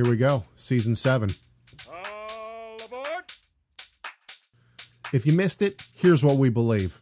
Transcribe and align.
Here 0.00 0.08
we 0.08 0.16
go. 0.16 0.44
Season 0.56 0.94
7. 0.94 1.28
All 1.86 2.76
aboard! 2.82 3.24
If 5.12 5.26
you 5.26 5.34
missed 5.34 5.60
it, 5.60 5.82
here's 5.94 6.24
what 6.24 6.38
we 6.38 6.48
believe 6.48 6.98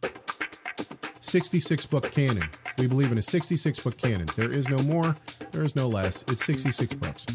66 1.21 1.85
book 1.85 2.11
canon. 2.11 2.49
We 2.77 2.87
believe 2.87 3.09
in 3.13 3.17
a 3.17 3.21
66 3.21 3.79
book 3.79 3.97
canon. 3.97 4.27
There 4.35 4.49
is 4.49 4.67
no 4.67 4.79
more, 4.79 5.15
there 5.51 5.63
is 5.63 5.77
no 5.77 5.87
less. 5.87 6.25
It's 6.27 6.45
66 6.45 6.95
books. 6.95 7.25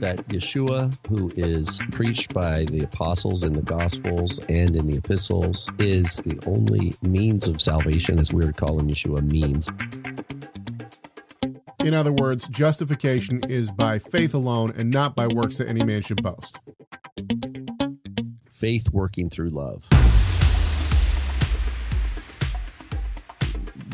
that 0.00 0.18
Yeshua, 0.28 0.96
who 1.08 1.30
is 1.36 1.80
preached 1.90 2.32
by 2.32 2.64
the 2.66 2.84
apostles 2.84 3.42
in 3.42 3.52
the 3.52 3.62
Gospels 3.62 4.38
and 4.48 4.76
in 4.76 4.86
the 4.86 4.96
epistles, 4.96 5.68
is 5.78 6.18
the 6.18 6.38
only 6.46 6.94
means 7.02 7.48
of 7.48 7.60
salvation, 7.60 8.18
as 8.18 8.32
we 8.32 8.44
would 8.44 8.56
call 8.56 8.78
him 8.78 8.88
Yeshua 8.88 9.22
means. 9.22 9.68
In 11.88 11.94
other 11.94 12.12
words, 12.12 12.46
justification 12.48 13.40
is 13.48 13.70
by 13.70 13.98
faith 13.98 14.34
alone 14.34 14.74
and 14.76 14.90
not 14.90 15.16
by 15.16 15.26
works 15.26 15.56
that 15.56 15.68
any 15.68 15.82
man 15.82 16.02
should 16.02 16.22
boast. 16.22 16.58
Faith 18.52 18.90
working 18.92 19.30
through 19.30 19.48
love. 19.48 19.86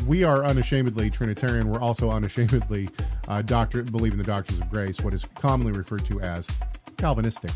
We 0.05 0.25
are 0.25 0.43
unashamedly 0.43 1.09
Trinitarian. 1.09 1.69
We're 1.69 1.79
also 1.79 2.11
unashamedly 2.11 2.89
uh, 3.29 3.41
doctor, 3.43 3.81
believe 3.81 4.11
in 4.11 4.17
the 4.17 4.25
doctrines 4.25 4.61
of 4.61 4.69
grace, 4.69 4.99
what 4.99 5.13
is 5.13 5.23
commonly 5.35 5.71
referred 5.71 6.03
to 6.03 6.19
as 6.19 6.45
Calvinistic. 6.97 7.51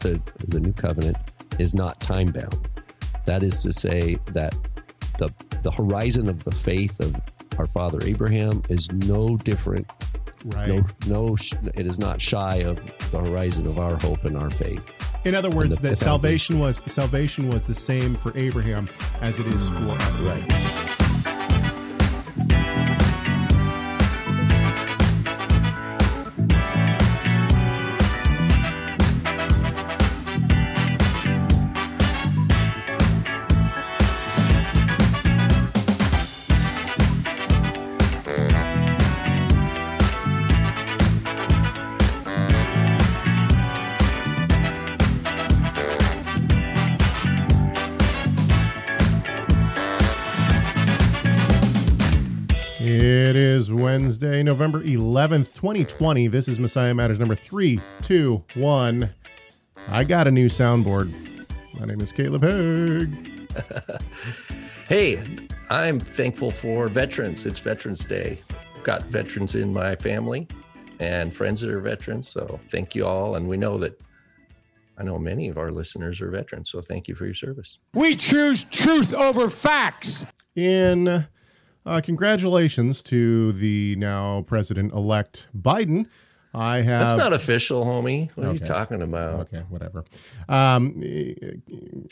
The, 0.00 0.18
the 0.46 0.60
new 0.60 0.72
covenant 0.72 1.18
is 1.58 1.74
not 1.74 2.00
time 2.00 2.32
bound. 2.32 2.56
That 3.26 3.42
is 3.42 3.58
to 3.58 3.70
say 3.70 4.16
that 4.32 4.56
the 5.18 5.30
the 5.62 5.70
horizon 5.70 6.28
of 6.28 6.44
the 6.44 6.52
faith 6.52 6.98
of 7.00 7.14
our 7.58 7.66
father 7.66 7.98
Abraham 8.04 8.62
is 8.68 8.90
no 8.92 9.36
different. 9.38 9.86
Right. 10.44 10.68
No, 10.68 10.84
no, 11.08 11.36
it 11.74 11.86
is 11.86 11.98
not 11.98 12.20
shy 12.22 12.56
of 12.58 12.76
the 13.10 13.18
horizon 13.18 13.66
of 13.66 13.78
our 13.78 13.96
hope 13.96 14.24
and 14.24 14.36
our 14.36 14.50
faith. 14.50 14.82
In 15.24 15.34
other 15.34 15.50
words, 15.50 15.78
the- 15.80 15.90
that 15.90 15.96
salvation 15.98 16.58
was 16.60 16.80
salvation 16.86 17.50
was 17.50 17.66
the 17.66 17.74
same 17.74 18.14
for 18.14 18.36
Abraham 18.38 18.88
as 19.20 19.38
it 19.38 19.46
is 19.48 19.68
for 19.70 19.90
us. 19.90 20.20
Right. 20.20 20.87
Wednesday, 54.38 54.52
November 54.52 54.84
11th, 54.84 55.54
2020. 55.54 56.28
This 56.28 56.46
is 56.46 56.60
Messiah 56.60 56.94
Matters 56.94 57.18
number 57.18 57.34
321. 57.34 59.10
I 59.88 60.04
got 60.04 60.28
a 60.28 60.30
new 60.30 60.48
soundboard. 60.48 61.12
My 61.74 61.86
name 61.86 62.00
is 62.00 62.12
Caleb 62.12 62.42
Hegg. 62.42 64.00
Hey, 64.88 65.22
I'm 65.68 65.98
thankful 65.98 66.50
for 66.50 66.88
veterans. 66.88 67.46
It's 67.46 67.58
Veterans 67.58 68.04
Day. 68.04 68.38
Got 68.84 69.02
veterans 69.02 69.54
in 69.54 69.72
my 69.72 69.96
family 69.96 70.46
and 71.00 71.34
friends 71.34 71.60
that 71.60 71.70
are 71.70 71.80
veterans. 71.80 72.28
So 72.28 72.60
thank 72.68 72.94
you 72.94 73.06
all. 73.06 73.36
And 73.36 73.46
we 73.46 73.56
know 73.56 73.76
that 73.78 74.00
I 74.96 75.02
know 75.02 75.18
many 75.18 75.48
of 75.48 75.58
our 75.58 75.72
listeners 75.72 76.22
are 76.22 76.30
veterans. 76.30 76.70
So 76.70 76.80
thank 76.80 77.08
you 77.08 77.14
for 77.14 77.24
your 77.26 77.34
service. 77.34 77.80
We 77.92 78.14
choose 78.14 78.64
truth 78.64 79.12
over 79.12 79.50
facts. 79.50 80.24
In 80.54 81.26
uh, 81.88 82.00
congratulations 82.00 83.02
to 83.04 83.52
the 83.52 83.96
now 83.96 84.42
president 84.42 84.92
elect 84.92 85.48
Biden. 85.56 86.06
I 86.54 86.78
have. 86.78 87.06
That's 87.06 87.18
not 87.18 87.32
official, 87.32 87.84
homie. 87.84 88.30
What 88.34 88.46
are 88.46 88.52
you 88.52 88.58
talking 88.58 89.02
about? 89.02 89.40
Okay, 89.40 89.62
whatever. 89.68 90.04
Um, 90.48 91.02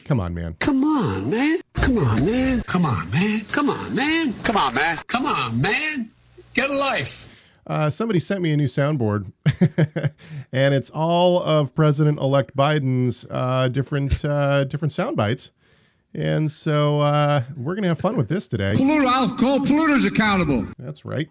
come 0.05 0.21
on, 0.21 0.35
man. 0.35 0.57
Come 0.61 0.85
on, 0.85 1.31
man. 1.31 1.61
Come 1.75 1.99
on, 1.99 2.25
man. 2.25 2.63
Come 2.63 2.85
on, 2.87 3.11
man. 3.11 3.41
Come 3.45 3.71
on, 3.71 3.95
man. 3.95 4.35
Come 4.43 4.57
on, 4.57 4.75
man. 4.75 4.97
Come 5.07 5.27
on, 5.27 5.61
man. 5.61 6.11
Get 6.55 6.71
a 6.71 6.77
life. 6.77 7.29
Uh, 7.67 7.91
somebody 7.91 8.21
sent 8.21 8.43
me 8.43 8.53
a 8.53 8.57
new 8.57 8.67
soundboard, 8.67 9.33
and 10.53 10.73
it's 10.75 10.91
all 10.91 11.43
of 11.43 11.75
President-elect 11.75 12.57
Biden's 12.57 13.27
uh, 13.29 13.69
different 13.69 14.25
uh, 14.25 14.63
different 14.65 14.93
sound 14.93 15.17
bites. 15.17 15.51
And 16.17 16.51
so 16.51 17.01
uh, 17.03 17.43
we're 17.55 17.75
gonna 17.75 17.89
have 17.89 18.01
fun 18.01 18.17
with 18.17 18.31
this 18.31 18.49
today. 18.49 18.73
Polluter, 18.73 19.07
I'll 19.07 19.37
call 19.37 19.59
polluters 19.59 20.07
accountable. 20.07 20.67
That's 20.79 21.05
right. 21.05 21.29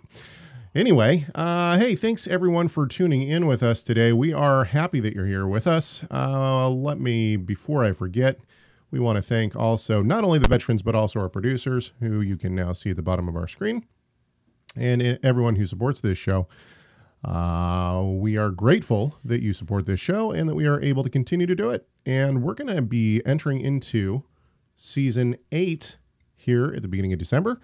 Anyway, 0.76 1.26
uh, 1.34 1.80
hey, 1.80 1.96
thanks 1.96 2.28
everyone 2.28 2.68
for 2.68 2.86
tuning 2.86 3.28
in 3.28 3.48
with 3.48 3.64
us 3.64 3.82
today. 3.82 4.14
We 4.14 4.32
are 4.32 4.66
happy 4.66 5.00
that 5.00 5.16
you're 5.16 5.26
here 5.26 5.48
with 5.48 5.66
us. 5.66 6.04
Uh, 6.12 6.70
let 6.70 7.00
me, 7.00 7.36
before 7.36 7.84
I 7.84 7.94
forget, 7.94 8.40
we 8.92 9.00
want 9.00 9.16
to 9.16 9.24
thank 9.24 9.56
also 9.56 10.04
not 10.04 10.24
only 10.24 10.38
the 10.38 10.48
veterans, 10.48 10.84
but 10.84 10.94
also 10.94 11.20
our 11.20 11.30
producers, 11.30 11.94
who 12.00 12.22
you 12.22 12.38
can 12.38 12.54
now 12.54 12.72
see 12.72 12.92
at 12.92 12.96
the 12.96 13.02
bottom 13.02 13.28
of 13.28 13.36
our 13.36 13.48
screen, 13.48 13.88
and 14.76 15.18
everyone 15.24 15.56
who 15.56 15.66
supports 15.66 16.00
this 16.00 16.20
show. 16.20 16.48
Uh, 17.24 18.04
we 18.06 18.38
are 18.38 18.52
grateful 18.52 19.18
that 19.26 19.42
you 19.42 19.52
support 19.52 19.88
this 19.88 20.00
show 20.00 20.32
and 20.32 20.48
that 20.48 20.54
we 20.54 20.68
are 20.68 20.80
able 20.82 21.04
to 21.04 21.10
continue 21.10 21.48
to 21.48 21.56
do 21.56 21.72
it. 21.72 21.88
And 22.06 22.44
we're 22.44 22.54
going 22.54 22.76
to 22.76 22.84
be 22.84 23.24
entering 23.26 23.62
into 23.62 24.26
season 24.76 25.38
eight 25.52 25.98
here 26.36 26.74
at 26.76 26.82
the 26.82 26.88
beginning 26.88 27.14
of 27.14 27.20
December. 27.20 27.60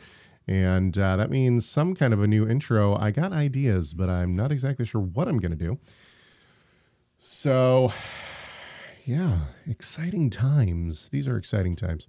And 0.48 0.98
uh, 0.98 1.18
that 1.18 1.30
means 1.30 1.68
some 1.68 1.96
kind 1.96 2.14
of 2.14 2.22
a 2.22 2.28
new 2.28 2.48
intro. 2.48 2.96
I 2.96 3.12
got 3.12 3.32
ideas, 3.32 3.94
but 3.94 4.10
I'm 4.10 4.36
not 4.36 4.52
exactly 4.52 4.86
sure 4.86 5.02
what 5.02 5.28
I'm 5.28 5.38
going 5.38 5.52
to 5.52 5.58
do. 5.58 5.80
So, 7.20 7.94
yeah, 9.06 9.42
exciting 9.68 10.30
times. 10.30 11.10
These 11.10 11.28
are 11.28 11.38
exciting 11.38 11.76
times. 11.76 12.08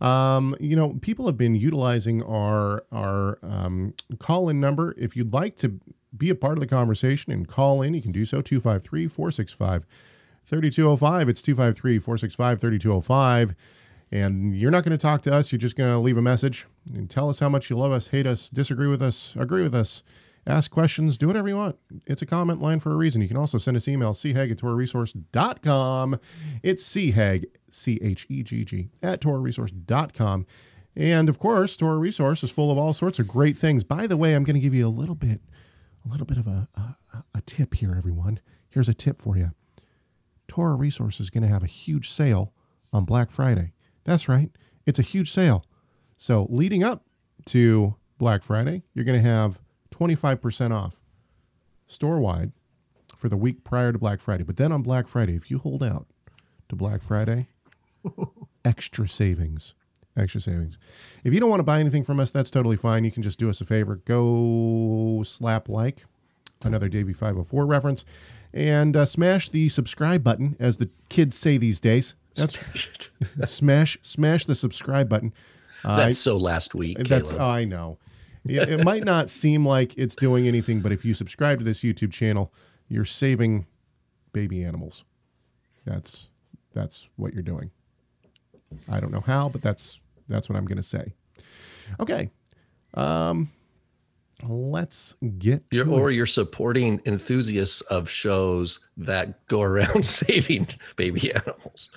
Um, 0.00 0.56
you 0.58 0.74
know, 0.74 0.94
people 1.02 1.26
have 1.26 1.36
been 1.36 1.54
utilizing 1.54 2.22
our 2.22 2.84
our 2.90 3.38
um, 3.42 3.94
call 4.18 4.48
in 4.48 4.60
number. 4.60 4.94
If 4.96 5.14
you'd 5.14 5.34
like 5.34 5.56
to 5.58 5.80
be 6.16 6.30
a 6.30 6.34
part 6.34 6.56
of 6.56 6.60
the 6.60 6.66
conversation 6.66 7.32
and 7.32 7.46
call 7.46 7.82
in, 7.82 7.92
you 7.92 8.00
can 8.00 8.12
do 8.12 8.24
so 8.24 8.40
253 8.40 9.06
465 9.06 9.84
3205. 10.46 11.28
It's 11.28 11.42
253 11.42 11.98
465 11.98 12.60
3205. 12.60 13.54
And 14.14 14.56
you're 14.56 14.70
not 14.70 14.84
going 14.84 14.96
to 14.96 15.02
talk 15.02 15.22
to 15.22 15.34
us. 15.34 15.50
You're 15.50 15.58
just 15.58 15.74
going 15.74 15.90
to 15.90 15.98
leave 15.98 16.16
a 16.16 16.22
message 16.22 16.66
and 16.94 17.10
tell 17.10 17.28
us 17.28 17.40
how 17.40 17.48
much 17.48 17.68
you 17.68 17.76
love 17.76 17.90
us, 17.90 18.08
hate 18.08 18.28
us, 18.28 18.48
disagree 18.48 18.86
with 18.86 19.02
us, 19.02 19.34
agree 19.36 19.64
with 19.64 19.74
us, 19.74 20.04
ask 20.46 20.70
questions, 20.70 21.18
do 21.18 21.26
whatever 21.26 21.48
you 21.48 21.56
want. 21.56 21.76
It's 22.06 22.22
a 22.22 22.26
comment 22.26 22.62
line 22.62 22.78
for 22.78 22.92
a 22.92 22.96
reason. 22.96 23.22
You 23.22 23.28
can 23.28 23.36
also 23.36 23.58
send 23.58 23.76
us 23.76 23.88
email, 23.88 24.12
chegg 24.12 24.52
at 24.52 24.58
torahresource.com. 24.58 26.20
It's 26.62 26.84
chegg, 26.84 27.46
C 27.68 27.98
H 28.00 28.26
E 28.28 28.44
G 28.44 28.64
G, 28.64 28.88
at 29.02 29.20
torahresource.com. 29.20 30.46
And 30.94 31.28
of 31.28 31.40
course, 31.40 31.76
Torah 31.76 31.98
Resource 31.98 32.44
is 32.44 32.52
full 32.52 32.70
of 32.70 32.78
all 32.78 32.92
sorts 32.92 33.18
of 33.18 33.26
great 33.26 33.58
things. 33.58 33.82
By 33.82 34.06
the 34.06 34.16
way, 34.16 34.34
I'm 34.34 34.44
going 34.44 34.54
to 34.54 34.60
give 34.60 34.74
you 34.74 34.86
a 34.86 34.88
little 34.88 35.16
bit, 35.16 35.40
a 36.06 36.08
little 36.08 36.26
bit 36.26 36.38
of 36.38 36.46
a, 36.46 36.68
a, 36.76 37.24
a 37.34 37.40
tip 37.40 37.74
here, 37.74 37.96
everyone. 37.96 38.38
Here's 38.70 38.88
a 38.88 38.94
tip 38.94 39.20
for 39.20 39.36
you. 39.36 39.50
Torah 40.46 40.76
Resource 40.76 41.18
is 41.18 41.30
going 41.30 41.42
to 41.42 41.48
have 41.48 41.64
a 41.64 41.66
huge 41.66 42.08
sale 42.08 42.52
on 42.92 43.04
Black 43.04 43.32
Friday. 43.32 43.73
That's 44.04 44.28
right. 44.28 44.50
It's 44.86 44.98
a 44.98 45.02
huge 45.02 45.30
sale. 45.30 45.64
So, 46.16 46.46
leading 46.50 46.84
up 46.84 47.04
to 47.46 47.96
Black 48.18 48.42
Friday, 48.42 48.82
you're 48.94 49.04
going 49.04 49.20
to 49.20 49.28
have 49.28 49.58
25% 49.90 50.72
off 50.72 51.00
store 51.86 52.18
wide 52.18 52.52
for 53.16 53.28
the 53.28 53.36
week 53.36 53.64
prior 53.64 53.92
to 53.92 53.98
Black 53.98 54.20
Friday. 54.20 54.44
But 54.44 54.56
then 54.56 54.72
on 54.72 54.82
Black 54.82 55.08
Friday, 55.08 55.34
if 55.34 55.50
you 55.50 55.58
hold 55.58 55.82
out 55.82 56.06
to 56.68 56.76
Black 56.76 57.02
Friday, 57.02 57.48
extra 58.64 59.08
savings. 59.08 59.74
Extra 60.16 60.40
savings. 60.40 60.78
If 61.24 61.32
you 61.32 61.40
don't 61.40 61.50
want 61.50 61.60
to 61.60 61.64
buy 61.64 61.80
anything 61.80 62.04
from 62.04 62.20
us, 62.20 62.30
that's 62.30 62.50
totally 62.50 62.76
fine. 62.76 63.04
You 63.04 63.10
can 63.10 63.22
just 63.22 63.38
do 63.38 63.50
us 63.50 63.60
a 63.60 63.64
favor. 63.64 63.96
Go 63.96 65.22
slap 65.24 65.68
like, 65.68 66.04
another 66.64 66.88
Davy 66.88 67.12
504 67.12 67.66
reference, 67.66 68.04
and 68.52 68.96
uh, 68.96 69.04
smash 69.04 69.48
the 69.48 69.68
subscribe 69.68 70.22
button, 70.22 70.56
as 70.60 70.76
the 70.76 70.88
kids 71.08 71.36
say 71.36 71.58
these 71.58 71.80
days. 71.80 72.14
That's 72.34 73.50
smash, 73.50 73.98
smash 74.02 74.46
the 74.46 74.54
subscribe 74.54 75.08
button. 75.08 75.32
Uh, 75.84 75.96
That's 75.96 76.18
so 76.18 76.36
last 76.36 76.74
week. 76.74 76.98
that's 77.08 77.30
Caleb. 77.30 77.42
oh, 77.42 77.50
I 77.50 77.64
know. 77.64 77.98
It, 78.46 78.68
it 78.68 78.84
might 78.84 79.04
not 79.04 79.28
seem 79.30 79.66
like 79.66 79.94
it's 79.96 80.16
doing 80.16 80.46
anything, 80.48 80.80
but 80.80 80.92
if 80.92 81.04
you 81.04 81.14
subscribe 81.14 81.58
to 81.58 81.64
this 81.64 81.82
YouTube 81.82 82.10
channel, 82.12 82.52
you're 82.88 83.04
saving 83.04 83.66
baby 84.32 84.62
animals. 84.64 85.04
That's 85.84 86.28
that's 86.72 87.08
what 87.16 87.34
you're 87.34 87.42
doing. 87.42 87.70
I 88.88 88.98
don't 89.00 89.12
know 89.12 89.20
how, 89.20 89.48
but 89.50 89.62
that's 89.62 90.00
that's 90.28 90.48
what 90.48 90.56
I'm 90.56 90.64
going 90.64 90.76
to 90.78 90.82
say. 90.82 91.14
Okay, 92.00 92.30
Um, 92.94 93.50
let's 94.42 95.14
get 95.38 95.62
You're, 95.70 95.88
or 95.88 96.10
it. 96.10 96.14
you're 96.14 96.26
supporting 96.26 97.00
enthusiasts 97.06 97.80
of 97.82 98.08
shows 98.08 98.80
that 98.96 99.46
go 99.46 99.62
around 99.62 100.04
saving 100.04 100.68
baby 100.96 101.32
animals. 101.32 101.90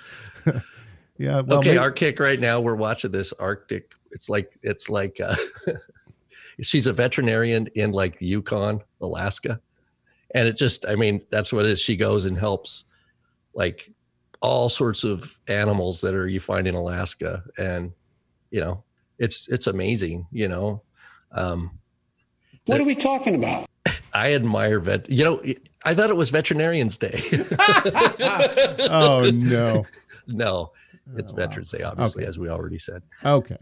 yeah. 1.18 1.42
Well, 1.42 1.60
okay, 1.60 1.69
maybe- 1.69 1.78
our 1.78 1.92
kick 1.92 2.19
right 2.19 2.39
now. 2.39 2.60
We're 2.60 2.75
watching 2.75 3.12
this 3.12 3.34
Arctic. 3.34 3.94
It's 4.12 4.30
like 4.30 4.54
it's 4.62 4.89
like 4.89 5.19
uh, 5.19 5.36
she's 6.62 6.88
a 6.88 6.94
veterinarian 6.94 7.68
in 7.75 7.92
like 7.92 8.18
Yukon, 8.22 8.81
Alaska, 9.01 9.60
and 10.34 10.48
it 10.48 10.56
just 10.56 10.88
I 10.88 10.95
mean 10.95 11.22
that's 11.30 11.51
what 11.51 11.66
it 11.66 11.72
is. 11.72 11.80
She 11.81 11.95
goes 11.95 12.25
and 12.25 12.38
helps 12.38 12.86
like 13.54 13.92
all 14.42 14.69
sorts 14.69 15.04
of 15.04 15.38
animals 15.48 16.00
that 16.01 16.13
are 16.13 16.28
you 16.28 16.39
find 16.39 16.68
in 16.68 16.75
Alaska, 16.75 17.44
and 17.57 17.92
you 18.51 18.62
know 18.62 18.84
it's 19.19 19.48
it's 19.50 19.68
amazing. 19.68 20.25
You 20.31 20.48
know, 20.48 20.84
um, 21.34 21.76
What 22.67 22.79
are 22.79 22.85
we 22.85 22.95
talking 22.95 23.35
about? 23.35 23.67
I 24.13 24.33
admire 24.33 24.79
vet. 24.79 25.09
You 25.09 25.23
know, 25.23 25.41
I 25.85 25.93
thought 25.93 26.09
it 26.09 26.15
was 26.15 26.29
Veterinarians 26.29 26.97
Day. 26.97 27.19
oh 28.89 29.29
no. 29.33 29.83
no, 30.27 30.71
it's 31.15 31.31
Oh, 31.31 31.35
wow. 31.35 31.37
Veterans 31.45 31.71
Day, 31.71 31.83
obviously, 31.83 32.23
Okay. 32.23 32.29
as 32.29 32.37
we 32.39 32.49
already 32.49 32.77
said. 32.77 33.03
Okay. 33.23 33.57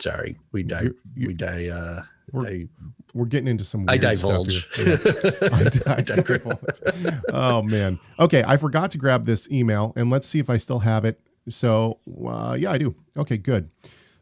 Sorry, 0.00 0.36
we 0.52 0.62
die. 0.62 0.82
You- 0.82 0.96
you- 1.14 1.26
we 1.28 1.34
die. 1.34 1.68
Uh, 1.68 2.02
We're- 2.32 2.64
I, 2.64 2.68
We're 3.14 3.24
getting 3.26 3.48
into 3.48 3.64
some. 3.64 3.86
I 3.88 3.92
Weird 3.96 4.18
Stuff 4.18 4.30
divulge. 4.46 4.76
here. 4.76 4.98
Yeah. 5.42 5.48
I, 5.52 5.64
di- 5.64 5.86
I 5.86 6.00
divulge. 6.02 7.20
oh 7.32 7.62
man. 7.62 7.98
Okay, 8.18 8.44
I 8.46 8.56
forgot 8.56 8.90
to 8.92 8.98
grab 8.98 9.24
this 9.24 9.48
email, 9.50 9.92
and 9.96 10.10
let's 10.10 10.26
see 10.26 10.38
if 10.38 10.50
I 10.50 10.58
still 10.58 10.80
have 10.80 11.04
it. 11.04 11.20
So 11.48 11.98
uh, 12.26 12.56
yeah, 12.58 12.72
I 12.72 12.78
do. 12.78 12.94
Okay, 13.16 13.36
good. 13.38 13.70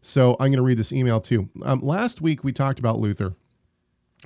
So 0.03 0.33
I'm 0.35 0.49
going 0.51 0.59
to 0.59 0.63
read 0.63 0.77
this 0.79 0.93
email 0.93 1.19
too. 1.21 1.49
Um, 1.63 1.81
last 1.81 2.21
week 2.21 2.45
we 2.45 2.53
talked 2.53 2.79
about 2.79 2.99
Luther. 3.01 3.35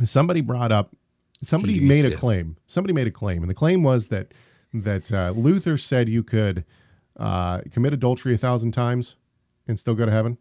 Somebody 0.05 0.41
brought 0.41 0.73
up. 0.73 0.95
Somebody 1.43 1.81
made 1.81 2.05
a 2.05 2.17
claim. 2.17 2.57
Somebody 2.67 2.93
made 2.93 3.07
a 3.07 3.13
claim, 3.13 3.43
and 3.43 3.51
the 3.51 3.55
claim 3.55 3.83
was 3.83 4.09
that 4.09 4.33
that 4.73 5.13
uh, 5.13 5.31
Luther 5.31 5.79
said 5.79 6.09
you 6.09 6.23
could 6.23 6.65
uh, 7.17 7.61
commit 7.73 7.93
adultery 7.93 8.35
a 8.35 8.39
thousand 8.39 8.73
times 8.73 9.17
and 9.67 9.79
still 9.79 9.95
go 9.95 10.07
to 10.07 10.13
heaven. 10.13 10.39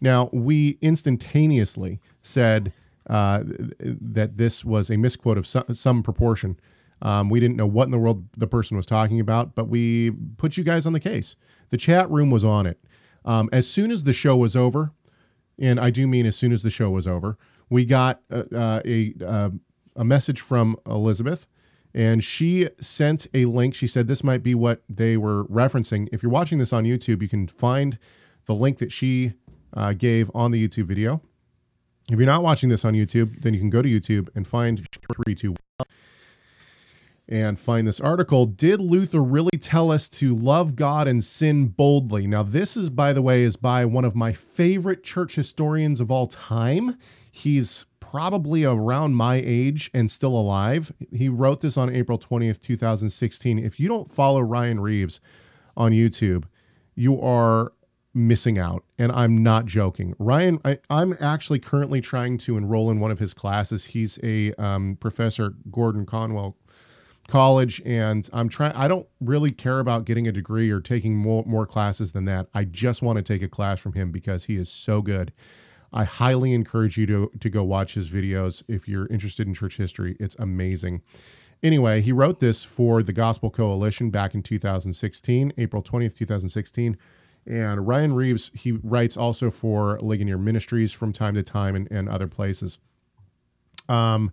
Now, 0.00 0.30
we 0.32 0.78
instantaneously 0.80 2.00
said 2.22 2.72
uh, 3.08 3.42
th- 3.42 3.98
that 4.00 4.36
this 4.38 4.64
was 4.64 4.90
a 4.90 4.96
misquote 4.96 5.38
of 5.38 5.46
some, 5.46 5.74
some 5.74 6.02
proportion. 6.02 6.58
Um, 7.02 7.28
we 7.28 7.40
didn't 7.40 7.56
know 7.56 7.66
what 7.66 7.84
in 7.84 7.90
the 7.90 7.98
world 7.98 8.26
the 8.36 8.46
person 8.46 8.76
was 8.76 8.86
talking 8.86 9.20
about, 9.20 9.54
but 9.54 9.68
we 9.68 10.10
put 10.36 10.56
you 10.56 10.64
guys 10.64 10.86
on 10.86 10.92
the 10.92 11.00
case. 11.00 11.36
The 11.70 11.76
chat 11.76 12.10
room 12.10 12.30
was 12.30 12.44
on 12.44 12.66
it. 12.66 12.78
Um, 13.24 13.48
as 13.52 13.68
soon 13.68 13.90
as 13.90 14.04
the 14.04 14.12
show 14.12 14.36
was 14.36 14.56
over, 14.56 14.92
and 15.58 15.78
I 15.78 15.90
do 15.90 16.06
mean 16.06 16.26
as 16.26 16.36
soon 16.36 16.52
as 16.52 16.62
the 16.62 16.70
show 16.70 16.90
was 16.90 17.06
over, 17.06 17.36
we 17.70 17.84
got 17.84 18.20
uh, 18.30 18.42
uh, 18.54 18.82
a 18.84 19.14
uh, 19.24 19.50
a 19.96 20.04
message 20.04 20.40
from 20.40 20.76
Elizabeth, 20.84 21.46
and 21.94 22.22
she 22.22 22.68
sent 22.80 23.26
a 23.32 23.46
link. 23.46 23.74
She 23.74 23.86
said 23.86 24.08
this 24.08 24.22
might 24.22 24.42
be 24.42 24.54
what 24.54 24.82
they 24.88 25.16
were 25.16 25.44
referencing. 25.44 26.08
If 26.12 26.22
you're 26.22 26.32
watching 26.32 26.58
this 26.58 26.72
on 26.72 26.84
YouTube, 26.84 27.22
you 27.22 27.28
can 27.28 27.46
find 27.48 27.98
the 28.46 28.54
link 28.54 28.78
that 28.78 28.92
she 28.92 29.34
uh, 29.74 29.92
gave 29.92 30.30
on 30.34 30.50
the 30.50 30.68
YouTube 30.68 30.84
video. 30.84 31.22
If 32.10 32.18
you're 32.18 32.26
not 32.26 32.42
watching 32.42 32.68
this 32.68 32.84
on 32.84 32.94
YouTube, 32.94 33.42
then 33.42 33.54
you 33.54 33.60
can 33.60 33.70
go 33.70 33.82
to 33.82 33.88
YouTube 33.88 34.28
and 34.34 34.46
find 34.46 34.84
three, 35.14 35.34
two, 35.34 35.54
and 37.28 37.58
find 37.58 37.86
this 37.86 38.00
article. 38.00 38.46
Did 38.46 38.80
Luther 38.80 39.22
really 39.22 39.56
tell 39.60 39.92
us 39.92 40.08
to 40.08 40.34
love 40.34 40.74
God 40.74 41.06
and 41.06 41.22
sin 41.22 41.68
boldly? 41.68 42.26
Now, 42.26 42.42
this 42.42 42.76
is, 42.76 42.90
by 42.90 43.12
the 43.12 43.22
way, 43.22 43.42
is 43.44 43.54
by 43.54 43.84
one 43.84 44.04
of 44.04 44.16
my 44.16 44.32
favorite 44.32 45.04
church 45.04 45.36
historians 45.36 46.00
of 46.00 46.10
all 46.10 46.26
time. 46.26 46.98
He's 47.30 47.86
probably 48.00 48.64
around 48.64 49.14
my 49.14 49.36
age 49.44 49.90
and 49.94 50.10
still 50.10 50.34
alive. 50.36 50.92
He 51.12 51.28
wrote 51.28 51.60
this 51.60 51.76
on 51.76 51.94
April 51.94 52.18
20th, 52.18 52.60
2016. 52.60 53.58
If 53.58 53.78
you 53.78 53.88
don't 53.88 54.10
follow 54.10 54.40
Ryan 54.40 54.80
Reeves 54.80 55.20
on 55.76 55.92
YouTube, 55.92 56.44
you 56.94 57.20
are 57.20 57.72
missing 58.12 58.58
out. 58.58 58.84
And 58.98 59.12
I'm 59.12 59.42
not 59.42 59.66
joking. 59.66 60.14
Ryan, 60.18 60.60
I, 60.64 60.78
I'm 60.90 61.16
actually 61.20 61.60
currently 61.60 62.00
trying 62.00 62.38
to 62.38 62.56
enroll 62.56 62.90
in 62.90 62.98
one 62.98 63.12
of 63.12 63.20
his 63.20 63.32
classes. 63.32 63.86
He's 63.86 64.18
a 64.22 64.52
um, 64.54 64.96
professor, 65.00 65.54
Gordon 65.70 66.06
Conwell 66.06 66.56
college 67.28 67.80
and 67.84 68.28
I'm 68.32 68.48
trying 68.48 68.72
I 68.72 68.88
don't 68.88 69.06
really 69.20 69.52
care 69.52 69.78
about 69.78 70.04
getting 70.04 70.26
a 70.26 70.32
degree 70.32 70.70
or 70.70 70.80
taking 70.80 71.16
more 71.16 71.44
more 71.46 71.64
classes 71.64 72.10
than 72.10 72.24
that. 72.24 72.48
I 72.52 72.64
just 72.64 73.02
want 73.02 73.18
to 73.18 73.22
take 73.22 73.40
a 73.40 73.48
class 73.48 73.78
from 73.78 73.92
him 73.92 74.10
because 74.10 74.46
he 74.46 74.56
is 74.56 74.68
so 74.68 75.00
good. 75.00 75.32
I 75.92 76.04
highly 76.04 76.52
encourage 76.52 76.96
you 76.96 77.06
to 77.06 77.30
to 77.38 77.50
go 77.50 77.64
watch 77.64 77.94
his 77.94 78.08
videos 78.08 78.62
if 78.68 78.86
you're 78.88 79.06
interested 79.06 79.46
in 79.46 79.54
church 79.54 79.76
history. 79.76 80.16
It's 80.20 80.36
amazing. 80.38 81.02
Anyway, 81.62 82.00
he 82.00 82.12
wrote 82.12 82.40
this 82.40 82.64
for 82.64 83.02
the 83.02 83.12
Gospel 83.12 83.50
Coalition 83.50 84.10
back 84.10 84.34
in 84.34 84.42
2016, 84.42 85.52
April 85.58 85.82
20th, 85.82 86.14
2016. 86.16 86.96
And 87.46 87.86
Ryan 87.86 88.14
Reeves, 88.14 88.50
he 88.54 88.72
writes 88.72 89.16
also 89.16 89.50
for 89.50 89.98
Ligonier 90.00 90.38
Ministries 90.38 90.92
from 90.92 91.12
time 91.12 91.34
to 91.34 91.42
time 91.42 91.74
and, 91.74 91.90
and 91.90 92.08
other 92.08 92.28
places. 92.28 92.78
Um, 93.88 94.32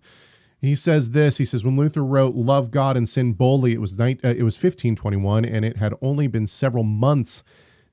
he 0.61 0.75
says 0.75 1.11
this. 1.11 1.37
He 1.37 1.45
says 1.45 1.63
when 1.63 1.77
Luther 1.77 2.03
wrote 2.03 2.35
"Love 2.35 2.71
God 2.71 2.97
and 2.97 3.07
Sin 3.07 3.33
Boldly," 3.33 3.73
it 3.73 3.81
was 3.81 3.97
night, 3.97 4.19
uh, 4.23 4.29
it 4.29 4.43
was 4.43 4.55
1521, 4.55 5.45
and 5.45 5.63
it 5.63 5.77
had 5.77 5.93
only 6.01 6.27
been 6.27 6.47
several 6.47 6.83
months 6.83 7.43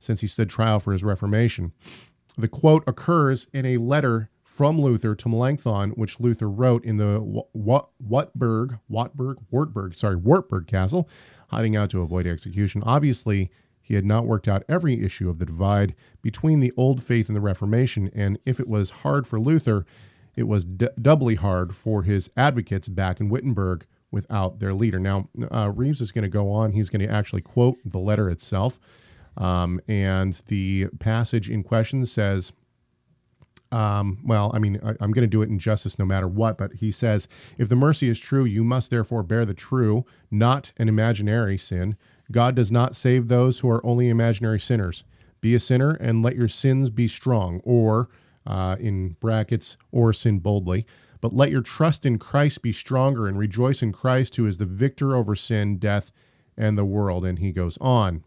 since 0.01 0.21
he 0.21 0.27
stood 0.27 0.51
trial 0.51 0.81
for 0.81 0.93
his 0.93 1.05
Reformation. 1.05 1.73
The 2.37 2.49
quote 2.49 2.85
occurs 2.87 3.49
in 3.53 3.65
a 3.65 3.77
letter 3.79 4.31
from 4.43 4.81
Luther 4.81 5.15
to 5.15 5.29
Melanchthon, 5.29 5.91
which 5.91 6.21
Luther 6.21 6.49
wrote 6.49 6.85
in 6.85 6.97
the 6.97 7.21
Wa- 7.21 7.45
Wa- 7.53 7.87
Wartburg, 7.99 8.79
Wartburg, 8.89 9.39
Wartburg, 9.51 9.95
sorry, 9.97 10.17
Wartburg 10.17 10.67
Castle, 10.67 11.09
hiding 11.49 11.77
out 11.77 11.91
to 11.91 12.03
avoid 12.03 12.27
execution. 12.27 12.83
Obviously, 12.85 13.51
he 13.81 13.95
had 13.95 14.05
not 14.05 14.27
worked 14.27 14.49
out 14.49 14.65
every 14.69 15.05
issue 15.05 15.29
of 15.29 15.39
the 15.39 15.45
divide 15.45 15.95
between 16.23 16.61
the 16.61 16.73
old 16.77 17.03
faith 17.03 17.29
and 17.29 17.37
the 17.37 17.41
Reformation, 17.41 18.11
and 18.15 18.39
if 18.47 18.59
it 18.59 18.69
was 18.69 18.91
hard 18.91 19.27
for 19.27 19.39
Luther, 19.41 19.85
it 20.37 20.45
was 20.45 20.65
d- 20.65 20.89
doubly 21.01 21.35
hard 21.35 21.75
for 21.77 22.03
his 22.03 22.31
advocates 22.37 22.89
back 22.89 23.21
in 23.21 23.29
Wittenberg 23.29 23.87
without 24.11 24.59
their 24.59 24.73
leader. 24.73 24.99
Now, 24.99 25.29
uh, 25.53 25.71
Reeves 25.71 26.01
is 26.01 26.13
going 26.13 26.23
to 26.23 26.29
go 26.29 26.51
on. 26.51 26.73
He's 26.73 26.91
going 26.91 27.07
to 27.07 27.13
actually 27.13 27.43
quote 27.43 27.79
the 27.85 27.99
letter 27.99 28.31
itself. 28.31 28.79
Um, 29.37 29.81
and 29.89 30.41
the 30.47 30.89
passage 30.99 31.51
in 31.51 31.63
question 31.63 32.05
says, 32.05 32.53
um, 33.73 34.21
well, 34.25 34.53
I 34.55 34.61
mean, 34.61 34.81
I, 34.85 34.91
I'm 35.01 35.11
going 35.11 35.25
to 35.25 35.27
do 35.27 35.43
it 35.43 35.49
in 35.49 35.59
justice 35.59 35.99
no 35.99 36.05
matter 36.05 36.29
what, 36.29 36.57
but 36.57 36.75
he 36.75 36.93
says, 36.93 37.27
if 37.59 37.69
the 37.69 37.77
mercy 37.77 38.09
is 38.09 38.21
true, 38.21 38.45
you 38.45 38.63
must 38.63 38.91
therefore 38.91 39.25
bear 39.25 39.45
the 39.45 39.55
true, 39.55 40.05
not 40.31 40.73
an 40.77 40.89
imaginary 40.89 41.59
sin. 41.59 41.97
God 42.31 42.55
does 42.55 42.71
not 42.71 42.95
save 42.95 43.27
those 43.27 43.61
who 43.61 43.69
are 43.69 43.85
only 43.85 44.09
imaginary 44.09 44.61
sinners. 44.61 45.03
Be 45.41 45.55
a 45.55 45.61
sinner 45.61 45.91
and 45.91 46.23
let 46.23 46.37
your 46.37 46.49
sins 46.49 46.89
be 46.89 47.09
strong, 47.09 47.61
or 47.65 48.09
uh, 48.47 48.77
in 48.79 49.17
brackets, 49.21 49.77
or 49.91 50.13
sin 50.13 50.39
boldly. 50.39 50.87
But 51.21 51.35
let 51.35 51.51
your 51.51 51.61
trust 51.61 52.07
in 52.07 52.19
Christ 52.19 52.63
be 52.63 52.73
stronger 52.73 53.27
and 53.27 53.39
rejoice 53.39 53.83
in 53.83 53.93
Christ, 53.93 54.37
who 54.37 54.47
is 54.47 54.59
the 54.59 54.67
victor 54.67 55.17
over 55.17 55.35
sin, 55.35 55.79
death, 55.79 56.13
and 56.57 56.79
the 56.79 56.85
world. 56.85 57.25
And 57.25 57.41
he 57.41 57.51
goes 57.51 57.77
on. 57.81 58.23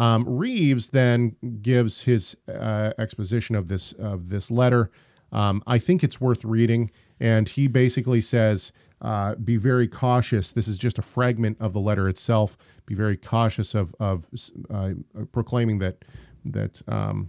Um, 0.00 0.24
Reeves 0.26 0.90
then 0.90 1.36
gives 1.60 2.02
his 2.02 2.34
uh, 2.48 2.92
exposition 2.98 3.54
of 3.54 3.68
this 3.68 3.92
of 3.92 4.30
this 4.30 4.50
letter. 4.50 4.90
Um, 5.30 5.62
I 5.66 5.78
think 5.78 6.02
it's 6.02 6.18
worth 6.20 6.42
reading, 6.42 6.90
and 7.20 7.46
he 7.48 7.68
basically 7.68 8.22
says, 8.22 8.72
uh, 9.02 9.34
"Be 9.34 9.56
very 9.58 9.86
cautious. 9.86 10.52
This 10.52 10.66
is 10.66 10.78
just 10.78 10.98
a 10.98 11.02
fragment 11.02 11.58
of 11.60 11.74
the 11.74 11.80
letter 11.80 12.08
itself. 12.08 12.56
Be 12.86 12.94
very 12.94 13.18
cautious 13.18 13.74
of 13.74 13.94
of 14.00 14.26
uh, 14.70 14.92
proclaiming 15.32 15.80
that 15.80 16.02
that 16.46 16.80
um, 16.88 17.28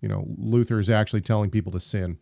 you 0.00 0.08
know 0.08 0.24
Luther 0.38 0.80
is 0.80 0.88
actually 0.88 1.20
telling 1.20 1.50
people 1.50 1.72
to 1.72 1.80
sin." 1.80 2.16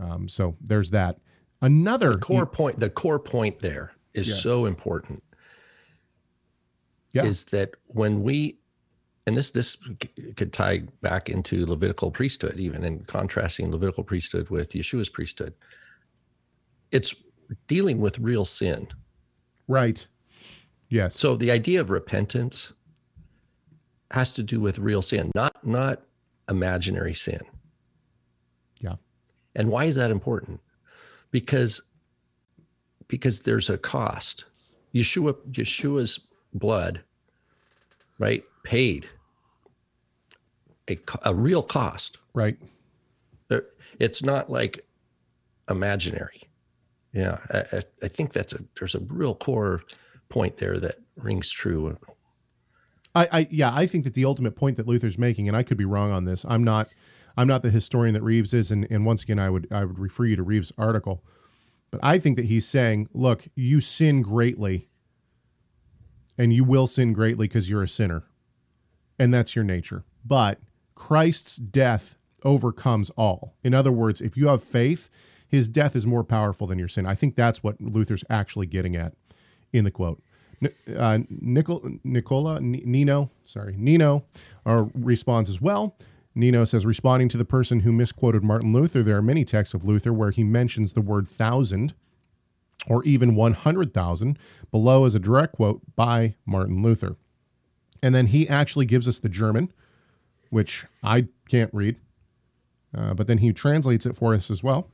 Um, 0.00 0.28
so 0.28 0.56
there's 0.60 0.90
that. 0.90 1.18
Another 1.60 2.14
core 2.18 2.46
point. 2.46 2.80
The 2.80 2.90
core 2.90 3.20
point 3.20 3.60
there 3.60 3.92
is 4.14 4.26
Yes. 4.28 4.42
so 4.42 4.66
important. 4.66 5.22
Yeah. 7.12 7.24
Is 7.24 7.44
that 7.44 7.74
when 7.88 8.22
we, 8.22 8.58
and 9.26 9.36
this 9.36 9.50
this 9.50 9.76
could 10.36 10.52
tie 10.52 10.82
back 11.02 11.28
into 11.28 11.66
Levitical 11.66 12.10
priesthood, 12.10 12.58
even 12.58 12.84
in 12.84 13.04
contrasting 13.04 13.70
Levitical 13.70 14.02
priesthood 14.04 14.48
with 14.50 14.72
Yeshua's 14.72 15.08
priesthood. 15.10 15.54
It's 16.90 17.14
dealing 17.66 18.00
with 18.00 18.18
real 18.18 18.44
sin. 18.44 18.88
right. 19.68 20.06
Yes. 20.88 21.18
So 21.18 21.36
the 21.36 21.50
idea 21.50 21.80
of 21.80 21.88
repentance 21.88 22.74
has 24.10 24.30
to 24.32 24.42
do 24.42 24.60
with 24.60 24.78
real 24.78 25.00
sin, 25.00 25.30
not 25.34 25.66
not 25.66 26.02
imaginary 26.50 27.14
sin. 27.14 27.40
Yeah. 28.80 28.96
And 29.54 29.68
why 29.70 29.86
is 29.86 29.96
that 29.96 30.10
important? 30.10 30.60
Because 31.30 31.80
because 33.08 33.40
there's 33.40 33.70
a 33.70 33.78
cost. 33.78 34.44
Yeshua 34.94 35.34
Yeshua's 35.52 36.20
blood, 36.54 37.02
right, 38.18 38.44
paid 38.64 39.06
a, 40.88 40.98
a 41.24 41.34
real 41.34 41.62
cost. 41.62 42.18
Right. 42.34 42.56
It's 43.98 44.22
not 44.22 44.50
like 44.50 44.84
imaginary. 45.70 46.42
Yeah, 47.12 47.38
I, 47.50 47.82
I, 48.02 48.08
think 48.08 48.32
that's 48.32 48.54
a 48.54 48.60
there's 48.78 48.94
a 48.94 49.00
real 49.00 49.34
core 49.34 49.82
point 50.30 50.56
there 50.56 50.80
that 50.80 50.96
rings 51.16 51.50
true. 51.50 51.96
I, 53.14 53.28
I 53.30 53.48
yeah, 53.50 53.70
I 53.72 53.86
think 53.86 54.04
that 54.04 54.14
the 54.14 54.24
ultimate 54.24 54.56
point 54.56 54.78
that 54.78 54.86
Luther's 54.86 55.18
making, 55.18 55.46
and 55.46 55.56
I 55.56 55.62
could 55.62 55.76
be 55.76 55.84
wrong 55.84 56.10
on 56.10 56.24
this. 56.24 56.46
I'm 56.48 56.64
not 56.64 56.88
I'm 57.36 57.46
not 57.46 57.62
the 57.62 57.70
historian 57.70 58.14
that 58.14 58.22
Reeves 58.22 58.54
is, 58.54 58.70
and, 58.70 58.86
and 58.90 59.04
once 59.04 59.22
again 59.22 59.38
I 59.38 59.50
would 59.50 59.68
I 59.70 59.84
would 59.84 59.98
refer 59.98 60.24
you 60.24 60.36
to 60.36 60.42
Reeves' 60.42 60.72
article. 60.78 61.22
But 61.90 62.00
I 62.02 62.18
think 62.18 62.36
that 62.36 62.46
he's 62.46 62.66
saying, 62.66 63.08
look, 63.12 63.48
you 63.54 63.82
sin 63.82 64.22
greatly, 64.22 64.88
and 66.42 66.52
you 66.52 66.64
will 66.64 66.88
sin 66.88 67.12
greatly 67.12 67.46
because 67.46 67.70
you're 67.70 67.84
a 67.84 67.88
sinner. 67.88 68.24
And 69.16 69.32
that's 69.32 69.54
your 69.54 69.64
nature. 69.64 70.02
But 70.24 70.58
Christ's 70.96 71.54
death 71.54 72.16
overcomes 72.42 73.10
all. 73.10 73.54
In 73.62 73.74
other 73.74 73.92
words, 73.92 74.20
if 74.20 74.36
you 74.36 74.48
have 74.48 74.60
faith, 74.60 75.08
his 75.46 75.68
death 75.68 75.94
is 75.94 76.04
more 76.04 76.24
powerful 76.24 76.66
than 76.66 76.80
your 76.80 76.88
sin. 76.88 77.06
I 77.06 77.14
think 77.14 77.36
that's 77.36 77.62
what 77.62 77.80
Luther's 77.80 78.24
actually 78.28 78.66
getting 78.66 78.96
at 78.96 79.12
in 79.72 79.84
the 79.84 79.92
quote. 79.92 80.20
Uh, 80.96 81.20
Nicol- 81.30 81.88
Nicola, 82.02 82.56
N- 82.56 82.82
Nino, 82.84 83.30
sorry, 83.44 83.76
Nino 83.78 84.24
uh, 84.66 84.86
responds 84.94 85.48
as 85.48 85.60
well. 85.60 85.96
Nino 86.34 86.64
says, 86.64 86.84
responding 86.84 87.28
to 87.28 87.38
the 87.38 87.44
person 87.44 87.80
who 87.80 87.92
misquoted 87.92 88.42
Martin 88.42 88.72
Luther, 88.72 89.04
there 89.04 89.16
are 89.16 89.22
many 89.22 89.44
texts 89.44 89.74
of 89.74 89.84
Luther 89.84 90.12
where 90.12 90.32
he 90.32 90.42
mentions 90.42 90.94
the 90.94 91.02
word 91.02 91.28
thousand 91.28 91.94
or 92.86 93.04
even 93.04 93.34
100,000. 93.34 94.38
Below 94.70 95.04
is 95.04 95.14
a 95.14 95.20
direct 95.20 95.54
quote 95.54 95.82
by 95.94 96.34
Martin 96.46 96.82
Luther. 96.82 97.16
And 98.02 98.14
then 98.14 98.28
he 98.28 98.48
actually 98.48 98.86
gives 98.86 99.06
us 99.06 99.20
the 99.20 99.28
German, 99.28 99.72
which 100.50 100.86
I 101.02 101.28
can't 101.48 101.72
read, 101.72 101.96
uh, 102.96 103.14
but 103.14 103.26
then 103.26 103.38
he 103.38 103.52
translates 103.52 104.06
it 104.06 104.16
for 104.16 104.34
us 104.34 104.50
as 104.50 104.62
well. 104.62 104.88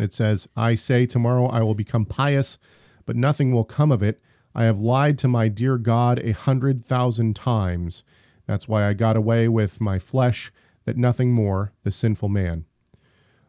It 0.00 0.12
says, 0.14 0.48
I 0.56 0.74
say, 0.74 1.06
tomorrow 1.06 1.46
I 1.46 1.62
will 1.62 1.74
become 1.74 2.04
pious, 2.04 2.58
but 3.06 3.16
nothing 3.16 3.52
will 3.52 3.64
come 3.64 3.92
of 3.92 4.02
it. 4.02 4.20
I 4.54 4.64
have 4.64 4.78
lied 4.78 5.18
to 5.18 5.28
my 5.28 5.48
dear 5.48 5.78
God 5.78 6.20
a 6.20 6.32
hundred 6.32 6.84
thousand 6.84 7.34
times. 7.34 8.04
That's 8.46 8.68
why 8.68 8.86
I 8.86 8.92
got 8.92 9.16
away 9.16 9.48
with 9.48 9.80
my 9.80 9.98
flesh, 9.98 10.52
that 10.84 10.96
nothing 10.96 11.32
more, 11.32 11.72
the 11.82 11.90
sinful 11.90 12.28
man. 12.28 12.64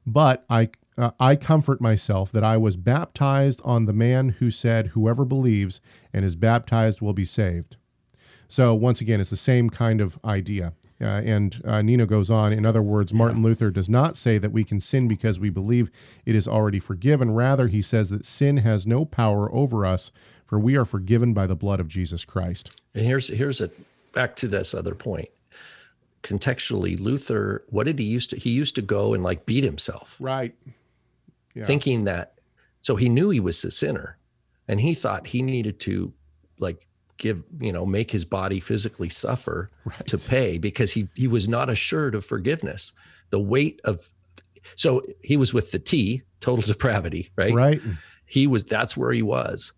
But 0.05 0.45
I, 0.49 0.69
uh, 0.97 1.11
I 1.19 1.35
comfort 1.35 1.81
myself 1.81 2.31
that 2.31 2.43
I 2.43 2.57
was 2.57 2.77
baptized 2.77 3.61
on 3.63 3.85
the 3.85 3.93
man 3.93 4.29
who 4.39 4.49
said, 4.49 4.87
Whoever 4.87 5.25
believes 5.25 5.81
and 6.13 6.23
is 6.23 6.35
baptized 6.35 7.01
will 7.01 7.13
be 7.13 7.25
saved. 7.25 7.77
So, 8.47 8.73
once 8.73 9.01
again, 9.01 9.19
it's 9.19 9.29
the 9.29 9.37
same 9.37 9.69
kind 9.69 9.99
of 9.99 10.17
idea. 10.23 10.73
Uh, 11.01 11.05
and 11.05 11.61
uh, 11.65 11.81
Nino 11.81 12.05
goes 12.05 12.29
on, 12.29 12.53
in 12.53 12.65
other 12.65 12.81
words, 12.81 13.13
Martin 13.13 13.43
Luther 13.43 13.69
does 13.69 13.89
not 13.89 14.15
say 14.15 14.37
that 14.37 14.53
we 14.53 14.63
can 14.63 14.79
sin 14.79 15.09
because 15.09 15.39
we 15.39 15.49
believe 15.49 15.91
it 16.25 16.35
is 16.35 16.47
already 16.47 16.79
forgiven. 16.79 17.31
Rather, 17.31 17.67
he 17.67 17.81
says 17.81 18.09
that 18.11 18.25
sin 18.25 18.57
has 18.57 18.87
no 18.87 19.03
power 19.03 19.53
over 19.53 19.85
us, 19.85 20.11
for 20.45 20.57
we 20.57 20.77
are 20.77 20.85
forgiven 20.85 21.33
by 21.33 21.47
the 21.47 21.55
blood 21.55 21.81
of 21.81 21.89
Jesus 21.89 22.23
Christ. 22.23 22.79
And 22.93 23.05
here's 23.05 23.27
here's 23.27 23.59
a 23.59 23.69
back 24.13 24.37
to 24.37 24.47
this 24.47 24.73
other 24.73 24.95
point. 24.95 25.27
Contextually, 26.23 26.97
Luther, 26.97 27.65
what 27.69 27.83
did 27.83 27.99
he 27.99 28.05
used 28.05 28.29
to? 28.29 28.37
He 28.37 28.51
used 28.51 28.75
to 28.75 28.81
go 28.81 29.13
and 29.13 29.21
like 29.21 29.45
beat 29.45 29.65
himself, 29.65 30.15
Right. 30.19 30.55
Yeah. 31.55 31.65
thinking 31.65 32.03
that. 32.03 32.39
So 32.81 32.95
he 32.95 33.09
knew 33.09 33.29
he 33.31 33.39
was 33.39 33.61
the 33.61 33.71
sinner, 33.71 34.17
and 34.67 34.79
he 34.79 34.93
thought 34.93 35.25
he 35.25 35.41
needed 35.41 35.79
to, 35.81 36.13
like, 36.59 36.87
give 37.17 37.43
you 37.59 37.71
know, 37.71 37.85
make 37.85 38.11
his 38.11 38.25
body 38.25 38.59
physically 38.59 39.09
suffer 39.09 39.71
to 40.05 40.17
pay 40.17 40.57
because 40.59 40.91
he 40.91 41.07
he 41.15 41.27
was 41.27 41.47
not 41.47 41.69
assured 41.69 42.13
of 42.13 42.23
forgiveness. 42.25 42.93
The 43.31 43.39
weight 43.39 43.81
of, 43.85 44.07
so 44.75 45.01
he 45.23 45.37
was 45.37 45.53
with 45.53 45.71
the 45.71 45.79
T, 45.79 46.21
total 46.41 46.63
depravity, 46.73 47.31
right? 47.35 47.53
Right. 47.53 47.81
he 48.27 48.45
was 48.45 48.65
that's 48.65 48.95
where 48.95 49.11
he 49.11 49.23
was 49.23 49.73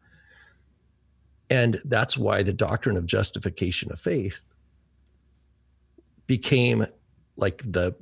and 1.50 1.80
that's 1.86 2.18
why 2.18 2.44
the 2.44 2.54
doctrine 2.54 2.98
of 2.98 3.06
justification 3.06 3.92
of 3.92 4.00
faith 4.00 4.44
became 6.26 6.86
like 7.38 7.62
the 7.66 7.96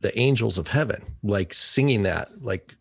the 0.00 0.16
angels 0.18 0.58
of 0.58 0.68
heaven 0.68 1.02
like 1.22 1.54
singing 1.54 2.02
that 2.02 2.42
like 2.42 2.74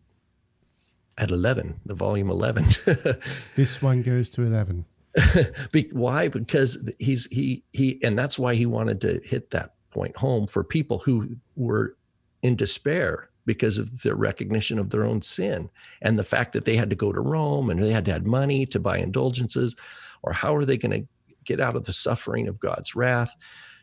at 1.21 1.31
11 1.31 1.79
the 1.85 1.93
volume 1.93 2.29
11 2.29 2.65
This 3.55 3.81
one 3.81 4.01
goes 4.01 4.29
to 4.31 4.41
11. 4.41 4.85
Be- 5.71 5.89
why? 5.91 6.27
Because 6.27 6.89
he's 6.99 7.25
he 7.27 7.63
he 7.73 7.99
and 8.03 8.17
that's 8.17 8.39
why 8.39 8.55
he 8.55 8.65
wanted 8.65 9.01
to 9.01 9.21
hit 9.23 9.51
that 9.51 9.73
point 9.91 10.15
home 10.17 10.47
for 10.47 10.63
people 10.63 10.99
who 10.99 11.35
were 11.55 11.95
in 12.43 12.55
despair 12.55 13.29
because 13.45 13.77
of 13.77 14.01
the 14.03 14.15
recognition 14.15 14.79
of 14.79 14.89
their 14.89 15.03
own 15.03 15.21
sin 15.21 15.69
and 16.01 16.17
the 16.17 16.23
fact 16.23 16.53
that 16.53 16.65
they 16.65 16.75
had 16.75 16.89
to 16.89 16.95
go 16.95 17.11
to 17.11 17.19
Rome 17.19 17.69
and 17.69 17.81
they 17.81 17.91
had 17.91 18.05
to 18.05 18.13
have 18.13 18.25
money 18.25 18.65
to 18.67 18.79
buy 18.79 18.97
indulgences 18.97 19.75
or 20.23 20.31
how 20.31 20.55
are 20.55 20.65
they 20.65 20.77
going 20.77 21.01
to 21.01 21.07
get 21.43 21.59
out 21.59 21.75
of 21.75 21.85
the 21.85 21.93
suffering 21.93 22.47
of 22.47 22.59
God's 22.59 22.95
wrath? 22.95 23.35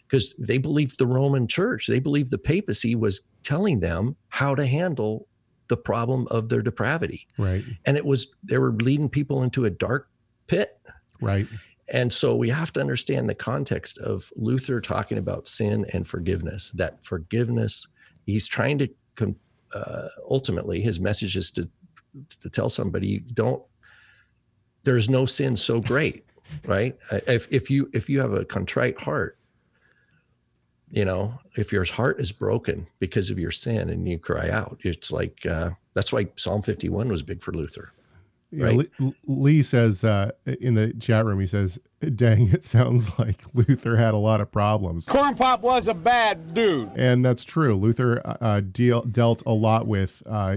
Because 0.04 0.34
they 0.38 0.58
believed 0.58 0.98
the 0.98 1.06
Roman 1.06 1.46
church 1.46 1.86
they 1.86 1.98
believed 1.98 2.30
the 2.30 2.38
papacy 2.38 2.94
was 2.94 3.26
telling 3.42 3.80
them 3.80 4.16
how 4.28 4.54
to 4.54 4.66
handle 4.66 5.28
the 5.68 5.76
problem 5.76 6.26
of 6.30 6.48
their 6.48 6.62
depravity 6.62 7.26
Right. 7.38 7.62
and 7.84 7.96
it 7.96 8.04
was 8.04 8.32
they 8.42 8.58
were 8.58 8.72
leading 8.72 9.08
people 9.08 9.42
into 9.42 9.64
a 9.64 9.70
dark 9.70 10.08
pit 10.46 10.80
Right. 11.20 11.46
and 11.92 12.12
so 12.12 12.34
we 12.36 12.48
have 12.50 12.72
to 12.74 12.80
understand 12.80 13.28
the 13.28 13.34
context 13.34 13.98
of 13.98 14.32
Luther 14.36 14.80
talking 14.80 15.18
about 15.18 15.48
sin 15.48 15.86
and 15.92 16.06
forgiveness. 16.06 16.70
That 16.72 17.04
forgiveness, 17.04 17.86
he's 18.26 18.46
trying 18.46 18.78
to 18.78 18.88
uh, 19.74 20.08
ultimately 20.30 20.80
his 20.80 20.98
message 21.00 21.36
is 21.36 21.50
to 21.52 21.68
to 22.40 22.48
tell 22.48 22.68
somebody 22.70 23.18
don't. 23.20 23.62
There's 24.84 25.10
no 25.10 25.26
sin 25.26 25.56
so 25.56 25.80
great, 25.80 26.24
right? 26.66 26.96
If 27.10 27.48
if 27.50 27.70
you 27.70 27.90
if 27.92 28.08
you 28.08 28.20
have 28.20 28.32
a 28.32 28.44
contrite 28.44 28.98
heart, 29.00 29.36
you 30.90 31.04
know, 31.04 31.38
if 31.56 31.72
your 31.72 31.84
heart 31.84 32.20
is 32.20 32.32
broken 32.32 32.86
because 32.98 33.30
of 33.30 33.38
your 33.38 33.50
sin 33.50 33.88
and 33.90 34.08
you 34.08 34.18
cry 34.18 34.50
out, 34.50 34.78
it's 34.82 35.10
like 35.12 35.44
uh, 35.46 35.70
that's 35.94 36.12
why 36.12 36.28
Psalm 36.36 36.62
51 36.62 37.08
was 37.08 37.22
big 37.22 37.42
for 37.42 37.52
Luther. 37.52 37.92
Right. 38.50 38.90
Lee, 38.98 39.14
Lee 39.26 39.62
says 39.62 40.02
uh, 40.04 40.30
in 40.46 40.74
the 40.74 40.94
chat 40.94 41.26
room, 41.26 41.38
he 41.38 41.46
says, 41.46 41.78
dang, 42.14 42.48
it 42.48 42.64
sounds 42.64 43.18
like 43.18 43.42
Luther 43.52 43.96
had 43.98 44.14
a 44.14 44.18
lot 44.18 44.40
of 44.40 44.50
problems. 44.50 45.04
Corn 45.06 45.34
Pop 45.34 45.60
was 45.60 45.86
a 45.86 45.92
bad 45.94 46.54
dude. 46.54 46.90
And 46.96 47.22
that's 47.24 47.44
true. 47.44 47.76
Luther 47.76 48.22
uh, 48.40 48.60
deal, 48.60 49.02
dealt 49.02 49.42
a 49.44 49.52
lot 49.52 49.86
with 49.86 50.22
uh, 50.26 50.56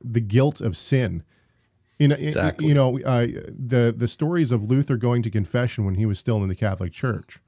the 0.00 0.20
guilt 0.20 0.60
of 0.60 0.76
sin. 0.76 1.24
You 1.98 2.08
know, 2.08 2.16
Exactly. 2.16 2.68
you 2.68 2.74
know 2.74 2.98
uh, 3.00 3.26
the 3.48 3.94
the 3.96 4.08
stories 4.08 4.50
of 4.50 4.68
Luther 4.68 4.96
going 4.96 5.22
to 5.22 5.30
confession 5.30 5.84
when 5.84 5.94
he 5.94 6.04
was 6.04 6.18
still 6.18 6.42
in 6.42 6.48
the 6.48 6.56
Catholic 6.56 6.90
Church, 6.92 7.38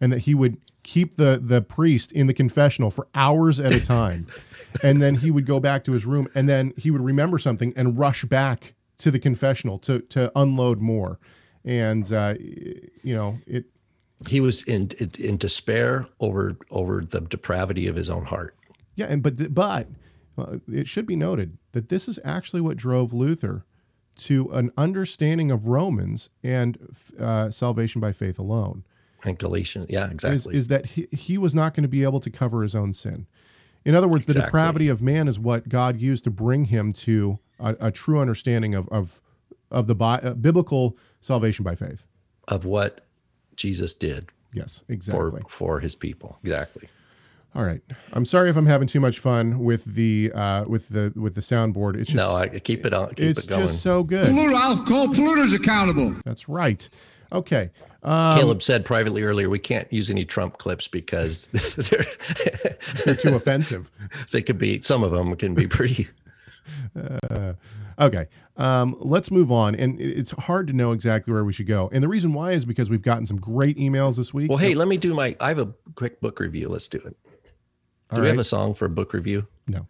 and 0.00 0.12
that 0.12 0.20
he 0.20 0.34
would 0.34 0.58
keep 0.90 1.16
the 1.16 1.40
the 1.42 1.62
priest 1.62 2.10
in 2.10 2.26
the 2.26 2.34
confessional 2.34 2.90
for 2.90 3.06
hours 3.14 3.60
at 3.60 3.72
a 3.72 3.84
time, 3.84 4.26
and 4.82 5.00
then 5.00 5.16
he 5.16 5.30
would 5.30 5.46
go 5.46 5.60
back 5.60 5.84
to 5.84 5.92
his 5.92 6.04
room, 6.04 6.26
and 6.34 6.48
then 6.48 6.72
he 6.76 6.90
would 6.90 7.00
remember 7.00 7.38
something 7.38 7.72
and 7.76 7.96
rush 7.96 8.24
back 8.24 8.74
to 8.98 9.10
the 9.10 9.18
confessional 9.18 9.78
to 9.78 10.00
to 10.00 10.32
unload 10.34 10.80
more, 10.80 11.20
and 11.64 12.12
uh, 12.12 12.34
you 12.38 13.14
know 13.14 13.38
it. 13.46 13.66
He 14.28 14.40
was 14.40 14.62
in 14.64 14.90
in, 14.98 15.12
in 15.18 15.36
despair 15.38 16.06
over 16.18 16.56
over 16.70 17.02
the 17.02 17.20
depravity 17.20 17.86
of 17.86 17.96
his 17.96 18.10
own 18.10 18.24
heart. 18.26 18.56
Yeah, 18.96 19.06
and 19.06 19.22
but 19.22 19.54
but 19.54 19.86
uh, 20.36 20.56
it 20.70 20.88
should 20.88 21.06
be 21.06 21.16
noted 21.16 21.56
that 21.72 21.88
this 21.88 22.08
is 22.08 22.18
actually 22.24 22.60
what 22.60 22.76
drove 22.76 23.12
Luther 23.12 23.64
to 24.16 24.50
an 24.52 24.72
understanding 24.76 25.50
of 25.50 25.68
Romans 25.68 26.28
and 26.42 26.76
uh, 27.18 27.50
salvation 27.50 28.00
by 28.00 28.12
faith 28.12 28.38
alone. 28.38 28.84
And 29.24 29.38
Galatians, 29.38 29.86
yeah, 29.90 30.10
exactly. 30.10 30.56
is 30.56 30.68
that 30.68 30.86
he, 30.86 31.08
he 31.12 31.36
was 31.38 31.54
not 31.54 31.74
going 31.74 31.82
to 31.82 31.88
be 31.88 32.02
able 32.02 32.20
to 32.20 32.30
cover 32.30 32.62
his 32.62 32.74
own 32.74 32.92
sin. 32.92 33.26
In 33.84 33.94
other 33.94 34.08
words, 34.08 34.26
the 34.26 34.34
depravity 34.34 34.88
of 34.88 35.00
man 35.02 35.28
is 35.28 35.38
what 35.38 35.68
God 35.68 35.98
used 36.00 36.24
to 36.24 36.30
bring 36.30 36.66
him 36.66 36.92
to 36.94 37.38
a, 37.58 37.76
a 37.80 37.90
true 37.90 38.18
understanding 38.20 38.74
of 38.74 38.88
of 38.88 39.20
of 39.70 39.86
the 39.86 39.94
bi- 39.94 40.18
uh, 40.18 40.34
biblical 40.34 40.96
salvation 41.20 41.64
by 41.64 41.74
faith. 41.74 42.06
of 42.48 42.64
what 42.64 43.06
Jesus 43.56 43.94
did 43.94 44.28
Yes, 44.52 44.82
exactly. 44.88 45.42
for 45.48 45.78
his 45.80 45.94
people. 45.94 46.38
Exactly. 46.42 46.88
All 47.54 47.62
right. 47.64 47.80
I'm 48.12 48.24
sorry 48.24 48.48
if 48.50 48.56
I'm 48.56 48.66
having 48.66 48.86
too 48.88 49.00
much 49.00 49.18
fun 49.18 49.58
with 49.60 49.84
the 49.84 50.30
uh, 50.34 50.64
with 50.66 50.88
the 50.88 51.12
with 51.16 51.34
the 51.34 51.40
soundboard. 51.40 51.96
It's 51.96 52.10
just 52.10 52.16
no, 52.16 52.34
I 52.36 52.48
keep 52.48 52.84
it 52.86 52.94
on. 52.94 53.08
Keep 53.10 53.18
it's 53.20 53.44
it 53.44 53.48
going. 53.48 53.62
just 53.62 53.82
so 53.82 54.02
good. 54.02 54.26
Polluter, 54.26 54.54
I'll 54.54 54.84
call 54.84 55.08
polluters 55.08 55.54
accountable. 55.54 56.16
That's 56.24 56.48
right. 56.48 56.88
Okay. 57.32 57.70
Um, 58.02 58.38
Caleb 58.38 58.62
said 58.62 58.84
privately 58.84 59.22
earlier, 59.22 59.50
we 59.50 59.58
can't 59.58 59.90
use 59.92 60.08
any 60.10 60.24
Trump 60.24 60.58
clips 60.58 60.88
because 60.88 61.48
they're, 61.76 62.06
they're 63.04 63.14
too 63.14 63.34
offensive. 63.34 63.90
they 64.30 64.40
could 64.42 64.58
be. 64.58 64.80
Some 64.80 65.02
of 65.02 65.10
them 65.10 65.36
can 65.36 65.54
be 65.54 65.66
pretty. 65.66 66.08
Okay. 68.00 68.28
Um, 68.56 68.96
let's 68.98 69.30
move 69.30 69.52
on. 69.52 69.74
And 69.74 70.00
it's 70.00 70.30
hard 70.32 70.66
to 70.68 70.72
know 70.72 70.92
exactly 70.92 71.32
where 71.32 71.44
we 71.44 71.52
should 71.52 71.66
go. 71.66 71.90
And 71.92 72.02
the 72.02 72.08
reason 72.08 72.32
why 72.32 72.52
is 72.52 72.64
because 72.64 72.88
we've 72.88 73.02
gotten 73.02 73.26
some 73.26 73.36
great 73.36 73.76
emails 73.76 74.16
this 74.16 74.32
week. 74.32 74.48
Well, 74.48 74.58
hey, 74.58 74.74
let 74.74 74.88
me 74.88 74.96
do 74.96 75.14
my. 75.14 75.36
I 75.40 75.48
have 75.48 75.58
a 75.58 75.72
quick 75.94 76.20
book 76.20 76.40
review. 76.40 76.68
Let's 76.68 76.88
do 76.88 76.98
it. 76.98 77.16
All 78.10 78.16
Do 78.16 78.22
we 78.22 78.28
have 78.28 78.38
a 78.38 78.44
song 78.44 78.74
for 78.74 78.86
a 78.86 78.90
book 78.90 79.12
review? 79.12 79.46
No. 79.68 79.86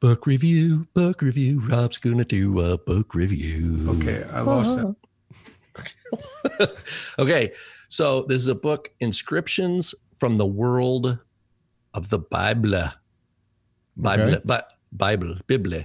Book 0.00 0.26
review, 0.26 0.88
book 0.94 1.22
review. 1.22 1.60
Rob's 1.60 1.98
gonna 1.98 2.24
do 2.24 2.58
a 2.60 2.76
book 2.76 3.14
review. 3.14 3.88
Okay, 3.90 4.24
I 4.32 4.40
lost 4.40 4.78
it. 4.78 4.96
okay, 7.18 7.52
so 7.88 8.22
this 8.22 8.40
is 8.42 8.48
a 8.48 8.54
book, 8.54 8.90
Inscriptions 9.00 9.94
from 10.16 10.36
the 10.36 10.46
World 10.46 11.18
of 11.94 12.08
the 12.10 12.18
Bible. 12.18 12.88
Bible, 13.96 14.22
Okay. 14.34 14.40
Bi- 14.44 14.62
Bible, 14.92 15.36
Bible. 15.46 15.84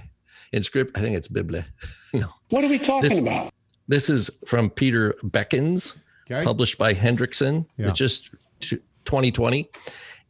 Inscript, 0.52 0.92
I 0.96 1.00
think 1.00 1.16
it's 1.16 1.28
Bible. 1.28 1.62
no, 2.14 2.26
What 2.50 2.64
are 2.64 2.68
we 2.68 2.78
talking 2.78 3.08
This- 3.08 3.20
about? 3.20 3.52
this 3.88 4.08
is 4.10 4.30
from 4.46 4.70
Peter 4.70 5.14
Bekins, 5.24 5.98
Okay. 6.30 6.44
published 6.44 6.78
by 6.78 6.92
Hendrickson. 6.94 7.66
Yeah. 7.78 7.88
It's 7.88 7.98
just 7.98 8.30
t- 8.60 8.76
2020. 9.06 9.70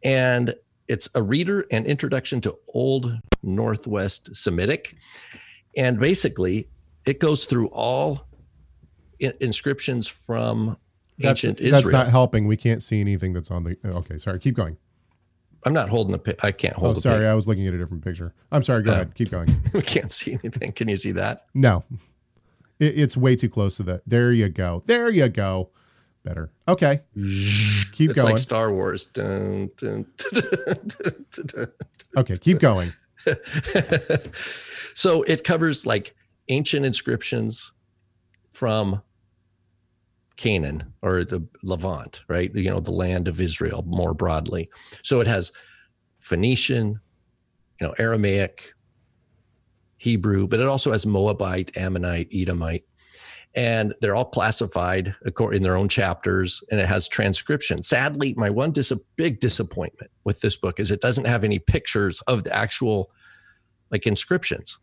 And 0.04 0.54
it's 0.86 1.08
a 1.16 1.22
reader 1.22 1.66
and 1.72 1.84
introduction 1.86 2.40
to 2.42 2.56
Old 2.68 3.12
Northwest 3.42 4.34
Semitic. 4.34 4.96
And 5.76 5.98
basically, 5.98 6.68
it 7.04 7.18
goes 7.18 7.44
through 7.46 7.66
all 7.68 8.27
in- 9.20 9.34
inscriptions 9.40 10.08
from 10.08 10.76
That's, 11.18 11.44
ancient 11.44 11.58
that's 11.58 11.78
Israel. 11.78 11.92
not 11.98 12.08
helping. 12.08 12.46
We 12.46 12.56
can't 12.56 12.82
see 12.82 13.00
anything 13.00 13.32
that's 13.32 13.50
on 13.50 13.64
the. 13.64 13.76
Okay, 13.84 14.18
sorry. 14.18 14.38
Keep 14.38 14.54
going. 14.56 14.76
I'm 15.64 15.72
not 15.72 15.88
holding 15.88 16.12
the. 16.16 16.37
I 16.44 16.52
can't 16.52 16.75
Oh, 16.78 16.80
hold 16.80 16.96
the. 16.96 17.00
sorry. 17.00 17.20
pic. 17.20 17.26
I 17.28 17.34
was 17.34 17.48
looking 17.48 17.66
at 17.66 17.75
a 17.75 17.78
different 17.78 18.04
picture. 18.04 18.32
I'm 18.52 18.62
sorry. 18.62 18.82
Go 18.82 18.92
Oh. 18.92 18.94
ahead. 18.94 19.14
Keep 19.14 19.30
going. 19.30 19.48
we 19.75 19.82
can't 19.82 20.10
see 20.12 20.32
anything. 20.42 20.72
Can 20.72 20.88
you 20.88 20.96
see 20.96 21.12
that? 21.12 21.46
No, 21.54 21.84
it, 22.78 22.98
it's 22.98 23.16
way 23.16 23.34
too 23.37 23.48
close 23.48 23.76
to 23.78 23.82
that. 23.84 24.02
There 24.06 24.32
you 24.32 24.48
go. 24.48 24.82
There 24.87 25.10
you 25.10 25.28
go. 25.28 25.70
Better. 26.25 26.50
Okay. 26.68 27.00
Keep 27.14 27.16
going. 27.16 28.10
It's 28.10 28.22
going. 28.22 28.32
like 28.34 28.38
Star 28.38 28.72
Wars. 28.72 29.06
Dun, 29.14 29.70
dun, 29.76 30.06
dun. 31.46 31.66
okay. 32.16 32.37
Keep 32.37 32.60
going. 32.60 32.90
so 34.32 35.22
it 35.25 35.44
covers 35.44 35.87
like 35.87 36.14
ancient 36.48 36.84
inscriptions 36.87 37.72
from 38.52 39.02
Canaan 40.38 40.95
or 41.02 41.25
the 41.25 41.47
Levant, 41.62 42.23
right? 42.28 42.50
You 42.54 42.71
know, 42.71 42.80
the 42.80 42.92
land 42.92 43.28
of 43.28 43.40
Israel 43.40 43.85
more 43.87 44.14
broadly. 44.14 44.71
So 45.02 45.21
it 45.21 45.26
has 45.26 45.52
Phoenician, 46.21 47.00
you 47.80 47.87
know, 47.87 47.95
Aramaic, 47.99 48.73
Hebrew, 49.99 50.47
but 50.49 50.61
it 50.61 50.66
also 50.66 50.92
has 50.92 51.04
Moabite, 51.04 51.76
Ammonite, 51.76 52.28
Edomite. 52.33 52.85
And 53.54 53.95
they're 54.00 54.14
all 54.14 54.26
classified 54.26 55.14
in 55.52 55.62
their 55.62 55.76
own 55.76 55.88
chapters, 55.88 56.62
and 56.71 56.78
it 56.80 56.87
has 56.87 57.09
transcription. 57.09 57.83
Sadly, 57.83 58.35
my 58.37 58.50
one 58.50 58.71
dis- 58.71 58.92
big 59.16 59.40
disappointment 59.40 60.11
with 60.25 60.40
this 60.40 60.57
book 60.57 60.78
is 60.78 60.90
it 60.90 61.00
doesn't 61.00 61.26
have 61.26 61.42
any 61.45 61.59
pictures 61.59 62.21
of 62.28 62.45
the 62.45 62.54
actual 62.54 63.11
like 63.90 64.07
inscriptions. 64.07 64.78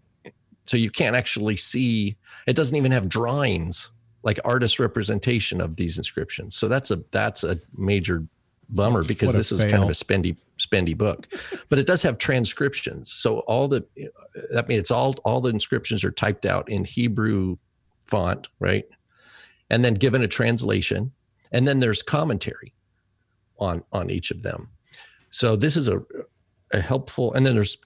So 0.65 0.77
you 0.77 0.89
can't 0.89 1.15
actually 1.15 1.55
see, 1.57 2.17
it 2.47 2.55
doesn't 2.55 2.75
even 2.75 2.91
have 2.91 3.07
drawings, 3.07 3.91
like 4.25 4.39
artist 4.43 4.79
representation 4.79 5.61
of 5.61 5.77
these 5.77 5.97
inscriptions. 5.97 6.57
So 6.57 6.67
that's 6.67 6.91
a 6.91 6.97
that's 7.11 7.43
a 7.43 7.59
major 7.77 8.25
bummer 8.69 9.03
because 9.03 9.33
this 9.33 9.51
is 9.51 9.61
kind 9.61 9.83
of 9.83 9.89
a 9.89 9.93
spendy 9.93 10.35
spendy 10.57 10.97
book. 10.97 11.27
But 11.69 11.79
it 11.79 11.85
does 11.85 12.01
have 12.03 12.17
transcriptions. 12.17 13.13
So 13.13 13.39
all 13.41 13.67
the 13.67 13.85
that 14.51 14.67
means 14.67 14.79
it's 14.79 14.91
all 14.91 15.13
all 15.23 15.39
the 15.39 15.51
inscriptions 15.51 16.03
are 16.03 16.11
typed 16.11 16.45
out 16.45 16.69
in 16.69 16.83
Hebrew 16.83 17.57
font, 18.01 18.47
right? 18.59 18.85
And 19.69 19.85
then 19.85 19.93
given 19.93 20.23
a 20.23 20.27
translation. 20.27 21.11
And 21.51 21.67
then 21.67 21.79
there's 21.79 22.01
commentary 22.01 22.73
on 23.59 23.83
on 23.93 24.09
each 24.09 24.31
of 24.31 24.41
them. 24.41 24.69
So 25.29 25.55
this 25.55 25.77
is 25.77 25.87
a 25.87 26.01
a 26.71 26.81
helpful 26.81 27.31
and 27.33 27.45
then 27.45 27.53
there's 27.53 27.77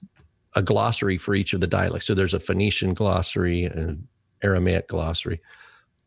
a 0.56 0.62
glossary 0.62 1.18
for 1.18 1.34
each 1.34 1.52
of 1.52 1.60
the 1.60 1.66
dialects. 1.66 2.06
So 2.06 2.14
there's 2.14 2.34
a 2.34 2.40
Phoenician 2.40 2.94
glossary, 2.94 3.64
an 3.64 4.08
Aramaic 4.42 4.88
glossary, 4.88 5.40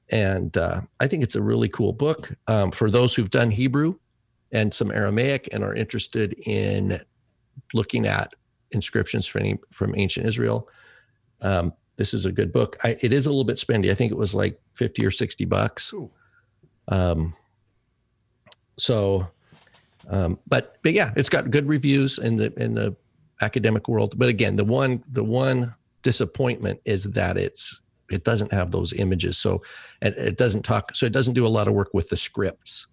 and 0.10 0.56
uh, 0.58 0.82
I 1.00 1.08
think 1.08 1.24
it's 1.24 1.36
a 1.36 1.42
really 1.42 1.70
cool 1.70 1.94
book 1.94 2.32
um, 2.48 2.72
for 2.72 2.92
those 2.92 3.16
who've 3.16 3.32
done 3.32 3.52
Hebrew 3.52 3.96
and 4.52 4.74
some 4.74 4.92
Aramaic 4.92 5.50
and 5.52 5.64
are 5.64 5.74
interested 5.74 6.34
in 6.46 7.02
looking 7.74 8.06
at 8.06 8.34
inscriptions 8.72 9.28
from 9.28 9.60
from 9.72 9.94
ancient 9.98 10.26
Israel. 10.26 10.70
Um, 11.42 11.74
this 11.96 12.14
is 12.14 12.26
a 12.26 12.32
good 12.32 12.52
book. 12.52 12.78
I, 12.84 12.98
it 13.02 13.14
is 13.14 13.26
a 13.26 13.30
little 13.30 13.44
bit 13.44 13.58
spendy. 13.58 13.92
I 13.92 13.96
think 13.96 14.12
it 14.12 14.18
was 14.18 14.34
like 14.36 14.60
fifty 14.74 15.06
or 15.06 15.12
sixty 15.12 15.46
bucks. 15.46 15.94
Um, 16.88 17.34
so, 18.78 19.28
um, 20.10 20.40
but 20.48 20.78
but 20.82 20.94
yeah, 20.94 21.14
it's 21.16 21.30
got 21.30 21.52
good 21.52 21.68
reviews 21.68 22.20
in 22.20 22.36
the 22.36 22.54
in 22.62 22.74
the 22.74 22.96
academic 23.42 23.88
world. 23.88 24.18
But 24.18 24.30
again, 24.30 24.56
the 24.56 24.66
one 24.66 25.04
the 25.12 25.24
one 25.24 25.76
disappointment 26.02 26.82
is 26.86 27.12
that 27.12 27.38
it's 27.38 27.80
it 28.12 28.24
doesn't 28.24 28.54
have 28.54 28.72
those 28.72 28.94
images. 28.94 29.38
So 29.38 29.62
it, 30.02 30.18
it 30.18 30.38
doesn't 30.38 30.64
talk. 30.64 30.96
So 30.96 31.06
it 31.06 31.14
doesn't 31.14 31.34
do 31.34 31.46
a 31.46 31.50
lot 31.50 31.68
of 31.68 31.74
work 31.74 31.90
with 31.94 32.10
the 32.10 32.18
scripts. 32.18 32.88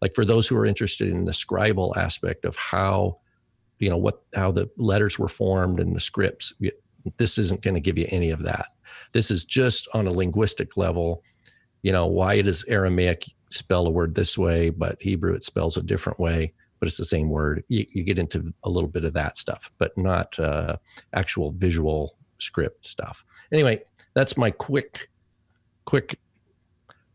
Like 0.00 0.14
for 0.14 0.24
those 0.24 0.48
who 0.48 0.56
are 0.56 0.66
interested 0.66 1.08
in 1.08 1.24
the 1.24 1.32
scribal 1.32 1.96
aspect 1.96 2.44
of 2.44 2.56
how 2.56 3.18
you 3.82 3.90
know 3.90 3.96
what 3.96 4.22
how 4.34 4.52
the 4.52 4.70
letters 4.76 5.18
were 5.18 5.28
formed 5.28 5.80
and 5.80 5.94
the 5.94 6.00
scripts 6.00 6.54
this 7.16 7.36
isn't 7.36 7.62
going 7.62 7.74
to 7.74 7.80
give 7.80 7.98
you 7.98 8.06
any 8.10 8.30
of 8.30 8.42
that 8.44 8.66
this 9.12 9.30
is 9.30 9.44
just 9.44 9.88
on 9.92 10.06
a 10.06 10.10
linguistic 10.10 10.76
level 10.76 11.24
you 11.82 11.90
know 11.90 12.06
why 12.06 12.40
does 12.40 12.64
aramaic 12.68 13.24
spell 13.50 13.86
a 13.88 13.90
word 13.90 14.14
this 14.14 14.38
way 14.38 14.70
but 14.70 14.96
hebrew 15.00 15.34
it 15.34 15.42
spells 15.42 15.76
a 15.76 15.82
different 15.82 16.18
way 16.20 16.52
but 16.78 16.86
it's 16.86 16.96
the 16.96 17.04
same 17.04 17.28
word 17.28 17.64
you, 17.68 17.84
you 17.92 18.04
get 18.04 18.20
into 18.20 18.44
a 18.62 18.70
little 18.70 18.88
bit 18.88 19.04
of 19.04 19.14
that 19.14 19.36
stuff 19.36 19.72
but 19.78 19.96
not 19.98 20.38
uh, 20.38 20.76
actual 21.12 21.50
visual 21.50 22.16
script 22.38 22.86
stuff 22.86 23.24
anyway 23.52 23.82
that's 24.14 24.36
my 24.36 24.50
quick 24.50 25.10
quick 25.84 26.18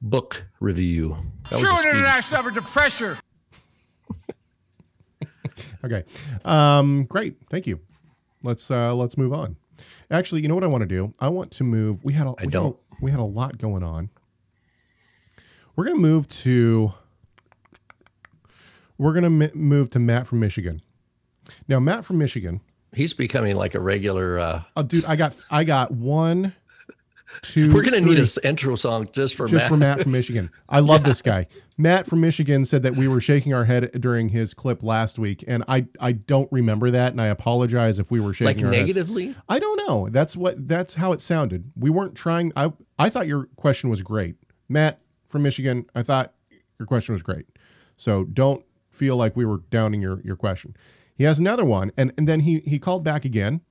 book 0.01 0.45
review 0.59 1.15
that 1.49 1.59
was 1.59 1.63
a 1.63 1.75
True 1.81 1.91
international 1.91 2.39
effort 2.41 2.53
to 2.55 2.61
pressure. 2.61 3.17
Okay. 5.85 6.03
Um, 6.43 7.05
great. 7.05 7.35
Thank 7.49 7.65
you. 7.67 7.79
Let's 8.43 8.69
uh, 8.69 8.93
let's 8.95 9.17
move 9.17 9.31
on. 9.33 9.55
Actually, 10.11 10.41
you 10.41 10.47
know 10.47 10.55
what 10.55 10.63
I 10.63 10.67
want 10.67 10.81
to 10.81 10.87
do? 10.87 11.13
I 11.19 11.29
want 11.29 11.51
to 11.51 11.63
move. 11.63 12.03
We 12.03 12.13
had 12.13 12.27
a, 12.27 12.31
we 12.31 12.35
had 12.41 12.47
a- 12.49 12.51
don't. 12.51 12.77
we 13.01 13.11
had 13.11 13.19
a 13.19 13.23
lot 13.25 13.57
going 13.57 13.83
on. 13.83 14.09
We're 15.75 15.85
gonna 15.85 15.97
move 15.99 16.27
to. 16.29 16.93
We're 18.97 19.13
gonna 19.13 19.29
mi- 19.29 19.51
move 19.53 19.89
to 19.91 19.99
Matt 19.99 20.27
from 20.27 20.39
Michigan. 20.39 20.81
Now, 21.67 21.79
Matt 21.79 22.03
from 22.05 22.17
Michigan. 22.17 22.61
he's 22.93 23.13
becoming 23.13 23.55
like 23.55 23.73
a 23.75 23.79
regular 23.79 24.37
uh, 24.39 24.61
Oh, 24.75 24.83
dude, 24.83 25.05
I 25.05 25.15
got 25.15 25.35
I 25.49 25.63
got 25.63 25.91
one, 25.91 26.53
two. 27.41 27.73
we're 27.73 27.81
gonna 27.83 27.99
need 28.01 28.11
three- 28.13 28.19
a 28.19 28.23
s- 28.23 28.37
intro 28.43 28.75
song 28.75 29.07
just 29.11 29.35
for 29.35 29.47
just 29.47 29.63
Matt. 29.63 29.69
for 29.69 29.77
Matt 29.77 30.01
from 30.01 30.11
Michigan. 30.11 30.49
I 30.69 30.79
love 30.79 31.03
this 31.03 31.21
guy. 31.33 31.47
Matt 31.77 32.07
from 32.07 32.21
Michigan 32.21 32.65
said 32.65 32.81
that 32.83 32.95
we 32.95 33.07
were 33.07 33.21
shaking 33.21 33.53
our 33.53 33.65
head 33.65 33.91
during 34.01 34.29
his 34.29 34.53
clip 34.53 34.81
last 34.81 35.19
week, 35.19 35.43
and 35.47 35.63
I 35.67 35.85
I 35.99 36.11
don't 36.13 36.51
remember 36.51 36.89
that, 36.91 37.11
and 37.11 37.21
I 37.21 37.27
apologize 37.27 37.99
if 37.99 38.09
we 38.09 38.19
were 38.19 38.33
shaking 38.33 38.63
like 38.63 38.65
our 38.65 38.71
heads. 38.73 38.87
negatively 38.87 39.35
I 39.47 39.59
don't 39.59 39.77
know. 39.87 40.09
That's 40.09 40.35
what 40.35 40.67
that's 40.67 40.95
how 40.95 41.11
it 41.11 41.21
sounded. 41.21 41.71
We 41.75 41.89
weren't 41.89 42.15
trying. 42.15 42.51
I 42.55 42.73
I 42.97 43.09
thought 43.09 43.27
your 43.27 43.45
question 43.55 43.89
was 43.89 44.01
great, 44.01 44.35
Matt 44.67 44.99
from 45.29 45.43
Michigan. 45.43 45.85
I 45.93 46.03
thought 46.03 46.33
your 46.79 46.87
question 46.87 47.13
was 47.13 47.21
great. 47.23 47.45
So 47.95 48.23
don't 48.23 48.63
feel 48.89 49.15
like 49.17 49.35
we 49.35 49.45
were 49.45 49.59
downing 49.69 50.01
your 50.01 50.21
your 50.23 50.35
question. 50.35 50.75
He 51.15 51.23
has 51.25 51.37
another 51.39 51.65
one, 51.65 51.91
and 51.97 52.11
and 52.17 52.27
then 52.27 52.39
he 52.41 52.59
he 52.61 52.79
called 52.79 53.03
back 53.03 53.23
again. 53.25 53.61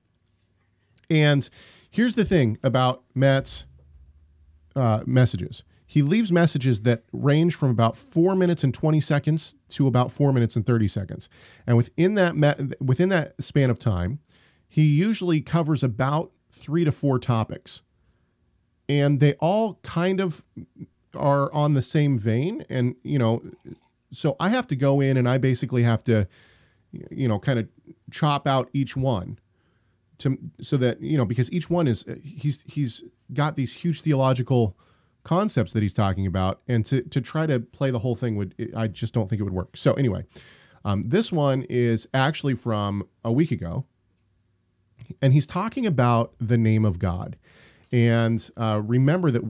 And 1.09 1.49
here's 1.89 2.15
the 2.15 2.25
thing 2.25 2.57
about 2.63 3.03
Matt's 3.13 3.65
uh, 4.75 5.01
messages. 5.05 5.63
He 5.85 6.01
leaves 6.01 6.31
messages 6.31 6.81
that 6.81 7.03
range 7.13 7.55
from 7.55 7.69
about 7.69 7.95
four 7.95 8.35
minutes 8.35 8.63
and 8.63 8.73
twenty 8.73 8.99
seconds 8.99 9.55
to 9.69 9.87
about 9.87 10.11
four 10.11 10.33
minutes 10.33 10.55
and 10.55 10.65
thirty 10.65 10.87
seconds, 10.87 11.29
and 11.65 11.77
within 11.77 12.15
that 12.15 12.35
me- 12.35 12.75
within 12.81 13.09
that 13.09 13.41
span 13.41 13.69
of 13.69 13.79
time, 13.79 14.19
he 14.67 14.83
usually 14.83 15.41
covers 15.41 15.83
about 15.83 16.31
three 16.51 16.83
to 16.83 16.91
four 16.91 17.19
topics, 17.19 17.83
and 18.89 19.21
they 19.21 19.33
all 19.35 19.79
kind 19.81 20.19
of 20.19 20.43
are 21.15 21.51
on 21.53 21.73
the 21.73 21.81
same 21.81 22.19
vein. 22.19 22.65
And 22.69 22.95
you 23.03 23.17
know, 23.17 23.41
so 24.11 24.35
I 24.39 24.49
have 24.49 24.67
to 24.67 24.75
go 24.75 24.99
in 24.99 25.15
and 25.15 25.27
I 25.27 25.37
basically 25.37 25.83
have 25.83 26.03
to, 26.05 26.27
you 26.91 27.27
know, 27.27 27.39
kind 27.39 27.59
of 27.59 27.69
chop 28.11 28.45
out 28.45 28.69
each 28.73 28.97
one 28.97 29.39
to 30.19 30.37
so 30.61 30.77
that 30.77 31.01
you 31.01 31.17
know 31.17 31.25
because 31.25 31.51
each 31.51 31.69
one 31.69 31.87
is 31.87 32.05
he's 32.23 32.63
he's 32.65 33.03
got 33.33 33.55
these 33.55 33.73
huge 33.73 34.01
theological 34.01 34.77
concepts 35.23 35.73
that 35.73 35.83
he's 35.83 35.93
talking 35.93 36.25
about 36.25 36.61
and 36.67 36.85
to 36.85 37.01
to 37.03 37.21
try 37.21 37.45
to 37.45 37.59
play 37.59 37.91
the 37.91 37.99
whole 37.99 38.15
thing 38.15 38.35
would 38.35 38.55
I 38.75 38.87
just 38.87 39.13
don't 39.13 39.29
think 39.29 39.39
it 39.39 39.43
would 39.43 39.53
work. 39.53 39.75
So 39.77 39.93
anyway, 39.93 40.25
um, 40.85 41.03
this 41.03 41.31
one 41.31 41.63
is 41.63 42.07
actually 42.13 42.55
from 42.55 43.07
a 43.23 43.31
week 43.31 43.51
ago, 43.51 43.85
and 45.21 45.33
he's 45.33 45.47
talking 45.47 45.85
about 45.85 46.33
the 46.39 46.57
name 46.57 46.85
of 46.85 46.99
God. 46.99 47.37
And 47.91 48.49
uh, 48.57 48.81
remember 48.83 49.31
that 49.31 49.41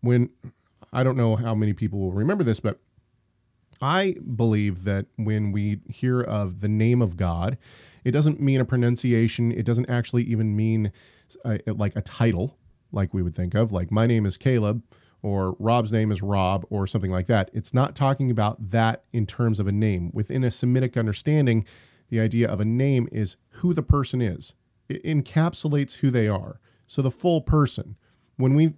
when 0.00 0.30
I 0.92 1.02
don't 1.02 1.16
know 1.16 1.36
how 1.36 1.54
many 1.54 1.72
people 1.72 1.98
will 1.98 2.12
remember 2.12 2.44
this, 2.44 2.60
but 2.60 2.78
I 3.80 4.16
believe 4.36 4.84
that 4.84 5.06
when 5.16 5.50
we 5.52 5.80
hear 5.88 6.20
of 6.20 6.60
the 6.60 6.68
name 6.68 7.02
of 7.02 7.16
God, 7.16 7.58
it 8.04 8.10
doesn't 8.10 8.40
mean 8.40 8.60
a 8.60 8.64
pronunciation. 8.64 9.52
It 9.52 9.64
doesn't 9.64 9.88
actually 9.88 10.24
even 10.24 10.56
mean 10.56 10.92
uh, 11.44 11.58
like 11.66 11.94
a 11.96 12.02
title, 12.02 12.58
like 12.90 13.14
we 13.14 13.22
would 13.22 13.34
think 13.34 13.54
of, 13.54 13.72
like 13.72 13.90
my 13.90 14.06
name 14.06 14.26
is 14.26 14.36
Caleb 14.36 14.82
or 15.22 15.56
Rob's 15.58 15.92
name 15.92 16.10
is 16.10 16.20
Rob 16.20 16.66
or 16.68 16.86
something 16.86 17.10
like 17.10 17.26
that. 17.28 17.50
It's 17.52 17.72
not 17.72 17.94
talking 17.94 18.30
about 18.30 18.70
that 18.70 19.04
in 19.12 19.26
terms 19.26 19.58
of 19.60 19.66
a 19.66 19.72
name. 19.72 20.10
Within 20.12 20.42
a 20.42 20.50
Semitic 20.50 20.96
understanding, 20.96 21.64
the 22.08 22.20
idea 22.20 22.48
of 22.48 22.60
a 22.60 22.64
name 22.64 23.08
is 23.12 23.36
who 23.50 23.72
the 23.72 23.82
person 23.82 24.20
is. 24.20 24.54
It 24.88 25.02
encapsulates 25.04 25.96
who 25.96 26.10
they 26.10 26.28
are. 26.28 26.60
So 26.86 27.00
the 27.00 27.10
full 27.10 27.40
person. 27.40 27.96
When 28.36 28.54
we 28.54 28.74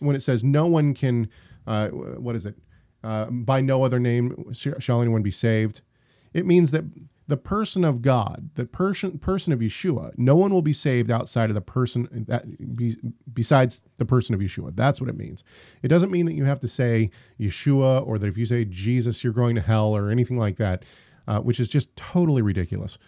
when 0.00 0.16
it 0.16 0.22
says 0.22 0.42
no 0.42 0.66
one 0.66 0.92
can 0.94 1.28
uh, 1.66 1.88
what 1.88 2.34
is 2.34 2.44
it? 2.44 2.56
Uh, 3.04 3.26
by 3.26 3.60
no 3.60 3.84
other 3.84 4.00
name 4.00 4.52
shall 4.52 5.00
anyone 5.00 5.22
be 5.22 5.30
saved. 5.30 5.82
It 6.34 6.44
means 6.44 6.72
that 6.72 6.84
the 7.28 7.36
person 7.36 7.84
of 7.84 8.00
God, 8.00 8.50
the 8.54 8.64
person 8.64 9.18
person 9.18 9.52
of 9.52 9.60
Yeshua, 9.60 10.12
no 10.16 10.34
one 10.34 10.52
will 10.52 10.62
be 10.62 10.72
saved 10.72 11.10
outside 11.10 11.50
of 11.50 11.54
the 11.54 11.60
person 11.60 12.24
that 12.26 12.74
be, 12.74 12.96
besides 13.32 13.82
the 13.98 14.06
person 14.06 14.34
of 14.34 14.40
Yeshua. 14.40 14.74
That's 14.74 14.98
what 14.98 15.10
it 15.10 15.16
means. 15.16 15.44
It 15.82 15.88
doesn't 15.88 16.10
mean 16.10 16.24
that 16.24 16.32
you 16.32 16.46
have 16.46 16.58
to 16.60 16.68
say 16.68 17.10
Yeshua 17.38 18.04
or 18.06 18.18
that 18.18 18.26
if 18.26 18.38
you 18.38 18.46
say 18.46 18.64
Jesus, 18.64 19.22
you're 19.22 19.34
going 19.34 19.54
to 19.56 19.60
hell 19.60 19.94
or 19.94 20.10
anything 20.10 20.38
like 20.38 20.56
that, 20.56 20.84
uh, 21.28 21.40
which 21.40 21.60
is 21.60 21.68
just 21.68 21.94
totally 21.96 22.40
ridiculous. 22.40 22.98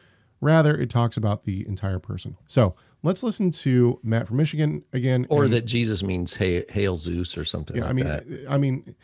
Rather, 0.43 0.77
it 0.77 0.91
talks 0.91 1.17
about 1.17 1.45
the 1.45 1.67
entire 1.67 1.99
person. 1.99 2.37
So 2.47 2.75
let's 3.03 3.23
listen 3.23 3.51
to 3.53 4.01
Matt 4.03 4.29
from 4.29 4.37
Michigan 4.37 4.85
again. 4.93 5.27
Or 5.31 5.45
and, 5.45 5.53
that 5.55 5.65
Jesus 5.65 6.03
means 6.03 6.35
hail, 6.35 6.63
hail 6.69 6.97
Zeus 6.97 7.39
or 7.39 7.45
something 7.45 7.77
yeah, 7.77 7.85
like 7.85 7.91
I 7.91 7.95
mean, 7.95 8.07
that. 8.07 8.47
I 8.51 8.59
mean, 8.59 8.95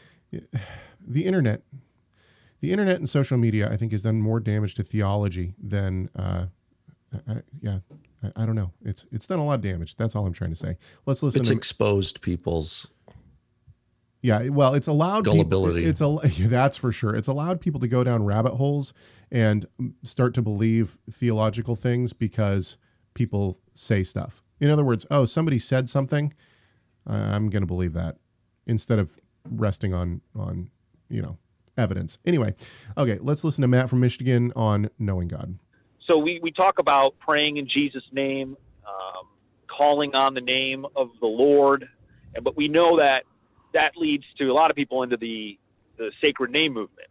the 1.07 1.25
internet 1.25 1.63
the 2.61 2.73
internet 2.73 2.97
and 2.97 3.09
social 3.09 3.37
media, 3.37 3.71
I 3.71 3.77
think, 3.77 3.92
has 3.92 4.03
done 4.03 4.21
more 4.21 4.40
damage 4.40 4.75
to 4.77 4.83
theology 4.83 5.55
than, 5.62 6.11
uh, 6.16 6.47
I, 7.29 7.42
yeah, 7.61 7.79
I, 8.23 8.42
I, 8.42 8.47
don't 8.47 8.55
know. 8.55 8.73
It's 8.85 9.07
it's 9.12 9.27
done 9.27 9.38
a 9.38 9.45
lot 9.45 9.55
of 9.55 9.61
damage. 9.61 9.97
That's 9.97 10.16
all 10.16 10.27
I'm 10.27 10.33
trying 10.33 10.51
to 10.51 10.57
say. 10.57 10.77
Let's 11.05 11.23
listen. 11.23 11.40
It's 11.40 11.51
to, 11.51 11.57
exposed 11.57 12.23
people's. 12.23 12.87
Yeah, 14.23 14.49
well, 14.49 14.75
it's 14.75 14.88
allowed 14.88 15.25
gullibility. 15.25 15.85
People, 15.85 16.21
it's 16.21 16.38
a 16.38 16.42
that's 16.49 16.77
for 16.77 16.92
sure. 16.92 17.14
It's 17.14 17.29
allowed 17.29 17.61
people 17.61 17.81
to 17.81 17.88
go 17.88 18.03
down 18.03 18.25
rabbit 18.25 18.55
holes 18.55 18.92
and 19.31 19.66
start 20.03 20.35
to 20.35 20.42
believe 20.42 20.99
theological 21.11 21.77
things 21.77 22.12
because 22.12 22.77
people 23.14 23.61
say 23.75 24.03
stuff. 24.03 24.42
In 24.61 24.71
other 24.71 24.85
words, 24.85 25.07
oh, 25.11 25.27
somebody 25.27 25.59
said 25.59 25.88
something, 25.88 26.33
uh, 27.09 27.12
I'm 27.12 27.51
going 27.51 27.62
to 27.62 27.66
believe 27.66 27.92
that 27.92 28.16
instead 28.66 28.99
of 28.99 29.19
resting 29.49 29.95
on 29.95 30.23
on 30.35 30.71
you 31.09 31.23
know 31.23 31.38
evidence. 31.77 32.19
Anyway, 32.25 32.55
okay, 32.97 33.19
let's 33.21 33.45
listen 33.45 33.62
to 33.62 33.69
Matt 33.69 33.89
from 33.89 34.01
Michigan 34.01 34.53
on 34.57 34.91
knowing 34.99 35.29
God. 35.29 35.59
So 36.07 36.19
we, 36.19 36.39
we 36.43 36.53
talk 36.53 36.79
about 36.79 37.15
praying 37.19 37.57
in 37.57 37.69
Jesus' 37.69 38.05
name, 38.12 38.57
um, 38.87 39.27
calling 39.67 40.15
on 40.15 40.35
the 40.35 40.41
name 40.41 40.87
of 40.95 41.11
the 41.21 41.27
Lord, 41.27 41.89
but 42.43 42.57
we 42.57 42.69
know 42.69 42.99
that 42.99 43.25
that 43.73 43.93
leads 43.97 44.25
to 44.39 44.45
a 44.45 44.55
lot 44.55 44.71
of 44.71 44.77
people 44.77 45.03
into 45.03 45.17
the, 45.17 45.59
the 45.99 46.11
sacred 46.23 46.51
name 46.51 46.73
movement. 46.73 47.09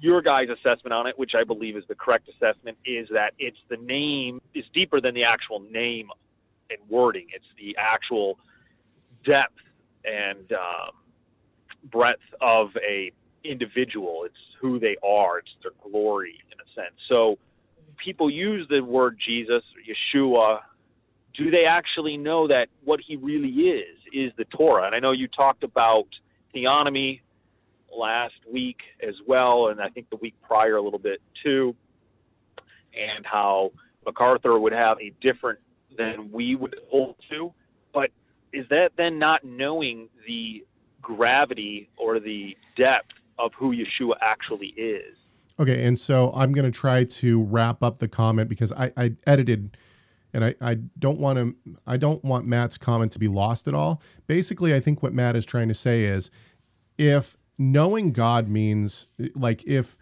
Your 0.00 0.22
guys' 0.22 0.48
assessment 0.48 0.92
on 0.92 1.06
it, 1.06 1.18
which 1.18 1.32
I 1.38 1.44
believe 1.44 1.76
is 1.76 1.84
the 1.88 1.94
correct 1.94 2.28
assessment, 2.28 2.78
is 2.84 3.08
that 3.10 3.32
it's 3.38 3.58
the 3.68 3.76
name 3.76 4.40
is 4.54 4.64
deeper 4.72 5.00
than 5.00 5.14
the 5.14 5.24
actual 5.24 5.60
name 5.60 6.08
and 6.70 6.78
wording. 6.88 7.26
It's 7.34 7.44
the 7.58 7.76
actual 7.78 8.38
depth 9.24 9.58
and 10.04 10.52
um, 10.52 10.92
breadth 11.84 12.22
of 12.40 12.70
a 12.76 13.12
individual. 13.44 14.24
It's 14.24 14.36
who 14.60 14.78
they 14.78 14.96
are. 15.04 15.38
It's 15.38 15.50
their 15.62 15.72
glory 15.90 16.38
in 16.50 16.58
a 16.60 16.74
sense. 16.74 16.96
So 17.08 17.38
people 17.96 18.30
use 18.30 18.66
the 18.68 18.80
word 18.80 19.18
Jesus, 19.24 19.62
Yeshua. 19.88 20.60
Do 21.34 21.50
they 21.50 21.64
actually 21.64 22.16
know 22.16 22.48
that 22.48 22.68
what 22.84 23.00
he 23.06 23.16
really 23.16 23.48
is 23.48 23.96
is 24.12 24.32
the 24.36 24.44
Torah? 24.44 24.86
And 24.86 24.94
I 24.94 24.98
know 24.98 25.12
you 25.12 25.28
talked 25.28 25.62
about 25.62 26.06
theonomy 26.54 27.20
last 27.96 28.34
week 28.50 28.78
as 29.06 29.14
well, 29.26 29.68
and 29.68 29.80
I 29.80 29.88
think 29.88 30.10
the 30.10 30.16
week 30.16 30.34
prior 30.42 30.76
a 30.76 30.82
little 30.82 30.98
bit 30.98 31.20
too, 31.42 31.74
and 32.92 33.24
how 33.24 33.72
MacArthur 34.04 34.58
would 34.58 34.72
have 34.72 34.98
a 35.00 35.12
different 35.20 35.60
than 35.96 36.30
we 36.32 36.54
would 36.54 36.76
hold 36.90 37.16
to. 37.30 37.52
But 37.92 38.10
is 38.52 38.66
that 38.70 38.92
then 38.96 39.18
not 39.18 39.44
knowing 39.44 40.08
the 40.26 40.64
gravity 41.00 41.88
or 41.96 42.20
the 42.20 42.56
depth 42.76 43.14
of 43.38 43.52
who 43.54 43.74
Yeshua 43.74 44.14
actually 44.20 44.68
is. 44.76 45.16
Okay, 45.60 45.84
and 45.84 45.98
so 45.98 46.32
I'm 46.34 46.52
going 46.52 46.70
to 46.70 46.76
try 46.76 47.04
to 47.04 47.42
wrap 47.42 47.82
up 47.82 47.98
the 47.98 48.08
comment 48.08 48.48
because 48.48 48.72
I, 48.72 48.92
I 48.96 49.12
edited 49.26 49.76
and 50.32 50.44
I, 50.44 50.54
I 50.60 50.74
don't 50.98 51.18
want 51.18 51.38
to 51.38 51.76
I 51.86 51.96
don't 51.96 52.22
want 52.24 52.46
Matt's 52.46 52.78
comment 52.78 53.12
to 53.12 53.18
be 53.18 53.28
lost 53.28 53.66
at 53.66 53.74
all. 53.74 54.00
Basically, 54.26 54.74
I 54.74 54.80
think 54.80 55.02
what 55.02 55.12
Matt 55.12 55.36
is 55.36 55.46
trying 55.46 55.68
to 55.68 55.74
say 55.74 56.04
is 56.04 56.30
if 56.96 57.36
knowing 57.56 58.12
God 58.12 58.48
means 58.48 59.08
like 59.34 59.64
if 59.64 59.96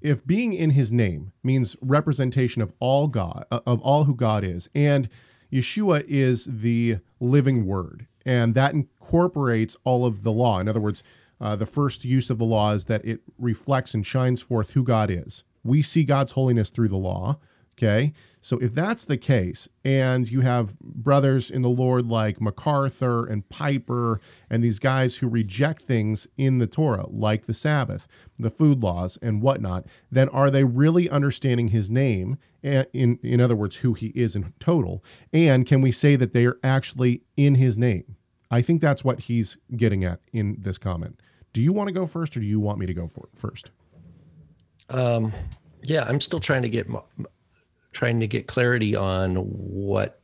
if 0.00 0.24
being 0.24 0.52
in 0.52 0.70
his 0.70 0.92
name 0.92 1.32
means 1.42 1.76
representation 1.80 2.62
of 2.62 2.72
all 2.78 3.08
God 3.08 3.46
of 3.50 3.80
all 3.80 4.04
who 4.04 4.14
God 4.14 4.44
is 4.44 4.68
and 4.74 5.08
Yeshua 5.52 6.04
is 6.06 6.44
the 6.44 6.98
living 7.18 7.66
word 7.66 8.06
and 8.24 8.54
that 8.54 8.74
incorporates 8.74 9.76
all 9.84 10.04
of 10.04 10.22
the 10.22 10.30
law. 10.30 10.60
In 10.60 10.68
other 10.68 10.80
words, 10.80 11.02
uh, 11.40 11.56
the 11.56 11.66
first 11.66 12.04
use 12.04 12.30
of 12.30 12.38
the 12.38 12.44
law 12.44 12.72
is 12.72 12.86
that 12.86 13.04
it 13.04 13.20
reflects 13.38 13.94
and 13.94 14.06
shines 14.06 14.42
forth 14.42 14.70
who 14.70 14.82
God 14.82 15.10
is. 15.10 15.44
We 15.62 15.82
see 15.82 16.04
God's 16.04 16.32
holiness 16.32 16.70
through 16.70 16.88
the 16.88 16.96
law. 16.96 17.38
Okay. 17.76 18.12
So 18.40 18.58
if 18.58 18.74
that's 18.74 19.04
the 19.04 19.16
case, 19.16 19.68
and 19.84 20.28
you 20.28 20.40
have 20.40 20.78
brothers 20.80 21.48
in 21.50 21.62
the 21.62 21.68
Lord 21.68 22.06
like 22.06 22.40
MacArthur 22.40 23.24
and 23.24 23.48
Piper 23.48 24.20
and 24.50 24.64
these 24.64 24.80
guys 24.80 25.16
who 25.16 25.28
reject 25.28 25.82
things 25.82 26.26
in 26.36 26.58
the 26.58 26.66
Torah, 26.66 27.06
like 27.08 27.46
the 27.46 27.54
Sabbath, 27.54 28.08
the 28.36 28.50
food 28.50 28.82
laws, 28.82 29.16
and 29.22 29.42
whatnot, 29.42 29.86
then 30.10 30.28
are 30.30 30.50
they 30.50 30.64
really 30.64 31.08
understanding 31.08 31.68
his 31.68 31.88
name? 31.88 32.38
In, 32.62 33.18
in 33.22 33.40
other 33.40 33.54
words, 33.54 33.76
who 33.76 33.94
he 33.94 34.08
is 34.08 34.34
in 34.34 34.52
total? 34.58 35.04
And 35.32 35.66
can 35.66 35.80
we 35.80 35.92
say 35.92 36.16
that 36.16 36.32
they 36.32 36.46
are 36.46 36.58
actually 36.64 37.22
in 37.36 37.56
his 37.56 37.78
name? 37.78 38.16
I 38.50 38.62
think 38.62 38.80
that's 38.80 39.04
what 39.04 39.20
he's 39.22 39.56
getting 39.76 40.04
at 40.04 40.20
in 40.32 40.56
this 40.58 40.78
comment. 40.78 41.20
Do 41.52 41.62
you 41.62 41.72
want 41.72 41.88
to 41.88 41.92
go 41.92 42.06
first, 42.06 42.36
or 42.36 42.40
do 42.40 42.46
you 42.46 42.60
want 42.60 42.78
me 42.78 42.86
to 42.86 42.94
go 42.94 43.08
for 43.08 43.28
first? 43.34 43.70
Um, 44.90 45.32
yeah, 45.82 46.04
I'm 46.06 46.20
still 46.20 46.40
trying 46.40 46.62
to 46.62 46.68
get 46.68 46.86
trying 47.92 48.20
to 48.20 48.26
get 48.26 48.46
clarity 48.46 48.94
on 48.94 49.36
what 49.36 50.20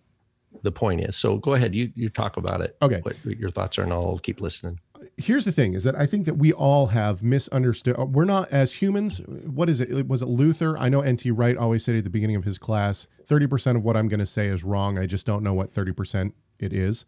the 0.63 0.73
point 0.73 1.03
is. 1.03 1.17
So 1.17 1.39
go 1.39 1.55
ahead, 1.55 1.75
you 1.75 1.93
you 1.95 2.09
talk 2.09 2.37
about 2.37 2.61
it. 2.61 2.77
Okay, 2.83 3.01
what 3.01 3.17
your 3.25 3.51
thoughts 3.51 3.79
are, 3.79 3.83
and 3.83 3.93
I'll 3.93 4.19
keep 4.19 4.41
listening. 4.41 4.81
Here's 5.17 5.45
the 5.45 5.53
thing: 5.53 5.75
is 5.75 5.85
that 5.85 5.95
I 5.97 6.07
think 6.07 6.25
that 6.27 6.39
we 6.39 6.53
all 6.53 6.89
have 6.89 7.23
misunderstood. 7.23 7.97
We're 7.97 8.25
not 8.25 8.51
as 8.51 8.75
humans. 8.75 9.19
What 9.19 9.69
is 9.69 9.81
it? 9.81 10.09
Was 10.09 10.23
it 10.23 10.29
Luther? 10.29 10.79
I 10.79 10.89
know 10.89 11.01
N.T. 11.01 11.31
Wright 11.31 11.57
always 11.57 11.85
said 11.85 11.97
at 11.97 12.05
the 12.05 12.11
beginning 12.11 12.37
of 12.37 12.45
his 12.45 12.59
class, 12.59 13.07
thirty 13.27 13.47
percent 13.47 13.79
of 13.79 13.85
what 13.85 13.97
I'm 13.97 14.09
going 14.09 14.21
to 14.21 14.27
say 14.27 14.47
is 14.47 14.65
wrong. 14.65 14.99
I 14.99 15.07
just 15.07 15.27
don't 15.27 15.43
know 15.43 15.55
what 15.55 15.71
thirty 15.71 15.93
percent 15.93 16.35
it 16.59 16.73
is. 16.73 17.05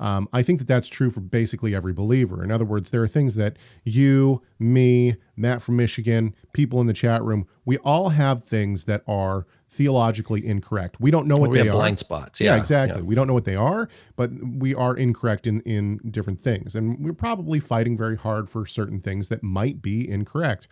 Um, 0.00 0.28
I 0.32 0.42
think 0.42 0.58
that 0.58 0.66
that's 0.66 0.88
true 0.88 1.10
for 1.10 1.20
basically 1.20 1.74
every 1.74 1.92
believer. 1.92 2.42
In 2.42 2.50
other 2.50 2.64
words, 2.64 2.90
there 2.90 3.02
are 3.02 3.08
things 3.08 3.34
that 3.34 3.56
you, 3.84 4.42
me, 4.58 5.16
Matt 5.36 5.60
from 5.60 5.76
Michigan, 5.76 6.34
people 6.54 6.80
in 6.80 6.86
the 6.86 6.94
chat 6.94 7.22
room, 7.22 7.46
we 7.66 7.76
all 7.78 8.08
have 8.08 8.42
things 8.42 8.86
that 8.86 9.02
are 9.06 9.46
theologically 9.68 10.44
incorrect. 10.44 10.98
We 11.00 11.10
don't 11.10 11.26
know 11.26 11.36
what 11.36 11.50
we 11.50 11.58
they 11.58 11.66
have 11.66 11.74
are. 11.74 11.78
Blind 11.78 11.98
spots. 11.98 12.40
Yeah, 12.40 12.54
yeah 12.54 12.56
exactly. 12.56 13.00
Yeah. 13.00 13.04
We 13.04 13.14
don't 13.14 13.26
know 13.26 13.34
what 13.34 13.44
they 13.44 13.54
are, 13.54 13.90
but 14.16 14.30
we 14.42 14.74
are 14.74 14.96
incorrect 14.96 15.46
in 15.46 15.60
in 15.60 16.00
different 16.10 16.42
things, 16.42 16.74
and 16.74 16.98
we're 16.98 17.12
probably 17.12 17.60
fighting 17.60 17.96
very 17.96 18.16
hard 18.16 18.48
for 18.48 18.66
certain 18.66 19.00
things 19.00 19.28
that 19.28 19.42
might 19.42 19.82
be 19.82 20.08
incorrect. 20.08 20.66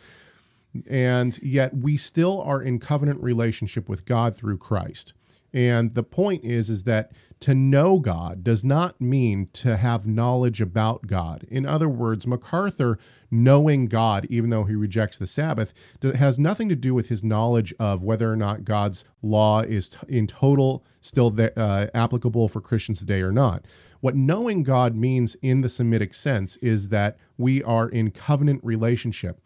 And 0.88 1.38
yet, 1.42 1.76
we 1.76 1.96
still 1.96 2.40
are 2.42 2.60
in 2.62 2.78
covenant 2.78 3.22
relationship 3.22 3.88
with 3.88 4.04
God 4.04 4.36
through 4.36 4.58
Christ. 4.58 5.12
And 5.52 5.94
the 5.94 6.02
point 6.02 6.44
is, 6.44 6.68
is 6.68 6.82
that 6.84 7.10
to 7.40 7.54
know 7.54 7.98
God 7.98 8.42
does 8.42 8.64
not 8.64 9.00
mean 9.00 9.48
to 9.54 9.76
have 9.76 10.06
knowledge 10.06 10.60
about 10.60 11.06
God. 11.06 11.46
In 11.50 11.66
other 11.66 11.88
words, 11.88 12.26
MacArthur 12.26 12.98
knowing 13.30 13.86
God, 13.86 14.26
even 14.30 14.50
though 14.50 14.64
he 14.64 14.74
rejects 14.74 15.18
the 15.18 15.26
Sabbath, 15.26 15.72
has 16.02 16.38
nothing 16.38 16.68
to 16.68 16.76
do 16.76 16.94
with 16.94 17.08
his 17.08 17.22
knowledge 17.22 17.74
of 17.78 18.02
whether 18.02 18.32
or 18.32 18.36
not 18.36 18.64
God's 18.64 19.04
law 19.22 19.60
is 19.60 19.90
in 20.08 20.26
total 20.26 20.84
still 21.00 21.34
uh, 21.38 21.86
applicable 21.94 22.48
for 22.48 22.60
Christians 22.60 22.98
today 22.98 23.20
or 23.20 23.32
not. 23.32 23.64
What 24.00 24.14
knowing 24.14 24.62
God 24.62 24.94
means 24.94 25.36
in 25.42 25.60
the 25.60 25.68
Semitic 25.68 26.14
sense 26.14 26.56
is 26.58 26.88
that 26.88 27.18
we 27.36 27.62
are 27.62 27.88
in 27.88 28.10
covenant 28.10 28.60
relationship. 28.62 29.40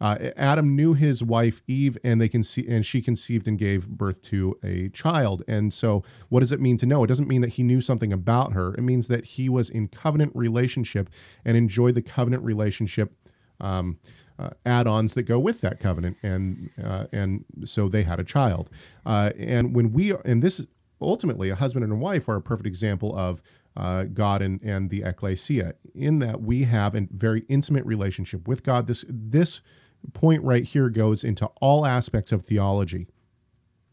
Uh, 0.00 0.30
Adam 0.36 0.76
knew 0.76 0.94
his 0.94 1.22
wife 1.22 1.60
Eve, 1.66 1.98
and 2.04 2.20
they 2.20 2.28
can 2.28 2.42
see, 2.42 2.66
and 2.68 2.86
she 2.86 3.02
conceived 3.02 3.48
and 3.48 3.58
gave 3.58 3.88
birth 3.88 4.22
to 4.22 4.56
a 4.62 4.88
child. 4.90 5.42
And 5.48 5.74
so, 5.74 6.04
what 6.28 6.40
does 6.40 6.52
it 6.52 6.60
mean 6.60 6.76
to 6.78 6.86
know? 6.86 7.02
It 7.04 7.08
doesn't 7.08 7.28
mean 7.28 7.40
that 7.40 7.54
he 7.54 7.62
knew 7.62 7.80
something 7.80 8.12
about 8.12 8.52
her. 8.52 8.74
It 8.74 8.82
means 8.82 9.08
that 9.08 9.24
he 9.24 9.48
was 9.48 9.70
in 9.70 9.88
covenant 9.88 10.32
relationship 10.34 11.10
and 11.44 11.56
enjoyed 11.56 11.94
the 11.94 12.02
covenant 12.02 12.44
relationship 12.44 13.12
um, 13.60 13.98
uh, 14.38 14.50
add-ons 14.64 15.14
that 15.14 15.24
go 15.24 15.38
with 15.38 15.60
that 15.62 15.80
covenant, 15.80 16.16
and 16.22 16.70
uh, 16.82 17.06
and 17.12 17.44
so 17.64 17.88
they 17.88 18.04
had 18.04 18.20
a 18.20 18.24
child. 18.24 18.70
Uh, 19.04 19.30
and 19.36 19.74
when 19.74 19.92
we 19.92 20.14
and 20.24 20.42
this 20.42 20.60
is 20.60 20.66
ultimately 21.00 21.48
a 21.48 21.54
husband 21.54 21.84
and 21.84 21.92
a 21.92 21.96
wife 21.96 22.28
are 22.28 22.36
a 22.36 22.42
perfect 22.42 22.66
example 22.66 23.16
of 23.16 23.42
uh, 23.76 24.04
God 24.04 24.42
and, 24.42 24.60
and 24.62 24.90
the 24.90 25.02
ecclesia 25.02 25.74
in 25.94 26.18
that 26.18 26.40
we 26.40 26.64
have 26.64 26.94
a 26.94 27.06
very 27.10 27.44
intimate 27.48 27.84
relationship 27.84 28.46
with 28.48 28.62
God. 28.62 28.86
This 28.86 29.04
this 29.08 29.60
point 30.12 30.42
right 30.42 30.64
here 30.64 30.88
goes 30.88 31.24
into 31.24 31.46
all 31.60 31.86
aspects 31.86 32.32
of 32.32 32.42
theology. 32.42 33.06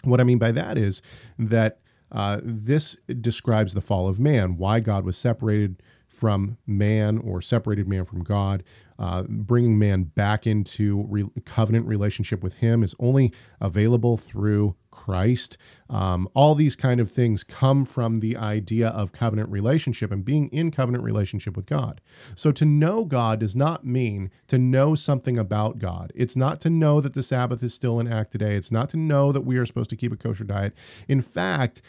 What 0.04 0.20
I 0.20 0.24
mean 0.24 0.38
by 0.38 0.52
that 0.52 0.78
is 0.78 1.02
that 1.38 1.80
uh, 2.12 2.40
this 2.44 2.96
describes 3.20 3.74
the 3.74 3.82
fall 3.82 4.08
of 4.08 4.20
man, 4.20 4.58
why 4.58 4.80
God 4.80 5.04
was 5.04 5.18
separated 5.18 5.82
from 6.08 6.58
man 6.66 7.18
or 7.18 7.42
separated 7.42 7.88
man 7.88 8.06
from 8.06 8.24
God. 8.24 8.64
Uh, 8.98 9.24
bringing 9.28 9.78
man 9.78 10.04
back 10.04 10.48
into 10.48 11.06
re- 11.10 11.26
covenant 11.44 11.86
relationship 11.86 12.42
with 12.42 12.56
Him 12.56 12.84
is 12.84 12.96
only 13.00 13.34
available 13.60 14.16
through 14.16 14.76
Christ. 14.96 15.58
Um, 15.90 16.28
all 16.34 16.56
these 16.56 16.76
kind 16.76 17.00
of 17.00 17.12
things 17.12 17.44
come 17.44 17.86
from 17.86 18.22
the 18.22 18.36
idea 18.38 18.88
of 18.88 19.12
covenant 19.12 19.50
relationship 19.52 20.12
and 20.12 20.26
being 20.26 20.48
in 20.50 20.72
covenant 20.72 21.04
relationship 21.04 21.56
with 21.56 21.66
God. 21.66 22.02
So 22.34 22.52
to 22.54 22.66
know 22.66 23.06
God 23.06 23.40
does 23.40 23.56
not 23.56 23.86
mean 23.86 24.32
to 24.48 24.58
know 24.58 24.96
something 24.96 25.38
about 25.38 25.78
God. 25.78 26.12
It's 26.16 26.36
not 26.36 26.60
to 26.62 26.70
know 26.70 27.02
that 27.02 27.14
the 27.14 27.22
Sabbath 27.24 27.62
is 27.62 27.74
still 27.74 28.00
in 28.00 28.08
act 28.08 28.32
today. 28.32 28.56
It's 28.56 28.72
not 28.72 28.90
to 28.92 28.98
know 28.98 29.32
that 29.32 29.42
we 29.42 29.58
are 29.58 29.66
supposed 29.66 29.92
to 29.92 29.96
keep 29.96 30.14
a 30.14 30.18
kosher 30.18 30.46
diet. 30.46 30.74
In 31.08 31.22
fact, 31.22 31.82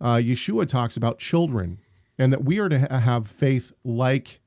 uh, 0.00 0.16
Yeshua 0.16 0.68
talks 0.68 0.96
about 0.96 1.18
children 1.18 1.78
and 2.18 2.32
that 2.32 2.44
we 2.44 2.58
are 2.58 2.68
to 2.68 2.80
ha- 2.80 2.98
have 2.98 3.28
faith 3.28 3.72
like 3.84 4.40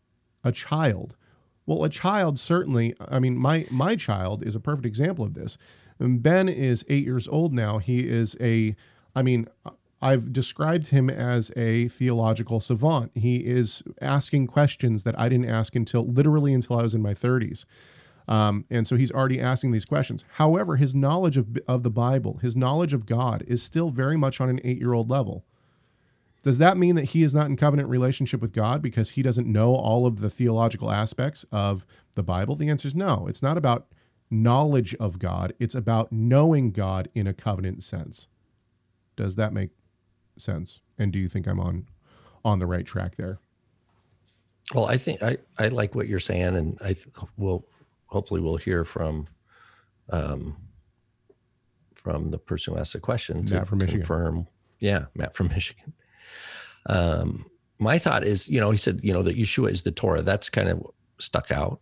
a 0.44 0.52
child. 0.52 1.16
Well, 1.66 1.84
a 1.84 1.90
child 1.90 2.38
certainly, 2.38 2.94
I 3.00 3.20
mean, 3.20 3.38
my, 3.38 3.66
my 3.72 3.96
child 3.96 4.44
is 4.44 4.56
a 4.56 4.60
perfect 4.60 4.86
example 4.86 5.24
of 5.24 5.34
this. 5.34 5.58
Ben 6.02 6.50
is 6.50 6.84
eight 6.90 7.06
years 7.06 7.28
old 7.28 7.54
now. 7.54 7.78
He 7.78 8.08
is 8.08 8.36
a, 8.40 8.76
I 9.16 9.22
mean, 9.22 9.48
I've 10.02 10.34
described 10.34 10.88
him 10.88 11.10
as 11.10 11.52
a 11.56 11.88
theological 11.90 12.60
savant. 12.60 13.12
He 13.14 13.46
is 13.46 13.84
asking 14.02 14.48
questions 14.48 15.04
that 15.04 15.18
I 15.20 15.30
didn't 15.30 15.50
ask 15.50 15.76
until 15.76 16.06
literally 16.06 16.54
until 16.54 16.80
I 16.80 16.84
was 16.84 16.96
in 16.96 17.02
my 17.02 17.14
30s. 17.14 17.66
Um, 18.28 18.66
and 18.72 18.88
so 18.88 18.96
he's 18.96 19.12
already 19.12 19.40
asking 19.40 19.72
these 19.72 19.86
questions. 19.86 20.26
However, 20.34 20.78
his 20.78 20.96
knowledge 20.96 21.38
of, 21.38 21.58
of 21.68 21.84
the 21.84 21.90
Bible, 21.90 22.40
his 22.42 22.56
knowledge 22.56 22.94
of 22.94 23.06
God 23.06 23.44
is 23.48 23.62
still 23.62 23.90
very 23.90 24.18
much 24.18 24.42
on 24.42 24.50
an 24.50 24.60
eight 24.64 24.80
year 24.80 24.94
old 24.94 25.10
level. 25.10 25.46
Does 26.44 26.58
that 26.58 26.78
mean 26.78 26.96
that 26.96 27.06
he 27.06 27.22
is 27.22 27.36
not 27.36 27.48
in 27.48 27.56
covenant 27.56 27.90
relationship 27.90 28.42
with 28.42 28.54
God 28.54 28.82
because 28.82 29.12
he 29.12 29.22
doesn't 29.22 29.48
know 29.48 29.76
all 29.76 30.08
of 30.08 30.22
the 30.22 30.30
theological 30.30 30.90
aspects 30.90 31.46
of 31.52 31.86
the 32.16 32.24
Bible? 32.24 32.56
The 32.56 32.70
answer 32.70 32.88
is 32.88 32.96
no. 32.96 33.28
It's 33.28 33.44
not 33.44 33.58
about 33.58 33.86
knowledge 34.32 34.96
of 34.96 35.20
God, 35.20 35.54
it's 35.60 35.76
about 35.76 36.12
knowing 36.12 36.72
God 36.72 37.10
in 37.14 37.28
a 37.28 37.34
covenant 37.34 37.84
sense. 37.84 38.28
Does 39.16 39.36
that 39.36 39.54
make 39.54 39.72
sense? 40.38 40.82
And 40.98 41.12
do 41.12 41.20
you 41.20 41.30
think 41.30 41.48
I'm 41.48 41.60
on 41.60 41.88
on 42.44 42.60
the 42.60 42.66
right 42.66 42.86
track 42.86 43.18
there? 43.18 43.40
Well, 44.74 44.86
I 44.86 44.98
think 44.98 45.22
I, 45.22 45.38
I 45.60 45.68
like 45.68 45.94
what 45.94 46.08
you're 46.08 46.20
saying, 46.20 46.56
and 46.56 46.78
I 46.82 46.96
will 47.38 47.66
hopefully 48.08 48.42
we'll 48.42 48.58
hear 48.58 48.86
from 48.86 49.28
um, 50.10 50.56
from 51.94 52.32
the 52.32 52.38
person 52.38 52.74
who 52.74 52.80
asked 52.80 52.94
the 52.94 53.00
question 53.00 53.46
to 53.46 53.56
Matt 53.56 53.68
from 53.68 53.80
Michigan. 53.80 54.00
confirm. 54.02 54.48
Yeah, 54.80 55.06
Matt 55.16 55.36
from 55.36 55.48
Michigan. 55.56 55.94
Um, 56.88 57.46
my 57.80 57.98
thought 57.98 58.24
is, 58.24 58.48
you 58.48 58.60
know, 58.60 58.72
he 58.72 58.78
said, 58.78 59.00
you 59.04 59.12
know, 59.12 59.24
that 59.24 59.38
Yeshua 59.38 59.70
is 59.70 59.82
the 59.82 59.92
Torah. 59.92 60.22
That's 60.22 60.50
kind 60.50 60.70
of 60.70 60.86
stuck 61.20 61.52
out 61.52 61.82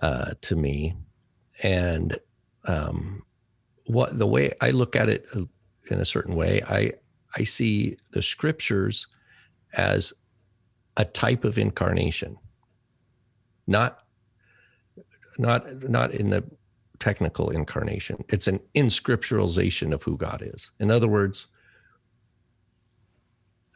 uh, 0.00 0.32
to 0.42 0.56
me, 0.56 0.94
and 1.62 2.18
um, 2.64 3.22
what 3.86 4.18
the 4.18 4.26
way 4.26 4.52
I 4.60 4.70
look 4.70 4.96
at 4.96 5.08
it 5.08 5.26
uh, 5.34 5.42
in 5.90 6.00
a 6.00 6.04
certain 6.04 6.34
way, 6.34 6.62
I 6.68 6.92
I 7.36 7.44
see 7.44 7.96
the 8.12 8.22
scriptures 8.22 9.06
as 9.74 10.12
a 10.96 11.04
type 11.04 11.44
of 11.44 11.58
incarnation, 11.58 12.36
not 13.66 14.00
not 15.38 15.88
not 15.88 16.12
in 16.12 16.30
the 16.30 16.44
technical 16.98 17.50
incarnation. 17.50 18.24
It's 18.28 18.46
an 18.46 18.60
inscripturalization 18.74 19.92
of 19.92 20.02
who 20.04 20.16
God 20.16 20.42
is. 20.44 20.70
In 20.78 20.90
other 20.90 21.08
words, 21.08 21.46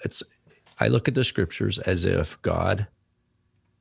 it's 0.05 0.23
I 0.79 0.89
look 0.89 1.09
at 1.09 1.15
the 1.15 1.25
scriptures 1.25 1.79
as 1.79 2.05
if 2.05 2.41
God 2.43 2.87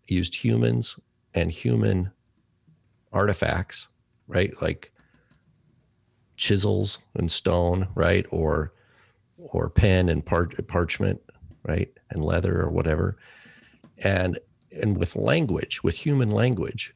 used 0.07 0.35
humans 0.35 0.97
and 1.33 1.51
human 1.51 2.11
artifacts, 3.11 3.87
right? 4.27 4.53
Like 4.61 4.91
chisels 6.37 6.99
and 7.15 7.31
stone, 7.31 7.87
right? 7.95 8.25
Or 8.29 8.73
or 9.37 9.69
pen 9.69 10.09
and 10.09 10.25
parchment, 10.25 11.21
right? 11.63 11.91
And 12.09 12.23
leather 12.23 12.61
or 12.61 12.69
whatever. 12.69 13.17
And 13.97 14.39
and 14.71 14.97
with 14.97 15.15
language, 15.15 15.83
with 15.83 15.95
human 15.95 16.29
language, 16.29 16.93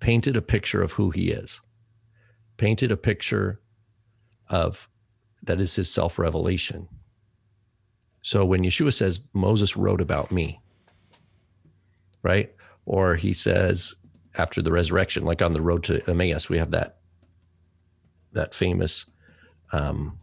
painted 0.00 0.36
a 0.36 0.42
picture 0.42 0.82
of 0.82 0.92
who 0.92 1.10
he 1.10 1.30
is. 1.30 1.60
Painted 2.56 2.90
a 2.90 2.96
picture 2.96 3.60
of 4.48 4.88
that 5.42 5.60
is 5.60 5.76
his 5.76 5.92
self 5.92 6.18
revelation. 6.18 6.88
So 8.22 8.44
when 8.44 8.64
Yeshua 8.64 8.92
says, 8.92 9.20
Moses 9.32 9.76
wrote 9.76 10.00
about 10.00 10.30
me, 10.30 10.60
right? 12.22 12.52
Or 12.84 13.16
he 13.16 13.32
says 13.32 13.94
after 14.40 14.62
the 14.62 14.72
resurrection, 14.72 15.22
like 15.24 15.42
on 15.42 15.52
the 15.52 15.60
road 15.60 15.84
to 15.84 16.02
Emmaus, 16.08 16.48
we 16.48 16.58
have 16.58 16.70
that 16.70 16.96
that 18.32 18.54
famous 18.54 19.10
um, 19.72 20.16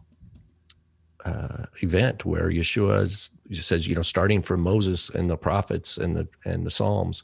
uh, 1.24 1.66
event 1.82 2.24
where 2.24 2.50
Yeshua 2.50 3.30
says, 3.52 3.86
you 3.86 3.94
know, 3.94 4.02
starting 4.02 4.40
from 4.40 4.60
Moses 4.60 5.10
and 5.10 5.28
the 5.30 5.36
prophets 5.36 5.98
and 5.98 6.16
the 6.16 6.28
and 6.44 6.66
the 6.66 6.70
Psalms, 6.70 7.22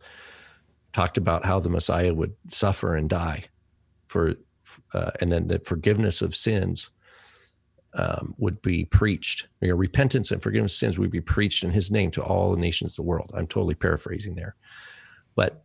talked 0.92 1.18
about 1.18 1.44
how 1.44 1.59
the 1.59 1.68
Messiah 1.68 2.14
would 2.14 2.35
suffer 2.48 2.94
and 2.94 3.11
die 3.11 3.44
for, 4.07 4.35
uh, 4.92 5.11
and 5.20 5.33
then 5.33 5.48
the 5.48 5.59
forgiveness 5.59 6.22
of 6.22 6.37
sins 6.37 6.90
um, 7.94 8.35
would 8.38 8.62
be 8.62 8.85
preached. 8.85 9.48
You 9.61 9.68
know, 9.68 9.74
repentance 9.74 10.30
and 10.30 10.42
forgiveness 10.42 10.74
of 10.74 10.78
sins 10.78 10.98
would 10.98 11.11
be 11.11 11.20
preached 11.20 11.64
in 11.64 11.70
His 11.70 11.90
name 11.90 12.11
to 12.12 12.22
all 12.22 12.52
the 12.52 12.61
nations 12.61 12.92
of 12.92 12.96
the 12.96 13.02
world. 13.11 13.33
I'm 13.35 13.48
totally 13.48 13.74
paraphrasing 13.74 14.37
there, 14.37 14.54
but 15.35 15.63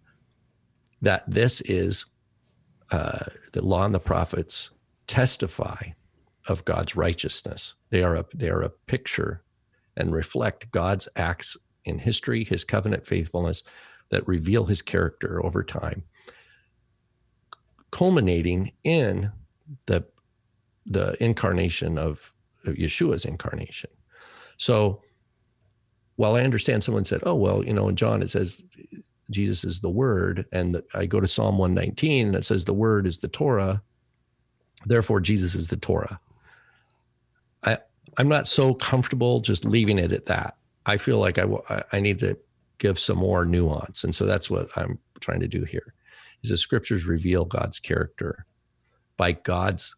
that 1.01 1.23
this 1.29 1.61
is 1.61 2.05
uh, 2.91 3.25
the 3.53 3.63
law 3.63 3.85
and 3.85 3.95
the 3.95 3.99
prophets 3.99 4.69
testify 5.07 5.89
of 6.47 6.65
God's 6.65 6.95
righteousness. 6.95 7.75
They 7.89 8.03
are 8.03 8.15
a 8.15 8.25
they 8.33 8.49
are 8.49 8.61
a 8.61 8.69
picture 8.69 9.43
and 9.95 10.13
reflect 10.13 10.71
God's 10.71 11.07
acts 11.15 11.57
in 11.85 11.99
history, 11.99 12.43
His 12.43 12.63
covenant 12.63 13.05
faithfulness 13.05 13.63
that 14.09 14.27
reveal 14.27 14.65
His 14.65 14.81
character 14.81 15.45
over 15.45 15.63
time, 15.63 16.03
culminating 17.91 18.71
in 18.83 19.31
the 19.87 20.05
the 20.85 21.21
incarnation 21.23 21.97
of 21.97 22.33
Yeshua's 22.65 23.25
incarnation. 23.25 23.91
So 24.57 25.01
while 26.15 26.35
I 26.35 26.41
understand 26.41 26.83
someone 26.83 27.05
said, 27.05 27.21
oh, 27.25 27.35
well, 27.35 27.63
you 27.63 27.73
know, 27.73 27.87
in 27.87 27.95
John 27.95 28.21
it 28.21 28.29
says 28.29 28.63
Jesus 29.29 29.63
is 29.63 29.79
the 29.79 29.89
word, 29.89 30.45
and 30.51 30.81
I 30.93 31.05
go 31.05 31.19
to 31.19 31.27
Psalm 31.27 31.57
119 31.57 32.27
and 32.27 32.35
it 32.35 32.45
says 32.45 32.65
the 32.65 32.73
word 32.73 33.05
is 33.05 33.19
the 33.19 33.27
Torah, 33.27 33.81
therefore 34.85 35.19
Jesus 35.21 35.55
is 35.55 35.67
the 35.67 35.77
Torah. 35.77 36.19
I, 37.63 37.77
I'm 38.17 38.29
not 38.29 38.47
so 38.47 38.73
comfortable 38.73 39.39
just 39.39 39.65
leaving 39.65 39.99
it 39.99 40.11
at 40.11 40.25
that. 40.27 40.57
I 40.85 40.97
feel 40.97 41.19
like 41.19 41.37
I, 41.37 41.83
I 41.91 41.99
need 41.99 42.19
to 42.19 42.37
give 42.79 42.97
some 42.97 43.17
more 43.17 43.45
nuance. 43.45 44.03
And 44.03 44.15
so 44.15 44.25
that's 44.25 44.49
what 44.49 44.69
I'm 44.75 44.97
trying 45.19 45.41
to 45.41 45.47
do 45.47 45.63
here 45.63 45.93
is 46.41 46.49
the 46.49 46.57
scriptures 46.57 47.05
reveal 47.05 47.43
God's 47.43 47.79
character 47.79 48.45
by 49.17 49.33
God's 49.33 49.95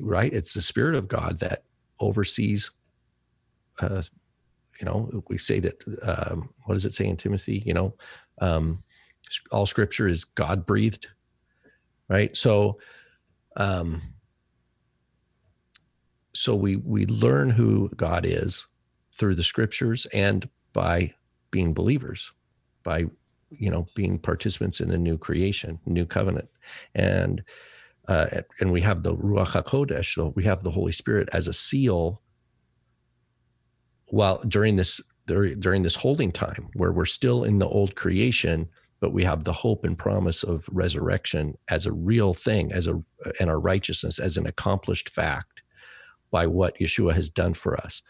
right? 0.00 0.32
It's 0.32 0.54
the 0.54 0.62
Spirit 0.62 0.94
of 0.94 1.08
God 1.08 1.40
that 1.40 1.64
oversees. 1.98 2.70
Uh, 3.78 4.02
you 4.80 4.86
know, 4.86 5.22
we 5.28 5.38
say 5.38 5.60
that. 5.60 5.82
Um, 6.02 6.50
what 6.64 6.74
does 6.74 6.86
it 6.86 6.94
say 6.94 7.06
in 7.06 7.16
Timothy? 7.16 7.62
You 7.64 7.74
know, 7.74 7.94
um, 8.40 8.82
all 9.52 9.66
Scripture 9.66 10.08
is 10.08 10.24
God 10.24 10.66
breathed, 10.66 11.06
right? 12.08 12.36
So, 12.36 12.78
um, 13.56 14.00
so 16.34 16.54
we 16.54 16.76
we 16.76 17.06
learn 17.06 17.50
who 17.50 17.90
God 17.96 18.24
is 18.26 18.66
through 19.14 19.34
the 19.34 19.42
Scriptures 19.42 20.06
and 20.12 20.48
by 20.72 21.14
being 21.50 21.74
believers, 21.74 22.32
by 22.82 23.04
you 23.50 23.70
know 23.70 23.86
being 23.94 24.18
participants 24.18 24.80
in 24.80 24.88
the 24.88 24.98
new 24.98 25.18
creation, 25.18 25.78
new 25.86 26.06
covenant, 26.06 26.48
and 26.94 27.42
uh, 28.08 28.42
and 28.60 28.72
we 28.72 28.80
have 28.80 29.02
the 29.02 29.16
Ruach 29.16 29.62
HaKodesh, 29.62 30.14
so 30.14 30.32
we 30.34 30.44
have 30.44 30.62
the 30.64 30.70
Holy 30.70 30.92
Spirit 30.92 31.28
as 31.32 31.46
a 31.46 31.52
seal 31.52 32.22
while 34.06 34.42
during 34.48 34.76
this 34.76 35.00
during 35.30 35.82
this 35.82 35.96
holding 35.96 36.32
time 36.32 36.68
where 36.74 36.92
we're 36.92 37.04
still 37.04 37.44
in 37.44 37.58
the 37.58 37.68
old 37.68 37.94
creation 37.96 38.68
but 39.00 39.12
we 39.12 39.24
have 39.24 39.44
the 39.44 39.52
hope 39.52 39.84
and 39.84 39.98
promise 39.98 40.42
of 40.42 40.68
resurrection 40.70 41.56
as 41.68 41.86
a 41.86 41.92
real 41.92 42.34
thing, 42.34 42.70
as 42.72 42.86
a 42.86 43.02
and 43.40 43.48
our 43.50 43.58
righteousness 43.58 44.18
as 44.18 44.36
an 44.36 44.46
accomplished 44.46 45.08
fact 45.08 45.62
by 46.30 46.46
what 46.46 46.78
Yeshua 46.78 47.14
has 47.14 47.30
done 47.30 47.54
for 47.54 47.76
us. 47.78 48.02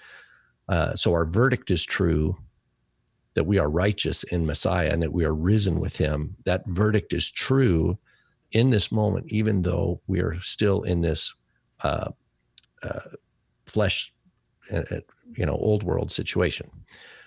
Uh, 0.68 0.94
so 0.94 1.12
our 1.12 1.24
verdict 1.24 1.70
is 1.70 1.84
true 1.84 2.36
that 3.34 3.46
we 3.46 3.58
are 3.58 3.70
righteous 3.70 4.24
in 4.24 4.44
Messiah 4.44 4.90
and 4.90 5.02
that 5.02 5.12
we 5.12 5.24
are 5.24 5.34
risen 5.34 5.80
with 5.80 5.96
Him. 5.96 6.36
That 6.44 6.66
verdict 6.66 7.12
is 7.12 7.30
true 7.30 7.96
in 8.52 8.70
this 8.70 8.90
moment, 8.90 9.26
even 9.28 9.62
though 9.62 10.00
we 10.08 10.20
are 10.20 10.40
still 10.40 10.82
in 10.82 11.00
this 11.00 11.32
uh, 11.82 12.10
uh, 12.82 13.00
flesh, 13.64 14.12
uh, 14.72 14.82
uh, 14.90 15.00
you 15.36 15.46
know, 15.46 15.54
old 15.54 15.84
world 15.84 16.10
situation. 16.10 16.68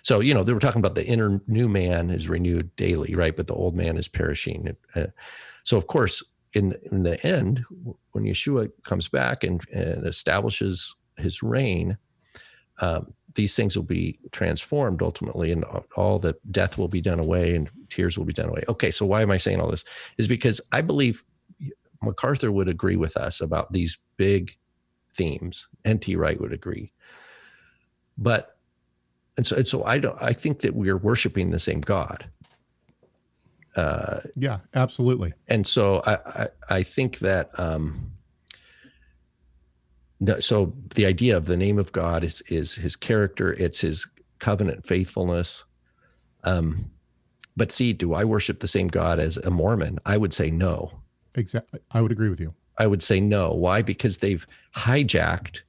So, 0.04 0.20
you 0.20 0.34
know, 0.34 0.44
they 0.44 0.54
were 0.54 0.60
talking 0.60 0.80
about 0.80 0.96
the 0.96 1.06
inner 1.06 1.42
new 1.48 1.70
man 1.70 2.10
is 2.10 2.30
renewed 2.30 2.76
daily, 2.76 3.16
right? 3.16 3.36
But 3.36 3.48
the 3.48 3.54
old 3.56 3.76
man 3.76 3.98
is 3.98 4.08
perishing. 4.08 4.76
Uh, 4.96 5.08
so, 5.63 5.78
of 5.78 5.88
course, 5.88 6.22
in, 6.54 6.76
in 6.92 7.04
the 7.04 7.26
end, 7.26 7.63
when 8.12 8.26
Yeshua 8.26 8.70
comes 8.84 9.08
back 9.08 9.44
and, 9.44 9.62
and 9.70 10.06
establishes 10.06 10.94
his 11.18 11.42
reign, 11.42 11.98
um, 12.80 13.13
these 13.36 13.56
things 13.56 13.76
will 13.76 13.84
be 13.84 14.20
transformed 14.32 15.02
ultimately, 15.02 15.52
and 15.52 15.63
all 15.96 16.20
the 16.20 16.36
death 16.52 16.78
will 16.78 16.88
be 16.88 17.02
done 17.02 17.20
away 17.20 17.56
and 17.56 17.70
tears 17.89 18.18
will 18.18 18.26
be 18.26 18.34
done 18.34 18.50
away. 18.50 18.63
Okay, 18.68 18.92
so 18.92 19.06
why 19.06 19.22
am 19.22 19.32
I 19.32 19.38
saying 19.38 19.60
all 19.60 19.72
this? 19.72 19.86
Is 20.18 20.28
because 20.28 20.62
I 20.72 20.82
believe 20.82 21.24
MacArthur 22.02 22.52
would 22.52 22.68
agree 22.68 22.98
with 22.98 23.18
us 23.18 23.42
about 23.42 23.72
these 23.72 24.00
big 24.18 24.56
themes. 25.13 25.68
N.T. 25.86 26.16
Wright 26.16 26.39
would 26.39 26.54
agree. 26.54 26.92
But 28.18 28.53
and 29.38 29.46
so 29.46 29.56
and 29.56 29.67
so 29.67 29.84
I 29.84 29.98
don't 29.98 30.22
I 30.22 30.34
think 30.34 30.60
that 30.60 30.76
we're 30.76 30.98
worshiping 30.98 31.52
the 31.52 31.60
same 31.60 31.82
God. 31.82 32.26
Uh, 33.76 34.19
yeah, 34.36 34.60
absolutely. 34.76 35.34
And 35.48 35.65
so 35.65 36.02
I 36.06 36.13
I, 36.13 36.48
I 36.69 36.84
think 36.84 37.19
that 37.19 37.58
um, 37.60 38.12
no, 40.19 40.39
so 40.39 40.74
the 40.96 41.06
idea 41.06 41.36
of 41.36 41.46
the 41.48 41.58
name 41.58 41.80
of 41.80 41.91
God 41.91 42.24
is 42.24 42.41
is 42.48 42.76
His 42.76 42.96
character. 42.96 43.54
It's 43.54 43.82
His 43.82 44.08
covenant 44.39 44.86
faithfulness. 44.86 45.65
Um, 46.43 46.91
but 47.56 47.72
see, 47.72 47.93
do 47.93 48.13
I 48.13 48.24
worship 48.24 48.60
the 48.60 48.67
same 48.67 48.88
God 48.88 49.19
as 49.19 49.38
a 49.38 49.50
Mormon? 49.50 50.00
I 50.06 50.17
would 50.17 50.34
say 50.34 50.50
no. 50.52 50.91
Exactly. 51.36 51.80
I 51.91 52.02
would 52.02 52.12
agree 52.12 52.30
with 52.30 52.39
you. 52.39 52.54
I 52.80 52.88
would 52.88 53.04
say 53.04 53.19
no. 53.19 53.52
Why? 53.52 53.82
Because 53.82 54.17
they've 54.17 54.46
hijacked. 54.76 55.62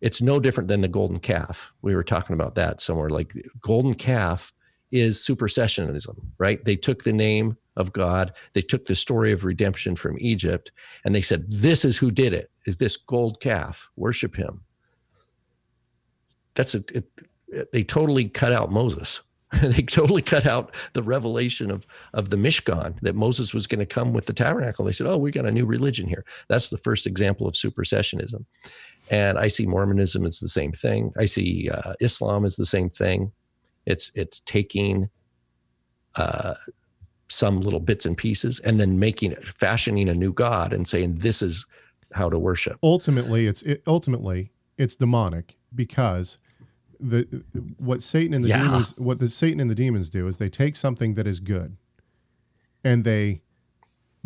It's 0.00 0.20
no 0.20 0.40
different 0.40 0.68
than 0.68 0.80
the 0.80 0.88
golden 0.88 1.18
calf. 1.18 1.72
We 1.82 1.94
were 1.94 2.04
talking 2.04 2.34
about 2.34 2.54
that 2.56 2.80
somewhere. 2.80 3.10
Like 3.10 3.32
golden 3.60 3.94
calf 3.94 4.52
is 4.90 5.18
supersessionism, 5.18 6.16
right? 6.38 6.64
They 6.64 6.76
took 6.76 7.04
the 7.04 7.12
name 7.12 7.56
of 7.76 7.92
God, 7.92 8.32
they 8.54 8.62
took 8.62 8.86
the 8.86 8.94
story 8.94 9.32
of 9.32 9.44
redemption 9.44 9.96
from 9.96 10.16
Egypt, 10.18 10.72
and 11.04 11.14
they 11.14 11.20
said, 11.20 11.44
"This 11.48 11.84
is 11.84 11.98
who 11.98 12.10
did 12.10 12.32
it. 12.32 12.50
Is 12.64 12.78
this 12.78 12.96
gold 12.96 13.40
calf? 13.40 13.90
Worship 13.96 14.34
him." 14.36 14.62
That's 16.54 16.74
a. 16.74 16.82
It, 16.94 17.70
they 17.72 17.82
totally 17.82 18.28
cut 18.28 18.52
out 18.52 18.72
Moses. 18.72 19.20
they 19.62 19.82
totally 19.82 20.22
cut 20.22 20.46
out 20.46 20.74
the 20.94 21.02
revelation 21.02 21.70
of 21.70 21.86
of 22.14 22.30
the 22.30 22.36
Mishkan 22.36 22.98
that 23.00 23.14
Moses 23.14 23.54
was 23.54 23.66
going 23.66 23.78
to 23.78 23.86
come 23.86 24.12
with 24.12 24.26
the 24.26 24.32
tabernacle. 24.32 24.84
They 24.84 24.92
said, 24.92 25.06
"Oh, 25.06 25.18
we 25.18 25.30
got 25.30 25.46
a 25.46 25.52
new 25.52 25.66
religion 25.66 26.08
here." 26.08 26.24
That's 26.48 26.70
the 26.70 26.78
first 26.78 27.06
example 27.06 27.46
of 27.46 27.54
supersessionism, 27.54 28.44
and 29.10 29.38
I 29.38 29.46
see 29.48 29.66
Mormonism 29.66 30.26
as 30.26 30.40
the 30.40 30.48
same 30.48 30.72
thing. 30.72 31.12
I 31.18 31.26
see 31.26 31.70
uh, 31.72 31.94
Islam 32.00 32.44
as 32.44 32.56
the 32.56 32.66
same 32.66 32.90
thing. 32.90 33.32
It's 33.84 34.10
it's 34.14 34.40
taking 34.40 35.08
uh, 36.16 36.54
some 37.28 37.60
little 37.60 37.80
bits 37.80 38.06
and 38.06 38.16
pieces 38.16 38.58
and 38.60 38.80
then 38.80 38.98
making 38.98 39.32
it, 39.32 39.46
fashioning 39.46 40.08
a 40.08 40.14
new 40.14 40.32
god 40.32 40.72
and 40.72 40.86
saying 40.86 41.16
this 41.16 41.42
is 41.42 41.66
how 42.12 42.28
to 42.30 42.38
worship. 42.38 42.78
Ultimately, 42.82 43.46
it's 43.46 43.62
it, 43.62 43.82
ultimately 43.86 44.52
it's 44.76 44.96
demonic 44.96 45.56
because 45.74 46.38
the 46.98 47.44
what 47.78 48.02
Satan 48.02 48.34
and 48.34 48.44
the 48.44 48.48
yeah. 48.48 48.62
demons 48.62 48.94
what 48.96 49.18
the 49.18 49.28
Satan 49.28 49.60
and 49.60 49.70
the 49.70 49.74
demons 49.74 50.10
do 50.10 50.26
is 50.26 50.38
they 50.38 50.48
take 50.48 50.76
something 50.76 51.14
that 51.14 51.26
is 51.26 51.40
good 51.40 51.76
and 52.82 53.04
they 53.04 53.42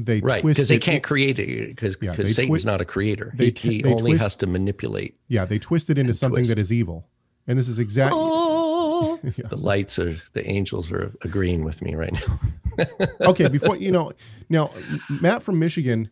they 0.05 0.21
right 0.21 0.45
because 0.45 0.69
they 0.69 0.79
can't 0.79 1.03
create 1.03 1.39
it 1.39 1.69
because 1.69 1.97
yeah, 2.01 2.13
Satan's 2.13 2.63
twi- 2.65 2.73
not 2.73 2.81
a 2.81 2.85
creator. 2.85 3.33
They, 3.35 3.53
he, 3.57 3.79
he 3.79 3.85
only 3.85 4.13
twist, 4.13 4.23
has 4.23 4.37
to 4.37 4.47
manipulate. 4.47 5.17
Yeah, 5.29 5.45
they 5.45 5.59
twist 5.59 5.91
it 5.91 5.99
into 5.99 6.15
something 6.15 6.39
twist. 6.39 6.51
that 6.51 6.59
is 6.59 6.73
evil, 6.73 7.07
and 7.47 7.59
this 7.59 7.69
is 7.69 7.79
exactly. 7.79 8.19
Oh, 8.21 9.19
yeah. 9.37 9.49
The 9.49 9.57
lights 9.57 9.99
are 9.99 10.17
the 10.33 10.47
angels 10.49 10.91
are 10.93 11.13
agreeing 11.23 11.65
with 11.65 11.83
me 11.83 11.95
right 11.95 12.13
now. 12.13 12.87
okay, 13.21 13.49
before 13.49 13.77
you 13.77 13.91
know, 13.93 14.13
now 14.49 14.71
Matt 15.09 15.43
from 15.43 15.59
Michigan 15.59 16.11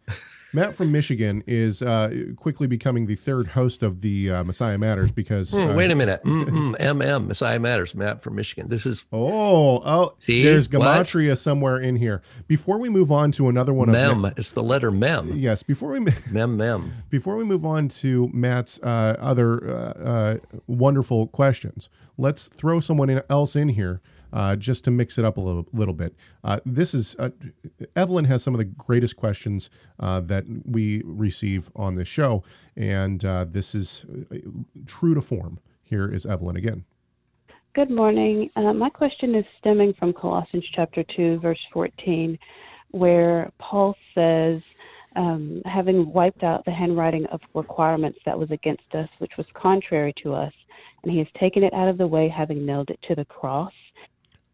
Matt 0.53 0.75
from 0.75 0.91
Michigan 0.91 1.43
is 1.47 1.83
uh, 1.83 2.33
quickly 2.37 2.67
becoming 2.67 3.07
the 3.07 3.17
third 3.17 3.49
host 3.49 3.83
of 3.83 4.01
the 4.01 4.31
uh, 4.31 4.45
Messiah 4.45 4.79
Matters 4.79 5.11
because. 5.11 5.51
Mm, 5.51 5.73
uh, 5.73 5.75
wait 5.75 5.91
a 5.91 5.95
minute. 5.95 6.23
MM, 6.25 7.27
Messiah 7.27 7.59
Matters, 7.59 7.95
Matt 7.95 8.23
from 8.23 8.37
Michigan. 8.37 8.69
This 8.69 8.87
is. 8.87 9.07
Oh, 9.13 9.83
oh. 9.85 10.15
See? 10.21 10.43
There's 10.43 10.69
Gematria 10.69 11.31
what? 11.31 11.39
somewhere 11.39 11.79
in 11.79 11.97
here. 11.97 12.23
Before 12.47 12.79
we 12.79 12.89
move 12.89 13.13
on 13.13 13.31
to 13.33 13.49
another 13.49 13.75
one 13.75 13.91
Mem. 13.91 14.11
Of, 14.11 14.19
mem, 14.19 14.35
it's 14.37 14.53
the 14.53 14.63
letter 14.63 14.91
Mem. 14.91 15.37
Yes. 15.37 15.63
Before 15.63 15.91
we. 15.91 16.01
Mem, 16.31 16.57
Mem. 16.57 16.93
Before 17.11 17.37
we 17.37 17.45
move 17.45 17.67
on 17.67 17.89
to 17.89 18.29
Matt's 18.33 18.79
uh, 18.81 19.17
other 19.19 19.69
uh, 19.69 20.37
wonderful 20.67 21.27
questions, 21.27 21.89
let's 22.17 22.47
throw 22.47 22.81
someone 22.81 23.23
else 23.29 23.55
in 23.55 23.71
here 23.71 24.01
uh, 24.33 24.57
just 24.57 24.85
to 24.85 24.91
mix 24.91 25.19
it 25.19 25.25
up 25.25 25.37
a 25.37 25.41
little, 25.41 25.67
little 25.73 25.95
bit. 25.95 26.14
Uh, 26.45 26.61
this 26.64 26.95
is 26.95 27.17
uh, 27.19 27.31
Evelyn 27.97 28.27
has 28.27 28.43
some 28.43 28.55
of 28.55 28.59
the 28.59 28.64
greatest 28.64 29.17
questions 29.17 29.71
uh, 29.99 30.21
that 30.21 30.45
we 30.64 31.03
receive 31.05 31.71
on 31.75 31.95
this 31.95 32.09
show, 32.09 32.43
and 32.77 33.25
uh, 33.25 33.45
this 33.49 33.75
is 33.75 34.05
uh, 34.33 34.37
true 34.87 35.14
to 35.14 35.23
form. 35.23 35.59
Here 35.83 36.09
is 36.09 36.27
Evelyn 36.27 36.57
again. 36.57 36.85
Good 37.75 37.91
morning. 37.91 38.51
my 38.57 38.91
question 38.91 39.35
is 39.35 39.45
stemming 39.59 39.95
from 39.95 40.12
Colossians 40.12 40.64
chapter 40.75 41.05
2, 41.05 41.38
verse 41.38 41.61
14, 41.73 42.38
where 42.91 43.53
Paul 43.59 43.97
says, 44.14 44.64
um, 45.17 45.62
having 45.64 46.12
wiped 46.12 46.43
out 46.43 46.64
the 46.64 46.73
handwriting 46.73 47.27
of 47.27 47.41
requirements 47.55 48.19
that 48.25 48.38
was 48.38 48.51
against 48.51 48.95
us, 48.95 49.09
which 49.19 49.37
was 49.37 49.47
contrary 49.53 50.12
to 50.23 50.35
us, 50.35 50.53
and 51.03 51.12
he 51.12 51.19
has 51.19 51.29
taken 51.38 51.64
it 51.64 51.73
out 51.73 51.88
of 51.88 51.99
the 51.99 52.07
way, 52.07 52.29
having 52.29 52.67
nailed 52.67 52.91
it 52.91 53.01
to 53.09 53.14
the 53.14 53.25
cross. 53.25 53.73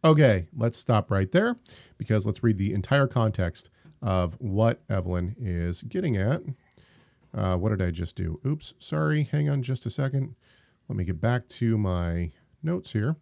Okay, 0.04 0.48
let's 0.54 0.76
stop 0.76 1.10
right 1.10 1.32
there 1.32 1.56
because 1.96 2.26
let's 2.26 2.42
read 2.42 2.58
the 2.58 2.74
entire 2.74 3.06
context 3.06 3.70
of 4.02 4.34
what 4.34 4.82
Evelyn 4.90 5.34
is 5.40 5.82
getting 5.82 6.14
at. 6.14 6.42
Uh, 7.34 7.56
what 7.56 7.70
did 7.70 7.80
I 7.80 7.90
just 7.90 8.14
do? 8.14 8.38
Oops, 8.46 8.74
sorry. 8.78 9.24
Hang 9.24 9.48
on 9.48 9.62
just 9.62 9.86
a 9.86 9.90
second. 9.90 10.34
Let 10.88 10.98
me 10.98 11.04
get 11.04 11.22
back 11.22 11.48
to 11.48 11.78
my 11.78 12.32
notes 12.62 12.92
here. 12.92 13.16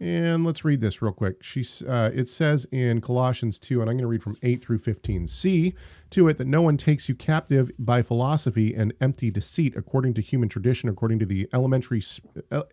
And 0.00 0.44
let's 0.44 0.64
read 0.64 0.80
this 0.80 1.00
real 1.00 1.12
quick. 1.12 1.44
She's, 1.44 1.80
uh, 1.82 2.10
it 2.12 2.28
says 2.28 2.66
in 2.72 3.00
Colossians 3.00 3.60
2, 3.60 3.80
and 3.80 3.88
I'm 3.88 3.96
going 3.96 4.02
to 4.02 4.08
read 4.08 4.22
from 4.22 4.36
8 4.42 4.60
through 4.60 4.78
15. 4.78 5.28
See 5.28 5.74
to 6.10 6.28
it 6.28 6.38
that 6.38 6.46
no 6.48 6.60
one 6.60 6.76
takes 6.76 7.08
you 7.08 7.14
captive 7.14 7.70
by 7.78 8.02
philosophy 8.02 8.74
and 8.74 8.92
empty 9.00 9.30
deceit, 9.30 9.74
according 9.76 10.14
to 10.14 10.22
human 10.22 10.48
tradition, 10.48 10.88
according 10.88 11.20
to 11.20 11.26
the 11.26 11.48
elementary, 11.54 12.02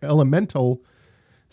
elemental 0.02 0.82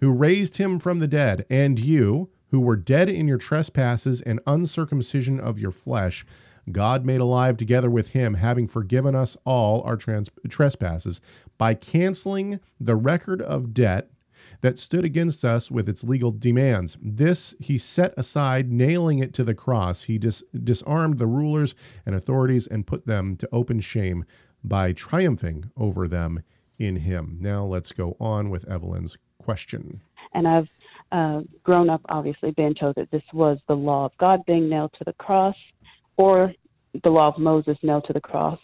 who 0.00 0.12
raised 0.12 0.58
him 0.58 0.78
from 0.78 0.98
the 0.98 1.08
dead, 1.08 1.44
and 1.50 1.78
you, 1.78 2.30
who 2.50 2.60
were 2.60 2.76
dead 2.76 3.08
in 3.08 3.28
your 3.28 3.38
trespasses 3.38 4.20
and 4.22 4.40
uncircumcision 4.46 5.38
of 5.38 5.58
your 5.58 5.72
flesh, 5.72 6.24
God 6.72 7.04
made 7.04 7.20
alive 7.20 7.56
together 7.56 7.90
with 7.90 8.08
him, 8.08 8.34
having 8.34 8.68
forgiven 8.68 9.14
us 9.14 9.36
all 9.44 9.82
our 9.82 9.96
trans- 9.96 10.30
trespasses 10.48 11.20
by 11.56 11.74
canceling 11.74 12.60
the 12.80 12.96
record 12.96 13.40
of 13.42 13.74
debt 13.74 14.10
that 14.60 14.78
stood 14.78 15.04
against 15.04 15.44
us 15.44 15.70
with 15.70 15.88
its 15.88 16.04
legal 16.04 16.32
demands. 16.32 16.96
This 17.00 17.54
he 17.60 17.78
set 17.78 18.12
aside, 18.16 18.70
nailing 18.70 19.18
it 19.18 19.32
to 19.34 19.44
the 19.44 19.54
cross. 19.54 20.04
He 20.04 20.18
dis- 20.18 20.44
disarmed 20.52 21.18
the 21.18 21.26
rulers 21.26 21.74
and 22.04 22.14
authorities 22.14 22.66
and 22.66 22.86
put 22.86 23.06
them 23.06 23.36
to 23.36 23.48
open 23.52 23.80
shame 23.80 24.24
by 24.64 24.92
triumphing 24.92 25.70
over 25.76 26.08
them 26.08 26.42
in 26.78 26.96
him. 26.96 27.38
Now 27.40 27.64
let's 27.64 27.92
go 27.92 28.16
on 28.20 28.50
with 28.50 28.68
Evelyn's 28.68 29.16
question. 29.48 29.98
And 30.34 30.46
I've 30.46 30.70
uh, 31.10 31.40
grown 31.64 31.88
up, 31.88 32.02
obviously, 32.10 32.50
being 32.50 32.74
told 32.74 32.96
that 32.96 33.10
this 33.10 33.22
was 33.32 33.56
the 33.66 33.74
law 33.88 34.04
of 34.04 34.12
God 34.18 34.44
being 34.44 34.68
nailed 34.68 34.92
to 34.98 35.04
the 35.04 35.14
cross. 35.14 35.56
or 36.18 36.52
the 37.04 37.10
law 37.10 37.28
of 37.28 37.38
Moses 37.38 37.76
nailed 37.82 38.04
to 38.08 38.12
the 38.12 38.20
cross. 38.20 38.58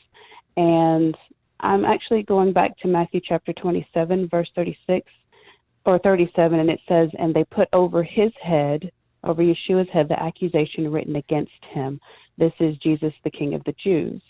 And 0.57 1.17
I'm 1.61 1.85
actually 1.85 2.23
going 2.23 2.53
back 2.53 2.77
to 2.81 2.89
Matthew 2.89 3.21
chapter 3.27 3.53
27, 3.53 4.29
verse 4.29 4.51
36 4.55 5.11
or 5.87 5.99
37, 5.99 6.61
and 6.61 6.71
it 6.71 6.81
says, 6.89 7.09
And 7.19 7.33
they 7.33 7.45
put 7.45 7.69
over 7.73 8.03
his 8.03 8.33
head, 8.43 8.91
over 9.23 9.43
Yeshua's 9.43 9.89
head, 9.91 10.09
the 10.09 10.23
accusation 10.23 10.91
written 10.93 11.17
against 11.17 11.63
him. 11.73 12.01
This 12.37 12.53
is 12.61 12.77
Jesus, 12.79 13.13
the 13.23 13.31
King 13.31 13.55
of 13.55 13.65
the 13.65 13.75
Jews. 13.83 14.21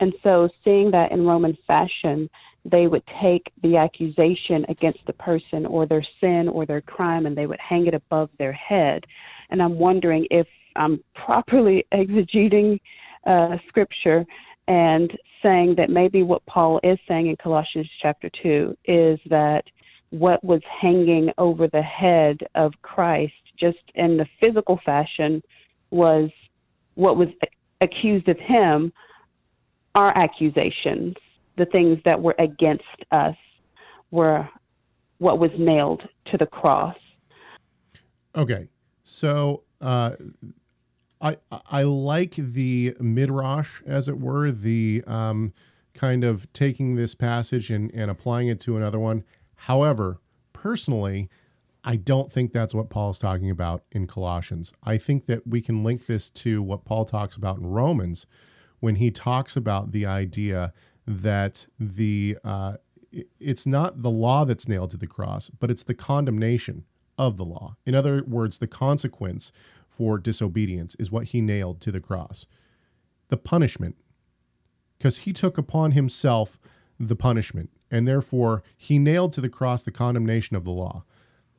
And 0.00 0.12
so, 0.26 0.48
seeing 0.64 0.90
that 0.92 1.10
in 1.10 1.26
Roman 1.26 1.56
fashion, 1.66 2.30
they 2.64 2.86
would 2.86 3.02
take 3.22 3.50
the 3.62 3.76
accusation 3.76 4.66
against 4.68 4.98
the 5.06 5.12
person 5.12 5.64
or 5.66 5.86
their 5.86 6.04
sin 6.20 6.48
or 6.48 6.66
their 6.66 6.80
crime 6.80 7.26
and 7.26 7.36
they 7.36 7.46
would 7.46 7.60
hang 7.60 7.86
it 7.86 7.94
above 7.94 8.30
their 8.38 8.52
head. 8.52 9.04
And 9.50 9.62
I'm 9.62 9.78
wondering 9.78 10.26
if 10.30 10.46
I'm 10.76 11.02
properly 11.14 11.86
exegeting 11.92 12.80
uh, 13.26 13.56
scripture 13.68 14.24
and 14.66 15.10
saying 15.44 15.76
that 15.78 15.88
maybe 15.88 16.22
what 16.22 16.44
Paul 16.46 16.80
is 16.82 16.98
saying 17.08 17.28
in 17.28 17.36
Colossians 17.36 17.88
chapter 18.02 18.30
2 18.42 18.76
is 18.84 19.18
that 19.30 19.64
what 20.10 20.42
was 20.42 20.60
hanging 20.80 21.30
over 21.38 21.68
the 21.68 21.82
head 21.82 22.38
of 22.54 22.72
Christ, 22.82 23.32
just 23.58 23.78
in 23.94 24.16
the 24.16 24.26
physical 24.42 24.80
fashion, 24.84 25.42
was 25.90 26.30
what 26.94 27.16
was 27.16 27.28
accused 27.80 28.28
of 28.28 28.38
him, 28.38 28.92
our 29.94 30.12
accusations, 30.16 31.14
the 31.58 31.66
things 31.66 31.98
that 32.04 32.20
were 32.20 32.34
against 32.38 32.84
us, 33.10 33.36
were 34.10 34.48
what 35.18 35.38
was 35.38 35.50
nailed 35.58 36.02
to 36.30 36.36
the 36.38 36.46
cross. 36.46 36.96
Okay, 38.34 38.68
so 39.02 39.64
uh, 39.80 40.12
I 41.20 41.36
I 41.50 41.82
like 41.82 42.34
the 42.36 42.94
midrash, 43.00 43.82
as 43.86 44.08
it 44.08 44.18
were, 44.18 44.50
the 44.50 45.02
um, 45.06 45.52
kind 45.94 46.24
of 46.24 46.50
taking 46.52 46.94
this 46.94 47.14
passage 47.14 47.70
and, 47.70 47.90
and 47.92 48.10
applying 48.10 48.48
it 48.48 48.60
to 48.60 48.76
another 48.76 48.98
one. 48.98 49.24
However, 49.62 50.20
personally, 50.52 51.28
I 51.82 51.96
don't 51.96 52.30
think 52.30 52.52
that's 52.52 52.74
what 52.74 52.90
Paul 52.90 53.10
is 53.10 53.18
talking 53.18 53.50
about 53.50 53.82
in 53.90 54.06
Colossians. 54.06 54.72
I 54.84 54.98
think 54.98 55.26
that 55.26 55.46
we 55.46 55.60
can 55.60 55.82
link 55.82 56.06
this 56.06 56.30
to 56.30 56.62
what 56.62 56.84
Paul 56.84 57.04
talks 57.04 57.34
about 57.34 57.58
in 57.58 57.66
Romans 57.66 58.26
when 58.80 58.96
he 58.96 59.10
talks 59.10 59.56
about 59.56 59.90
the 59.90 60.06
idea 60.06 60.72
that 61.08 61.66
the 61.80 62.36
uh, 62.44 62.74
it's 63.40 63.66
not 63.66 64.02
the 64.02 64.10
law 64.10 64.44
that's 64.44 64.68
nailed 64.68 64.90
to 64.90 64.98
the 64.98 65.06
cross, 65.06 65.50
but 65.50 65.70
it's 65.70 65.82
the 65.82 65.94
condemnation 65.94 66.84
of 67.16 67.38
the 67.38 67.44
law. 67.44 67.76
In 67.86 67.94
other 67.94 68.22
words, 68.26 68.58
the 68.58 68.66
consequence 68.66 69.50
for 69.88 70.18
disobedience 70.18 70.94
is 70.96 71.10
what 71.10 71.28
he 71.28 71.40
nailed 71.40 71.80
to 71.80 71.90
the 71.90 72.00
cross. 72.00 72.46
The 73.28 73.38
punishment, 73.38 73.96
because 74.98 75.18
he 75.18 75.32
took 75.32 75.56
upon 75.56 75.92
himself 75.92 76.58
the 77.00 77.16
punishment, 77.16 77.70
and 77.90 78.06
therefore 78.06 78.62
he 78.76 78.98
nailed 78.98 79.32
to 79.32 79.40
the 79.40 79.48
cross 79.48 79.82
the 79.82 79.90
condemnation 79.90 80.56
of 80.56 80.64
the 80.64 80.70
law. 80.70 81.04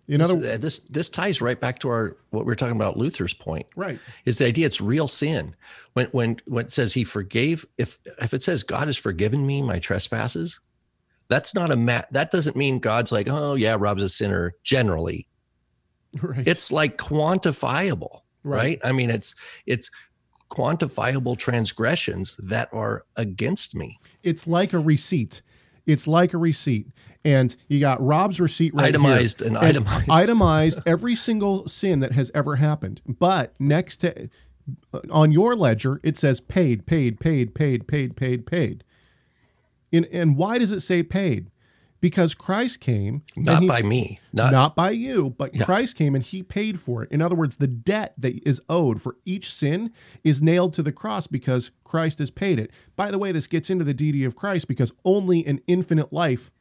In 0.09 0.17
this, 0.17 0.31
other, 0.31 0.53
uh, 0.53 0.57
this 0.57 0.79
this 0.79 1.09
ties 1.09 1.39
right 1.39 1.59
back 1.59 1.77
to 1.79 1.89
our 1.89 2.17
what 2.31 2.43
we 2.43 2.51
are 2.51 2.55
talking 2.55 2.75
about 2.75 2.97
Luther's 2.97 3.35
point. 3.35 3.67
Right. 3.75 3.99
Is 4.25 4.39
the 4.39 4.47
idea 4.47 4.65
it's 4.65 4.81
real 4.81 5.07
sin. 5.07 5.55
When 5.93 6.07
when 6.07 6.41
when 6.47 6.65
it 6.65 6.71
says 6.71 6.93
he 6.93 7.03
forgave 7.03 7.65
if 7.77 7.99
if 8.19 8.33
it 8.33 8.41
says 8.41 8.63
God 8.63 8.87
has 8.87 8.97
forgiven 8.97 9.45
me 9.45 9.61
my 9.61 9.77
trespasses, 9.77 10.59
that's 11.27 11.53
not 11.53 11.69
a 11.69 11.75
mat 11.75 12.07
that 12.11 12.31
doesn't 12.31 12.55
mean 12.55 12.79
God's 12.79 13.11
like, 13.11 13.29
"Oh 13.29 13.53
yeah, 13.53 13.75
Rob's 13.77 14.01
a 14.01 14.09
sinner 14.09 14.55
generally." 14.63 15.27
Right. 16.19 16.47
It's 16.47 16.71
like 16.71 16.97
quantifiable, 16.97 18.21
right? 18.43 18.57
right? 18.57 18.79
I 18.83 18.91
mean, 18.91 19.11
it's 19.11 19.35
it's 19.67 19.91
quantifiable 20.49 21.37
transgressions 21.37 22.35
that 22.37 22.67
are 22.73 23.05
against 23.15 23.75
me. 23.75 23.99
It's 24.23 24.47
like 24.47 24.73
a 24.73 24.79
receipt. 24.79 25.43
It's 25.85 26.07
like 26.07 26.33
a 26.33 26.37
receipt 26.39 26.87
and 27.25 27.55
you 27.67 27.79
got 27.79 28.01
Rob's 28.05 28.39
receipt 28.39 28.73
right 28.73 28.89
itemized 28.89 29.39
here. 29.39 29.49
and, 29.49 29.57
and 29.57 29.65
itemized, 29.65 30.09
itemized 30.09 30.79
every 30.85 31.15
single 31.15 31.67
sin 31.67 31.99
that 31.99 32.13
has 32.13 32.31
ever 32.33 32.57
happened. 32.57 33.01
But 33.05 33.53
next 33.59 33.97
to 33.97 34.29
uh, 34.93 34.99
on 35.11 35.31
your 35.31 35.55
ledger, 35.55 35.99
it 36.03 36.17
says 36.17 36.39
paid, 36.39 36.85
paid, 36.85 37.19
paid, 37.19 37.53
paid, 37.53 37.87
paid, 37.87 38.15
paid, 38.15 38.45
paid. 38.45 38.83
And 39.91 40.05
and 40.07 40.37
why 40.37 40.57
does 40.57 40.71
it 40.71 40.81
say 40.81 41.03
paid? 41.03 41.51
Because 42.01 42.33
Christ 42.33 42.79
came 42.79 43.23
not 43.35 43.61
he, 43.61 43.67
by 43.67 43.81
me, 43.81 44.21
not, 44.31 44.53
not 44.53 44.73
by 44.73 44.91
you, 44.91 45.35
but 45.37 45.53
yeah. 45.53 45.65
Christ 45.65 45.97
came 45.97 46.15
and 46.15 46.23
he 46.23 46.41
paid 46.41 46.79
for 46.79 47.03
it. 47.03 47.11
In 47.11 47.21
other 47.21 47.35
words, 47.35 47.57
the 47.57 47.67
debt 47.67 48.13
that 48.17 48.41
is 48.47 48.61
owed 48.69 49.01
for 49.01 49.17
each 49.25 49.51
sin 49.51 49.91
is 50.23 50.41
nailed 50.41 50.73
to 50.75 50.83
the 50.83 50.93
cross 50.93 51.27
because 51.27 51.71
Christ 51.83 52.19
has 52.19 52.31
paid 52.31 52.57
it. 52.57 52.71
By 52.95 53.11
the 53.11 53.17
way, 53.17 53.33
this 53.33 53.47
gets 53.47 53.69
into 53.69 53.83
the 53.83 53.93
deity 53.93 54.23
of 54.23 54.37
Christ 54.37 54.69
because 54.69 54.93
only 55.03 55.45
an 55.45 55.59
infinite 55.67 56.13
life 56.13 56.51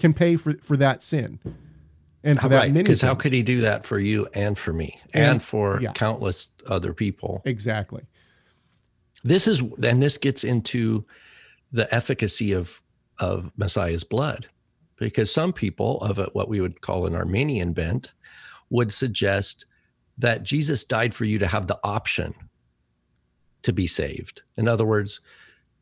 can 0.00 0.14
pay 0.14 0.36
for, 0.36 0.54
for 0.62 0.76
that 0.76 1.02
sin 1.02 1.38
and 2.24 2.38
for 2.40 2.48
that 2.48 2.56
right, 2.56 2.74
because 2.74 3.00
how 3.00 3.14
could 3.14 3.32
he 3.32 3.42
do 3.42 3.60
that 3.62 3.84
for 3.84 3.98
you 3.98 4.26
and 4.34 4.58
for 4.58 4.72
me 4.72 4.98
and, 5.14 5.24
and 5.24 5.42
for 5.42 5.80
yeah. 5.80 5.92
countless 5.92 6.52
other 6.66 6.92
people? 6.92 7.42
Exactly. 7.44 8.02
This 9.22 9.46
is 9.46 9.62
and 9.82 10.02
this 10.02 10.18
gets 10.18 10.44
into 10.44 11.04
the 11.72 11.92
efficacy 11.94 12.52
of 12.52 12.80
of 13.18 13.50
messiah's 13.56 14.02
blood 14.02 14.48
because 14.96 15.32
some 15.32 15.52
people 15.52 16.00
of 16.00 16.18
a, 16.18 16.24
what 16.32 16.48
we 16.48 16.60
would 16.60 16.80
call 16.80 17.06
an 17.06 17.14
Arminian 17.14 17.72
bent 17.72 18.12
would 18.70 18.90
suggest 18.90 19.66
that 20.16 20.42
jesus 20.42 20.84
died 20.84 21.14
for 21.14 21.26
you 21.26 21.38
to 21.38 21.46
have 21.46 21.66
the 21.66 21.78
option 21.84 22.34
to 23.62 23.72
be 23.72 23.86
saved. 23.86 24.42
In 24.56 24.66
other 24.66 24.86
words 24.86 25.20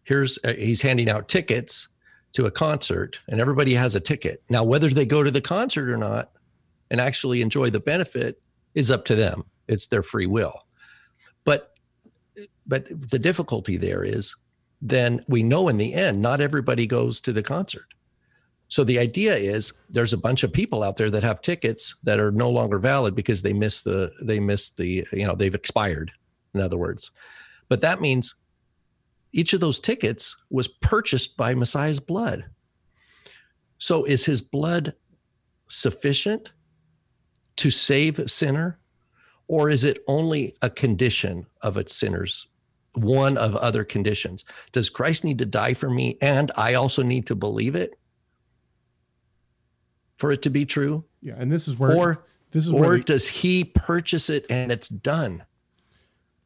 here's 0.03 0.39
uh, 0.45 0.55
he's 0.55 0.83
handing 0.83 1.09
out 1.09 1.29
tickets 1.29 1.89
to 2.33 2.47
a 2.47 2.51
concert 2.51 3.18
and 3.29 3.41
everybody 3.41 3.74
has 3.74 3.95
a 3.95 4.01
ticket. 4.01 4.43
Now, 4.51 4.64
whether 4.64 4.89
they 4.89 5.07
go 5.07 5.22
to 5.22 5.31
the 5.31 5.41
concert 5.41 5.91
or 5.91 5.97
not 5.97 6.31
and 6.91 7.01
actually 7.01 7.41
enjoy 7.41 7.70
the 7.70 7.81
benefit 7.81 8.41
is 8.74 8.91
up 8.91 9.05
to 9.07 9.14
them. 9.14 9.45
It's 9.66 9.89
their 9.89 10.03
free 10.03 10.26
will. 10.26 10.55
But 11.45 11.72
but 12.66 12.87
the 12.89 13.18
difficulty 13.18 13.76
there 13.76 14.05
is 14.05 14.37
then 14.81 15.24
we 15.26 15.43
know 15.43 15.68
in 15.68 15.79
the 15.79 15.95
end 15.95 16.20
not 16.20 16.41
everybody 16.41 16.87
goes 16.87 17.20
to 17.22 17.33
the 17.33 17.43
concert. 17.43 17.87
So 18.68 18.85
the 18.85 18.99
idea 18.99 19.35
is 19.35 19.72
there's 19.89 20.12
a 20.12 20.18
bunch 20.18 20.43
of 20.43 20.53
people 20.53 20.83
out 20.83 20.97
there 20.97 21.11
that 21.11 21.24
have 21.24 21.41
tickets 21.41 21.97
that 22.03 22.20
are 22.20 22.31
no 22.31 22.51
longer 22.51 22.79
valid 22.79 23.14
because 23.14 23.43
they 23.43 23.55
missed 23.55 23.85
the 23.85 24.12
they 24.22 24.41
missed 24.41 24.76
the 24.76 25.07
you 25.12 25.26
know 25.26 25.35
they've 25.35 25.55
expired 25.55 26.12
in 26.55 26.61
other 26.61 26.76
words. 26.76 27.11
But 27.68 27.81
that 27.81 28.01
means 28.01 28.35
each 29.33 29.53
of 29.53 29.61
those 29.61 29.81
tickets 29.81 30.37
was 30.51 30.68
purchased 30.68 31.37
by 31.37 31.55
Messiah's 31.55 32.01
blood. 32.01 32.47
So 33.79 34.05
is 34.05 34.24
his 34.24 34.43
blood 34.43 34.95
sufficient 35.68 36.53
to 37.57 37.70
save 37.70 38.18
a 38.18 38.29
sinner? 38.29 38.79
Or 39.47 39.70
is 39.70 39.85
it 39.85 40.01
only 40.07 40.57
a 40.61 40.68
condition 40.68 41.47
of 41.62 41.76
a 41.76 41.89
sinner's, 41.89 42.49
one 42.95 43.39
of 43.39 43.57
other 43.57 43.85
conditions? 43.85 44.45
Does 44.72 44.91
Christ 44.91 45.24
need 45.24 45.39
to 45.39 45.47
die 45.47 45.74
for 45.74 45.89
me 45.89 46.18
and 46.20 46.51
I 46.57 46.74
also 46.74 47.03
need 47.03 47.26
to 47.29 47.35
believe 47.35 47.74
it 47.74 47.99
for 50.18 50.33
it 50.33 50.43
to 50.43 50.51
be 50.51 50.66
true? 50.66 51.05
Yeah, 51.22 51.35
and 51.39 51.51
this 51.51 51.66
is 51.66 51.79
where 51.79 51.97
or 51.97 52.24
this 52.51 52.66
is 52.66 52.72
or 52.72 52.99
the, 52.99 53.05
does 53.05 53.26
he 53.26 53.64
purchase 53.64 54.29
it 54.29 54.47
and 54.51 54.70
it's 54.70 54.89
done? 54.89 55.45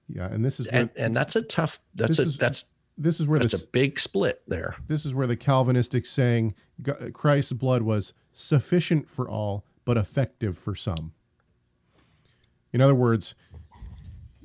Yeah, 0.08 0.26
and 0.26 0.44
this 0.44 0.60
is 0.60 0.70
where, 0.70 0.82
and, 0.82 0.90
and 0.96 1.16
that's 1.16 1.36
a 1.36 1.42
tough 1.42 1.80
that's 1.94 2.18
a 2.18 2.22
is, 2.22 2.38
that's 2.38 2.66
this 3.02 3.20
is 3.20 3.26
where 3.26 3.38
that's 3.38 3.54
a 3.54 3.66
big 3.68 3.98
split 3.98 4.42
there. 4.46 4.76
This 4.88 5.04
is 5.04 5.14
where 5.14 5.26
the 5.26 5.36
Calvinistic 5.36 6.06
saying 6.06 6.54
Christ's 7.12 7.52
blood 7.52 7.82
was 7.82 8.12
sufficient 8.32 9.10
for 9.10 9.28
all 9.28 9.64
but 9.84 9.96
effective 9.96 10.56
for 10.56 10.74
some. 10.74 11.12
In 12.72 12.80
other 12.80 12.94
words, 12.94 13.34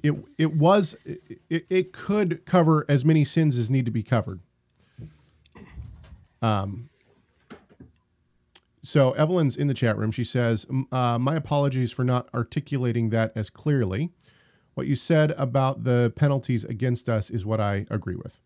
it 0.03 0.15
it 0.37 0.53
was 0.53 0.95
it, 1.49 1.65
it 1.69 1.93
could 1.93 2.45
cover 2.45 2.85
as 2.89 3.05
many 3.05 3.23
sins 3.23 3.57
as 3.57 3.69
need 3.69 3.85
to 3.85 3.91
be 3.91 4.03
covered. 4.03 4.41
Um. 6.41 6.89
So 8.83 9.11
Evelyn's 9.11 9.57
in 9.57 9.67
the 9.67 9.73
chat 9.73 9.97
room. 9.97 10.11
She 10.11 10.23
says, 10.23 10.65
uh, 10.91 11.17
"My 11.19 11.35
apologies 11.35 11.91
for 11.91 12.03
not 12.03 12.29
articulating 12.33 13.09
that 13.09 13.33
as 13.35 13.49
clearly." 13.49 14.11
what 14.77 14.85
you 14.85 14.93
said 14.93 15.31
about 15.39 15.85
the 15.85 16.13
penalties 16.15 16.63
against 16.63 17.09
us 17.09 17.31
is 17.31 17.43
what 17.43 17.59
I 17.59 17.87
agree 17.89 18.15
with. 18.15 18.39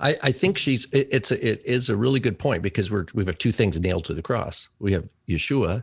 I, 0.00 0.16
I 0.22 0.32
think 0.32 0.58
she's 0.58 0.86
it, 0.92 1.08
it's 1.10 1.30
a, 1.30 1.46
it 1.46 1.62
is 1.64 1.88
a 1.88 1.96
really 1.96 2.20
good 2.20 2.38
point 2.38 2.62
because 2.62 2.90
we're 2.90 3.06
we 3.14 3.24
have 3.24 3.38
two 3.38 3.52
things 3.52 3.80
nailed 3.80 4.04
to 4.06 4.14
the 4.14 4.22
cross. 4.22 4.68
We 4.78 4.92
have 4.92 5.08
Yeshua, 5.28 5.82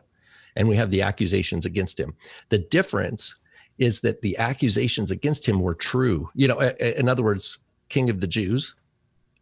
and 0.56 0.68
we 0.68 0.76
have 0.76 0.90
the 0.90 1.02
accusations 1.02 1.66
against 1.66 1.98
him. 1.98 2.14
The 2.50 2.58
difference 2.58 3.36
is 3.78 4.02
that 4.02 4.20
the 4.20 4.36
accusations 4.38 5.10
against 5.10 5.48
him 5.48 5.60
were 5.60 5.74
true. 5.74 6.28
You 6.34 6.48
know, 6.48 6.60
in 6.60 7.08
other 7.08 7.22
words, 7.22 7.58
King 7.88 8.10
of 8.10 8.20
the 8.20 8.26
Jews. 8.26 8.74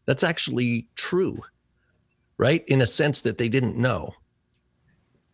That's 0.07 0.24
actually 0.24 0.88
true, 0.94 1.42
right? 2.38 2.64
In 2.66 2.80
a 2.80 2.86
sense 2.86 3.20
that 3.22 3.36
they 3.36 3.51
didn't 3.51 3.76
know. 3.76 4.14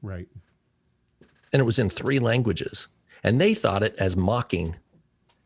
Right. 0.02 0.26
And 1.52 1.60
it 1.60 1.64
was 1.64 1.78
in 1.78 1.88
three 1.88 2.18
languages, 2.18 2.88
and 3.22 3.40
they 3.40 3.54
thought 3.54 3.84
it 3.84 3.94
as 3.96 4.16
mocking 4.16 4.76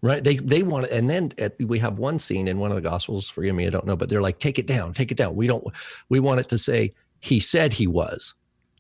right 0.03 0.23
they 0.25 0.37
they 0.37 0.63
want 0.63 0.87
it 0.87 0.93
and 0.93 1.09
then 1.11 1.33
at, 1.39 1.55
we 1.61 1.79
have 1.79 1.99
one 1.99 2.19
scene 2.19 2.47
in 2.49 2.59
one 2.59 2.71
of 2.71 2.77
the 2.77 2.81
gospels 2.83 3.29
forgive 3.29 3.55
me 3.55 3.67
i 3.67 3.71
don't 3.71 3.87
know 3.87 3.97
but 3.97 4.09
they're 4.09 4.23
like 4.23 4.39
take 4.39 4.59
it 4.59 4.67
down 4.67 4.93
take 4.95 5.11
it 5.11 5.17
down 5.17 5.35
we 5.35 5.47
don't 5.47 5.65
we 6.09 6.21
want 6.21 6.39
it 6.41 6.49
to 6.49 6.57
say 6.59 6.91
he 7.21 7.41
said 7.41 7.73
he 7.73 7.87
was 7.87 8.35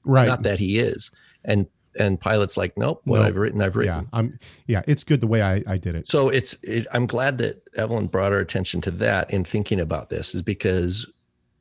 Right. 0.05 0.29
not 0.29 0.43
that 0.45 0.59
he 0.59 0.79
is 0.79 1.11
and 1.45 1.67
and 1.99 2.21
pilate's 2.21 2.57
like 2.57 2.77
nope 2.79 3.01
what 3.05 3.19
Nope. 3.19 3.27
i've 3.27 3.37
written 3.37 3.61
i've 3.61 3.75
yeah. 3.75 3.81
written 3.81 4.09
I'm. 4.13 4.39
Yeah. 4.67 4.83
It's 4.87 5.03
good 5.03 5.21
the 5.21 5.27
way 5.27 5.43
I, 5.43 5.63
I 5.67 5.77
did 5.77 5.97
it. 5.97 6.09
so 6.09 6.29
it's 6.29 6.55
it, 6.63 6.87
i'm 6.93 7.07
glad 7.07 7.39
that 7.39 7.63
evelyn 7.77 8.07
brought 8.07 8.33
our 8.33 8.39
attention 8.39 8.81
to 8.83 8.91
that 8.93 9.31
in 9.33 9.43
thinking 9.45 9.81
about 9.81 10.09
this 10.09 10.35
is 10.35 10.43
because 10.43 11.13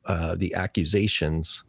uh, 0.06 0.36
the 0.36 0.54
accusations 0.54 1.64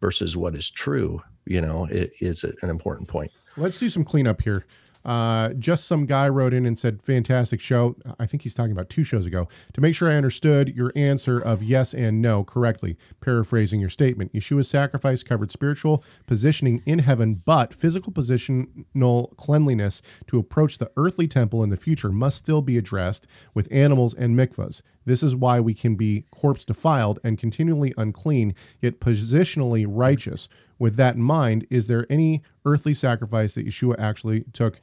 versus 0.00 0.36
what 0.36 0.54
is 0.54 0.70
true 0.70 1.22
you 1.44 1.60
know 1.60 1.84
it 1.84 2.12
is 2.20 2.42
an 2.44 2.70
important 2.70 3.08
point 3.08 3.30
Let's 3.56 3.78
do 3.80 3.88
some 3.88 4.04
cleanup 4.04 4.40
here. 4.42 4.64
Uh, 5.04 5.50
just 5.50 5.86
some 5.86 6.06
guy 6.06 6.28
wrote 6.28 6.52
in 6.52 6.66
and 6.66 6.78
said, 6.78 7.02
"Fantastic 7.02 7.60
show." 7.60 7.96
I 8.18 8.26
think 8.26 8.42
he's 8.42 8.54
talking 8.54 8.72
about 8.72 8.90
two 8.90 9.02
shows 9.02 9.26
ago. 9.26 9.48
To 9.74 9.80
make 9.80 9.94
sure 9.94 10.10
I 10.10 10.16
understood 10.16 10.74
your 10.76 10.92
answer 10.94 11.38
of 11.38 11.62
yes 11.62 11.94
and 11.94 12.20
no 12.20 12.44
correctly, 12.44 12.96
paraphrasing 13.20 13.80
your 13.80 13.88
statement, 13.88 14.32
Yeshua's 14.32 14.68
sacrifice 14.68 15.22
covered 15.22 15.50
spiritual 15.50 16.04
positioning 16.26 16.82
in 16.84 17.00
heaven, 17.00 17.42
but 17.44 17.72
physical 17.72 18.12
positional 18.12 19.36
cleanliness 19.36 20.02
to 20.26 20.38
approach 20.38 20.78
the 20.78 20.90
earthly 20.96 21.26
temple 21.26 21.62
in 21.62 21.70
the 21.70 21.76
future 21.76 22.10
must 22.10 22.38
still 22.38 22.62
be 22.62 22.76
addressed 22.76 23.26
with 23.54 23.68
animals 23.70 24.14
and 24.14 24.36
mikvahs. 24.36 24.82
This 25.04 25.22
is 25.22 25.34
why 25.34 25.60
we 25.60 25.74
can 25.74 25.96
be 25.96 26.24
corpse 26.30 26.64
defiled 26.64 27.18
and 27.24 27.38
continually 27.38 27.94
unclean, 27.96 28.54
yet 28.80 29.00
positionally 29.00 29.86
righteous. 29.88 30.48
With 30.78 30.96
that 30.96 31.16
in 31.16 31.22
mind, 31.22 31.66
is 31.70 31.86
there 31.86 32.06
any 32.10 32.42
earthly 32.64 32.94
sacrifice 32.94 33.54
that 33.54 33.66
Yeshua 33.66 33.98
actually 33.98 34.44
took 34.52 34.80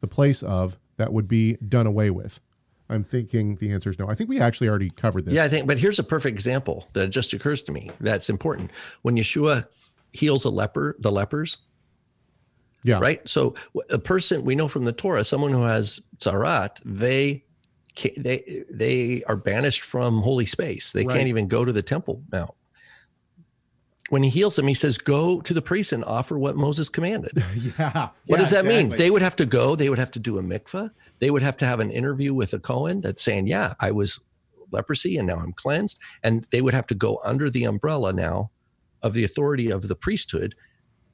the 0.00 0.08
place 0.08 0.42
of 0.42 0.78
that 0.96 1.12
would 1.12 1.28
be 1.28 1.54
done 1.56 1.86
away 1.86 2.10
with? 2.10 2.40
I'm 2.90 3.04
thinking 3.04 3.56
the 3.56 3.70
answer 3.72 3.90
is 3.90 3.98
no. 3.98 4.08
I 4.08 4.14
think 4.14 4.30
we 4.30 4.40
actually 4.40 4.68
already 4.68 4.90
covered 4.90 5.26
this. 5.26 5.34
Yeah, 5.34 5.44
I 5.44 5.48
think, 5.48 5.66
but 5.66 5.78
here's 5.78 5.98
a 5.98 6.04
perfect 6.04 6.34
example 6.34 6.88
that 6.94 7.08
just 7.08 7.32
occurs 7.32 7.60
to 7.62 7.72
me 7.72 7.90
that's 8.00 8.30
important. 8.30 8.70
When 9.02 9.16
Yeshua 9.16 9.66
heals 10.12 10.44
a 10.44 10.50
leper, 10.50 10.96
the 10.98 11.12
lepers, 11.12 11.58
yeah. 12.82 12.98
right? 12.98 13.26
So 13.28 13.54
a 13.90 13.98
person 13.98 14.44
we 14.44 14.54
know 14.54 14.68
from 14.68 14.84
the 14.84 14.92
Torah, 14.92 15.24
someone 15.24 15.52
who 15.52 15.62
has 15.62 16.00
tzarat, 16.16 16.80
they 16.84 17.44
they 18.16 18.64
they 18.70 19.22
are 19.24 19.36
banished 19.36 19.82
from 19.82 20.22
holy 20.22 20.46
space. 20.46 20.92
They 20.92 21.04
Right. 21.04 21.16
can't 21.16 21.28
even 21.28 21.48
go 21.48 21.64
to 21.64 21.72
the 21.72 21.82
temple 21.82 22.22
now. 22.32 22.54
When 24.10 24.22
he 24.22 24.30
heals 24.30 24.56
them, 24.56 24.66
he 24.66 24.74
says, 24.74 24.96
"Go 24.96 25.40
to 25.42 25.52
the 25.52 25.60
priest 25.60 25.92
and 25.92 26.02
offer 26.04 26.38
what 26.38 26.56
Moses 26.56 26.88
commanded." 26.88 27.32
Yeah. 27.78 27.90
What 27.92 28.12
Yeah, 28.26 28.36
does 28.38 28.50
that 28.50 28.64
mean? 28.64 28.88
They 28.88 29.10
would 29.10 29.20
have 29.22 29.36
to 29.36 29.46
go. 29.46 29.76
They 29.76 29.90
would 29.90 29.98
have 29.98 30.10
to 30.12 30.18
do 30.18 30.38
a 30.38 30.42
mikvah. 30.42 30.90
They 31.18 31.30
would 31.30 31.42
have 31.42 31.56
to 31.58 31.66
have 31.66 31.80
an 31.80 31.90
interview 31.90 32.32
with 32.32 32.54
a 32.54 32.58
Cohen 32.58 33.00
that's 33.02 33.22
saying, 33.22 33.48
"Yeah, 33.48 33.74
I 33.80 33.90
was 33.90 34.20
leprosy 34.70 35.18
and 35.18 35.26
now 35.26 35.36
I'm 35.38 35.52
cleansed." 35.52 35.98
And 36.22 36.42
they 36.52 36.60
would 36.62 36.74
have 36.74 36.86
to 36.88 36.94
go 36.94 37.20
under 37.24 37.50
the 37.50 37.64
umbrella 37.64 38.12
now 38.12 38.50
of 39.02 39.12
the 39.14 39.24
authority 39.24 39.70
of 39.70 39.88
the 39.88 39.94
priesthood, 39.94 40.54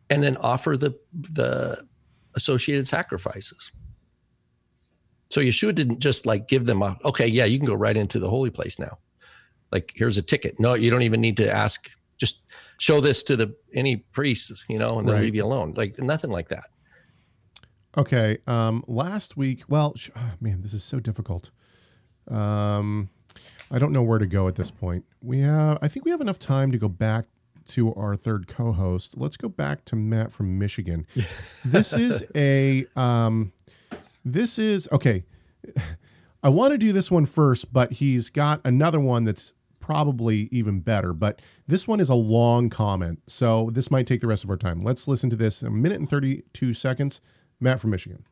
and 0.08 0.22
then 0.22 0.36
offer 0.36 0.76
the 0.76 0.92
the 1.12 1.84
associated 2.36 2.86
sacrifices. 2.86 3.72
So 5.30 5.40
Yeshua 5.40 5.74
didn't 5.74 5.98
just 6.00 6.26
like 6.26 6.46
give 6.48 6.66
them 6.66 6.82
a, 6.82 6.96
okay, 7.04 7.26
yeah, 7.26 7.44
you 7.44 7.58
can 7.58 7.66
go 7.66 7.74
right 7.74 7.96
into 7.96 8.18
the 8.18 8.28
holy 8.30 8.50
place 8.50 8.78
now. 8.78 8.98
Like 9.72 9.92
here's 9.96 10.16
a 10.18 10.22
ticket. 10.22 10.60
No, 10.60 10.74
you 10.74 10.90
don't 10.90 11.02
even 11.02 11.20
need 11.20 11.36
to 11.38 11.50
ask. 11.52 11.90
Just 12.18 12.42
show 12.78 13.00
this 13.00 13.22
to 13.24 13.36
the 13.36 13.54
any 13.74 13.96
priest, 14.12 14.64
you 14.68 14.78
know, 14.78 14.98
and 14.98 15.08
they'll 15.08 15.14
Right. 15.16 15.24
leave 15.24 15.34
you 15.34 15.44
alone. 15.44 15.74
Like 15.76 15.98
nothing 15.98 16.30
like 16.30 16.48
that. 16.50 16.64
Okay. 17.96 18.38
Um, 18.46 18.84
last 18.86 19.36
week, 19.36 19.62
well, 19.68 19.94
sh- 19.96 20.10
oh, 20.16 20.32
man, 20.40 20.62
this 20.62 20.72
is 20.74 20.82
so 20.84 21.00
difficult. 21.00 21.50
Um, 22.28 23.10
I 23.70 23.78
don't 23.78 23.92
know 23.92 24.02
where 24.02 24.18
to 24.18 24.26
go 24.26 24.46
at 24.48 24.56
this 24.56 24.70
point. 24.70 25.04
We 25.20 25.40
have, 25.40 25.78
I 25.82 25.88
think 25.88 26.04
we 26.04 26.10
have 26.10 26.20
enough 26.20 26.38
time 26.38 26.70
to 26.72 26.78
go 26.78 26.88
back 26.88 27.26
to 27.68 27.94
our 27.94 28.14
third 28.16 28.46
co-host. 28.46 29.16
Let's 29.16 29.36
go 29.36 29.48
back 29.48 29.84
to 29.86 29.96
Matt 29.96 30.32
from 30.32 30.58
Michigan. 30.58 31.06
this 31.64 31.92
is 31.92 32.24
a, 32.34 32.86
um, 32.96 33.52
this 34.24 34.58
is 34.58 34.88
okay. 34.90 35.24
I 36.42 36.48
want 36.48 36.72
to 36.72 36.78
do 36.78 36.92
this 36.92 37.10
one 37.10 37.26
first, 37.26 37.72
but 37.72 37.94
he's 37.94 38.28
got 38.28 38.60
another 38.64 39.00
one 39.00 39.24
that's 39.24 39.54
probably 39.80 40.48
even 40.52 40.80
better. 40.80 41.12
But 41.12 41.40
this 41.66 41.88
one 41.88 42.00
is 42.00 42.10
a 42.10 42.14
long 42.14 42.68
comment, 42.68 43.22
so 43.26 43.70
this 43.72 43.90
might 43.90 44.06
take 44.06 44.20
the 44.20 44.26
rest 44.26 44.44
of 44.44 44.50
our 44.50 44.56
time. 44.56 44.80
Let's 44.80 45.08
listen 45.08 45.30
to 45.30 45.36
this. 45.36 45.62
A 45.62 45.70
minute 45.70 45.98
and 45.98 46.08
thirty-two 46.08 46.74
seconds. 46.74 47.20
Matt 47.60 47.80
from 47.80 47.90
Michigan. 47.90 48.24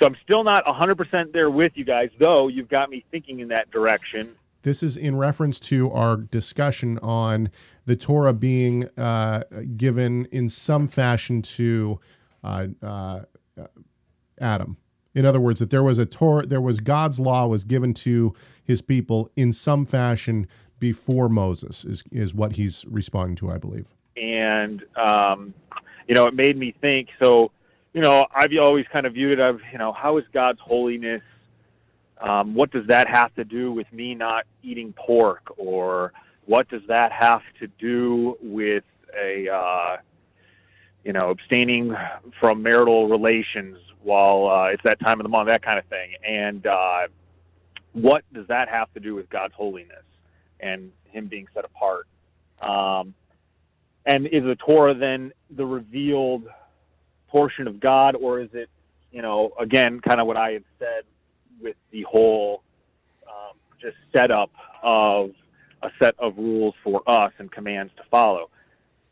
So 0.00 0.06
I'm 0.06 0.16
still 0.22 0.44
not 0.44 0.64
100% 0.66 1.32
there 1.32 1.50
with 1.50 1.72
you 1.74 1.84
guys, 1.84 2.10
though 2.20 2.48
you've 2.48 2.68
got 2.68 2.90
me 2.90 3.04
thinking 3.10 3.40
in 3.40 3.48
that 3.48 3.70
direction. 3.70 4.34
This 4.62 4.82
is 4.82 4.96
in 4.96 5.16
reference 5.16 5.60
to 5.60 5.90
our 5.92 6.16
discussion 6.16 6.98
on 6.98 7.50
the 7.86 7.96
Torah 7.96 8.34
being 8.34 8.88
uh, 8.98 9.44
given 9.76 10.26
in 10.26 10.48
some 10.48 10.88
fashion 10.88 11.40
to 11.42 12.00
uh, 12.42 12.66
uh, 12.82 13.20
Adam. 14.38 14.76
In 15.16 15.24
other 15.24 15.40
words, 15.40 15.60
that 15.60 15.70
there 15.70 15.82
was 15.82 15.96
a 15.96 16.04
Torah, 16.04 16.46
there 16.46 16.60
was 16.60 16.78
God's 16.80 17.18
law 17.18 17.46
was 17.46 17.64
given 17.64 17.94
to 17.94 18.34
His 18.62 18.82
people 18.82 19.30
in 19.34 19.52
some 19.52 19.86
fashion 19.86 20.46
before 20.78 21.30
Moses. 21.30 21.84
Is 21.86 22.04
is 22.12 22.34
what 22.34 22.52
he's 22.52 22.84
responding 22.86 23.34
to, 23.36 23.50
I 23.50 23.56
believe. 23.56 23.88
and 24.16 24.84
um, 24.94 25.54
you 26.06 26.14
know, 26.14 26.26
it 26.26 26.34
made 26.34 26.56
me 26.56 26.74
think. 26.80 27.08
So, 27.20 27.50
you 27.92 28.00
know, 28.00 28.26
I've 28.34 28.50
always 28.60 28.86
kind 28.92 29.06
of 29.06 29.14
viewed 29.14 29.38
it 29.38 29.40
of, 29.40 29.60
you 29.72 29.78
know, 29.78 29.92
how 29.92 30.18
is 30.18 30.24
God's 30.32 30.60
holiness? 30.60 31.22
Um, 32.20 32.54
what 32.54 32.70
does 32.70 32.86
that 32.88 33.08
have 33.08 33.34
to 33.34 33.44
do 33.44 33.72
with 33.72 33.90
me 33.92 34.14
not 34.14 34.44
eating 34.62 34.92
pork, 34.92 35.52
or 35.56 36.12
what 36.46 36.68
does 36.68 36.82
that 36.88 37.12
have 37.12 37.42
to 37.60 37.66
do 37.66 38.36
with 38.42 38.84
a, 39.18 39.48
uh, 39.48 39.96
you 41.04 41.12
know, 41.12 41.30
abstaining 41.30 41.94
from 42.40 42.62
marital 42.62 43.08
relations 43.08 43.78
while 44.06 44.48
uh, 44.48 44.66
it's 44.66 44.82
that 44.84 45.00
time 45.00 45.18
of 45.18 45.24
the 45.24 45.28
month, 45.28 45.48
that 45.48 45.62
kind 45.62 45.80
of 45.80 45.84
thing, 45.86 46.12
and 46.24 46.64
uh, 46.64 47.08
what 47.92 48.22
does 48.32 48.46
that 48.46 48.68
have 48.68 48.92
to 48.94 49.00
do 49.00 49.16
with 49.16 49.28
God's 49.28 49.52
holiness 49.54 50.04
and 50.60 50.92
Him 51.10 51.26
being 51.26 51.48
set 51.52 51.64
apart? 51.64 52.06
Um, 52.62 53.14
and 54.04 54.28
is 54.28 54.44
the 54.44 54.54
Torah 54.54 54.94
then 54.94 55.32
the 55.50 55.66
revealed 55.66 56.44
portion 57.28 57.66
of 57.66 57.80
God, 57.80 58.14
or 58.14 58.40
is 58.40 58.48
it, 58.52 58.70
you 59.10 59.22
know, 59.22 59.52
again, 59.58 60.00
kind 60.00 60.20
of 60.20 60.28
what 60.28 60.36
I 60.36 60.52
had 60.52 60.64
said 60.78 61.02
with 61.60 61.74
the 61.90 62.02
whole 62.02 62.62
um, 63.26 63.56
just 63.82 63.96
setup 64.16 64.50
of 64.84 65.30
a 65.82 65.90
set 66.00 66.14
of 66.20 66.38
rules 66.38 66.74
for 66.84 67.02
us 67.08 67.32
and 67.38 67.50
commands 67.50 67.92
to 67.96 68.04
follow? 68.08 68.50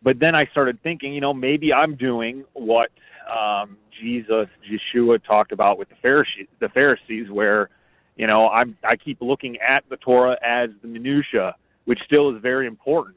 But 0.05 0.21
then 0.21 0.37
I 0.37 0.45
started 0.53 0.81
thinking, 0.85 1.13
you 1.13 1.21
know, 1.21 1.35
maybe 1.35 1.75
I'm 1.75 1.97
doing 1.97 2.45
what 2.53 2.91
um, 3.29 3.77
Jesus, 4.05 4.49
Yeshua 4.71 5.25
talked 5.25 5.51
about 5.51 5.79
with 5.79 5.89
the 5.89 5.95
Pharisees, 6.03 6.47
the 6.61 6.69
Pharisees, 6.69 7.31
where, 7.31 7.71
you 8.17 8.27
know, 8.27 8.51
I'm 8.51 8.77
I 8.85 8.97
keep 8.97 9.23
looking 9.23 9.57
at 9.67 9.83
the 9.89 9.97
Torah 9.97 10.37
as 10.43 10.69
the 10.83 10.89
minutia, 10.89 11.57
which 11.87 12.01
still 12.05 12.37
is 12.37 12.43
very 12.43 12.67
important, 12.67 13.17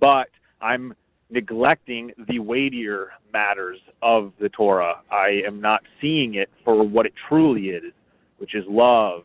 but 0.00 0.30
I'm 0.62 0.94
neglecting 1.28 2.12
the 2.30 2.38
weightier 2.38 3.10
matters 3.30 3.78
of 4.00 4.32
the 4.40 4.48
Torah. 4.48 5.02
I 5.10 5.42
am 5.44 5.60
not 5.60 5.82
seeing 6.00 6.36
it 6.36 6.48
for 6.64 6.82
what 6.82 7.04
it 7.04 7.12
truly 7.28 7.68
is, 7.68 7.92
which 8.38 8.54
is 8.54 8.64
love. 8.66 9.24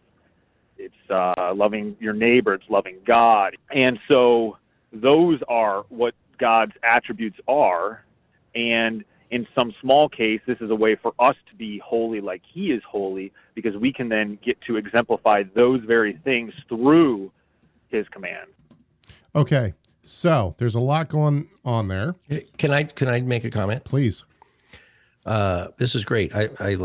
It's 0.78 1.10
uh, 1.10 1.54
loving 1.56 1.96
your 2.02 2.14
neighbor. 2.14 2.54
It's 2.54 2.70
loving 2.70 2.98
God, 3.06 3.56
and 3.74 3.98
so 4.12 4.58
those 4.92 5.40
are 5.48 5.86
what 5.88 6.16
God's 6.38 6.74
attributes 6.84 7.40
are. 7.48 8.04
And 8.56 9.06
in 9.34 9.48
some 9.58 9.74
small 9.82 10.08
case, 10.08 10.42
this 10.46 10.60
is 10.62 10.70
a 10.70 10.76
way 10.76 10.96
for 10.96 11.14
us 11.20 11.36
to 11.50 11.56
be 11.56 11.80
holy 11.80 12.22
like 12.22 12.42
He 12.54 12.72
is 12.72 12.84
holy, 12.88 13.34
because 13.56 13.76
we 13.76 13.92
can 13.92 14.08
then 14.10 14.38
get 14.46 14.58
to 14.68 14.78
exemplify 14.78 15.44
those 15.56 15.82
very 15.86 16.14
things 16.24 16.54
through 16.70 17.32
His 17.90 18.08
command. 18.10 18.50
Okay, 19.36 19.74
so 20.04 20.54
there's 20.60 20.76
a 20.76 20.80
lot 20.80 21.10
going 21.10 21.50
on 21.66 21.88
there. 21.88 22.16
Can 22.58 22.72
I 22.72 22.84
can 22.84 23.08
I 23.08 23.22
make 23.22 23.44
a 23.44 23.50
comment? 23.50 23.84
Please. 23.84 24.24
Uh, 25.26 25.70
this 25.78 25.96
is 25.96 26.06
great. 26.06 26.36
I 26.36 26.50
I 26.60 26.78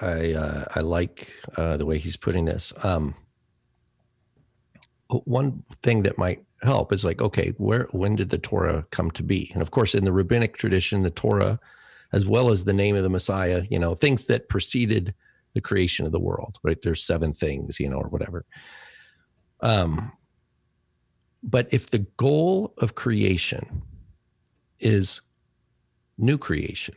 I, 0.00 0.32
uh, 0.34 0.64
I 0.76 0.80
like 0.80 1.32
uh, 1.56 1.76
the 1.76 1.86
way 1.86 1.98
he's 1.98 2.16
putting 2.16 2.44
this. 2.44 2.72
Um, 2.84 3.14
one 5.08 5.64
thing 5.82 6.02
that 6.02 6.18
might 6.18 6.44
help 6.62 6.92
is 6.92 7.04
like, 7.04 7.22
okay, 7.22 7.54
where 7.56 7.88
when 7.90 8.14
did 8.16 8.30
the 8.30 8.38
Torah 8.38 8.86
come 8.90 9.10
to 9.12 9.22
be? 9.22 9.50
And 9.54 9.62
of 9.62 9.70
course, 9.70 9.94
in 9.94 10.04
the 10.04 10.12
rabbinic 10.12 10.56
tradition, 10.56 11.02
the 11.02 11.10
Torah, 11.10 11.58
as 12.16 12.24
well 12.24 12.50
as 12.50 12.64
the 12.64 12.72
name 12.72 12.96
of 12.96 13.02
the 13.02 13.10
Messiah, 13.10 13.64
you 13.70 13.78
know, 13.78 13.94
things 13.94 14.24
that 14.24 14.48
preceded 14.48 15.14
the 15.52 15.60
creation 15.60 16.06
of 16.06 16.12
the 16.12 16.18
world. 16.18 16.58
Right? 16.62 16.80
There's 16.80 17.04
seven 17.04 17.34
things, 17.34 17.78
you 17.78 17.90
know, 17.90 17.98
or 17.98 18.08
whatever. 18.08 18.46
Um, 19.60 20.12
but 21.42 21.68
if 21.72 21.90
the 21.90 22.06
goal 22.16 22.72
of 22.78 22.94
creation 22.94 23.82
is 24.80 25.20
new 26.16 26.38
creation 26.38 26.94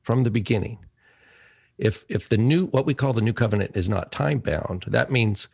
from 0.00 0.24
the 0.24 0.32
beginning, 0.32 0.84
if 1.78 2.04
if 2.08 2.28
the 2.28 2.38
new 2.38 2.66
what 2.66 2.86
we 2.86 2.94
call 2.94 3.12
the 3.12 3.20
new 3.20 3.32
covenant 3.32 3.76
is 3.76 3.88
not 3.88 4.10
time 4.10 4.40
bound, 4.40 4.84
that 4.88 5.12
means 5.12 5.46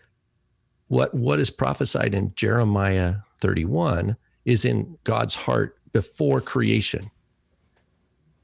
what 0.88 1.12
what 1.12 1.38
is 1.38 1.50
prophesied 1.50 2.14
in 2.14 2.32
Jeremiah 2.34 3.16
31 3.42 4.16
is 4.46 4.64
in 4.64 4.96
God's 5.04 5.34
heart 5.34 5.76
before 5.92 6.40
creation. 6.40 7.10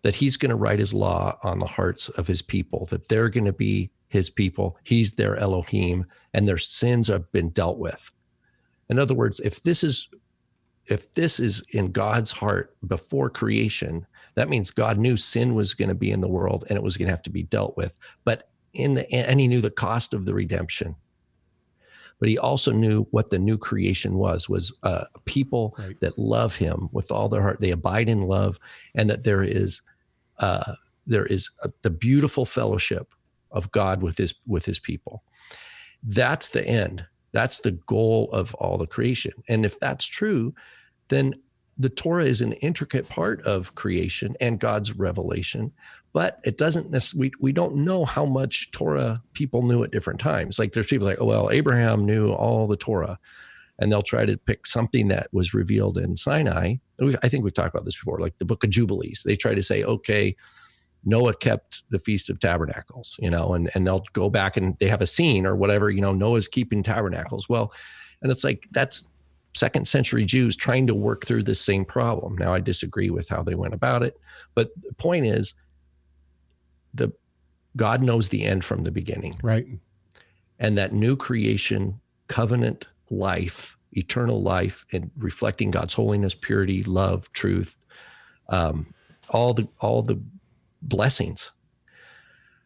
That 0.03 0.14
he's 0.14 0.36
going 0.36 0.51
to 0.51 0.57
write 0.57 0.78
his 0.78 0.94
law 0.94 1.38
on 1.42 1.59
the 1.59 1.66
hearts 1.66 2.09
of 2.11 2.26
his 2.26 2.42
people, 2.42 2.86
that 2.86 3.09
they're 3.09 3.28
going 3.28 3.46
to 3.46 3.53
be 3.53 3.90
his 4.09 4.30
people. 4.30 4.78
He's 4.84 5.14
their 5.14 5.36
Elohim, 5.36 6.07
and 6.32 6.46
their 6.46 6.59
sins 6.59 7.09
have 7.09 7.30
been 7.32 7.51
dealt 7.51 7.78
with. 7.78 8.12
In 8.88 8.99
other 8.99 9.14
words, 9.14 9.40
if 9.40 9.62
this 9.62 9.84
is 9.84 10.09
if 10.86 11.12
this 11.12 11.38
is 11.38 11.62
in 11.72 11.92
God's 11.92 12.30
heart 12.30 12.74
before 12.86 13.28
creation, 13.28 14.07
that 14.36 14.49
means 14.49 14.70
God 14.70 14.99
knew 14.99 15.16
sin 15.16 15.55
was 15.55 15.74
going 15.74 15.90
to 15.90 15.94
be 15.94 16.11
in 16.11 16.22
the 16.22 16.28
world 16.28 16.64
and 16.68 16.76
it 16.76 16.82
was 16.82 16.96
going 16.96 17.07
to 17.09 17.12
have 17.12 17.22
to 17.24 17.30
be 17.30 17.42
dealt 17.42 17.76
with. 17.76 17.94
But 18.24 18.44
in 18.72 18.94
the 18.94 19.11
and 19.12 19.40
he 19.40 19.49
knew 19.49 19.61
the 19.61 19.70
cost 19.70 20.14
of 20.14 20.24
the 20.24 20.34
redemption. 20.34 20.96
But 22.21 22.29
he 22.29 22.39
also 22.39 22.73
knew 22.73 23.07
what 23.11 23.31
the 23.31 23.39
new 23.39 23.57
creation 23.59 24.14
was 24.14 24.49
was 24.49 24.77
uh, 24.83 25.05
people 25.25 25.75
Right. 25.79 25.99
that 26.01 26.19
love 26.19 26.57
him 26.57 26.89
with 26.93 27.11
all 27.11 27.29
their 27.29 27.43
heart. 27.43 27.61
They 27.61 27.71
abide 27.71 28.09
in 28.09 28.23
love, 28.23 28.59
and 28.95 29.09
that 29.11 29.25
there 29.25 29.43
is 29.43 29.83
uh, 30.39 30.75
there 31.07 31.27
is 31.27 31.51
a, 31.62 31.71
the 31.83 31.91
beautiful 31.91 32.45
fellowship 32.45 33.14
of 33.51 33.71
God 33.73 34.03
with 34.03 34.19
his 34.19 34.35
with 34.47 34.64
his 34.64 34.79
people. 34.79 35.23
That's 36.03 36.49
the 36.51 36.66
end. 36.66 37.07
That's 37.33 37.61
the 37.61 37.73
goal 37.73 38.31
of 38.33 38.55
all 38.57 38.79
the 38.79 38.87
creation. 38.87 39.33
And 39.49 39.64
if 39.64 39.79
that's 39.79 40.07
true, 40.07 40.55
then 41.09 41.35
the 41.77 41.89
Torah 41.89 42.25
is 42.25 42.41
an 42.41 42.53
intricate 42.55 43.09
part 43.09 43.41
of 43.43 43.75
creation 43.75 44.35
and 44.41 44.59
God's 44.59 44.97
revelation, 44.97 45.73
but 46.13 46.41
it 46.45 46.59
doesn't 46.59 46.95
we, 47.15 47.31
we 47.41 47.53
don't 47.53 47.77
know 47.77 48.05
how 48.05 48.25
much 48.25 48.71
Torah 48.71 49.23
people 49.35 49.63
knew 49.63 49.83
at 49.83 49.91
different 49.91 50.21
times. 50.21 50.59
Like 50.59 50.73
there's 50.73 50.87
people 50.87 51.07
like, 51.07 51.21
oh, 51.21 51.27
well, 51.27 51.51
Abraham 51.51 52.07
knew 52.07 52.31
all 52.31 52.67
the 52.67 52.77
Torah, 52.77 53.19
and 53.79 53.93
they'll 53.93 54.03
try 54.03 54.25
to 54.25 54.37
pick 54.39 54.67
something 54.67 55.09
that 55.09 55.29
was 55.33 55.55
revealed 55.55 55.99
in 55.99 56.17
Sinai. 56.17 56.77
I 57.23 57.29
think 57.29 57.45
we've 57.45 57.55
talked 57.55 57.75
about 57.75 57.85
this 57.85 57.97
before, 57.97 58.21
like 58.21 58.39
the 58.39 58.45
book 58.45 58.65
of 58.65 58.71
Jubilees. 58.71 59.23
They 59.25 59.37
try 59.37 59.55
to 59.55 59.63
say, 59.63 59.85
okay, 59.85 60.35
Noah 61.05 61.35
kept 61.35 61.85
the 61.91 61.99
Feast 61.99 62.29
of 62.29 62.41
Tabernacles, 62.41 63.17
you 63.21 63.31
know, 63.31 63.55
and, 63.55 63.71
and 63.75 63.87
they'll 63.87 64.05
go 64.13 64.29
back 64.29 64.57
and 64.57 64.77
they 64.79 64.89
have 64.89 65.01
a 65.01 65.07
scene 65.07 65.47
or 65.47 65.55
whatever, 65.57 65.91
you 65.91 66.01
know, 66.01 66.13
Noah's 66.13 66.49
keeping 66.49 66.83
tabernacles. 66.83 67.49
Well, 67.49 67.73
and 68.21 68.33
it's 68.33 68.45
like 68.45 68.67
that's 68.73 69.09
second 69.55 69.87
century 69.87 70.25
Jews 70.25 70.57
trying 70.57 70.87
to 70.87 70.95
work 70.95 71.25
through 71.25 71.45
this 71.45 71.61
same 71.61 71.85
problem. 71.85 72.37
Now, 72.37 72.53
I 72.53 72.61
disagree 72.61 73.11
with 73.11 73.29
how 73.29 73.43
they 73.43 73.55
went 73.55 73.75
about 73.75 74.03
it, 74.03 74.19
but 74.55 74.71
the 74.83 74.95
point 74.95 75.27
is, 75.27 75.55
the 76.95 77.12
God 77.76 78.03
knows 78.03 78.28
the 78.30 78.45
end 78.45 78.64
from 78.64 78.82
the 78.82 78.91
beginning, 78.91 79.39
Right. 79.43 79.66
and 80.59 80.76
that 80.78 80.93
new 80.93 81.16
creation, 81.16 82.01
covenant 82.28 82.86
life, 83.11 83.76
eternal 83.93 84.43
life, 84.43 84.84
and 84.93 85.11
reflecting 85.16 85.70
God's 85.70 85.95
holiness, 85.95 86.34
purity, 86.34 86.82
love, 86.82 87.30
truth, 87.32 87.78
um, 88.49 88.86
all 89.30 89.55
the 89.55 89.68
all 89.80 90.03
the 90.03 90.20
blessings 90.82 91.53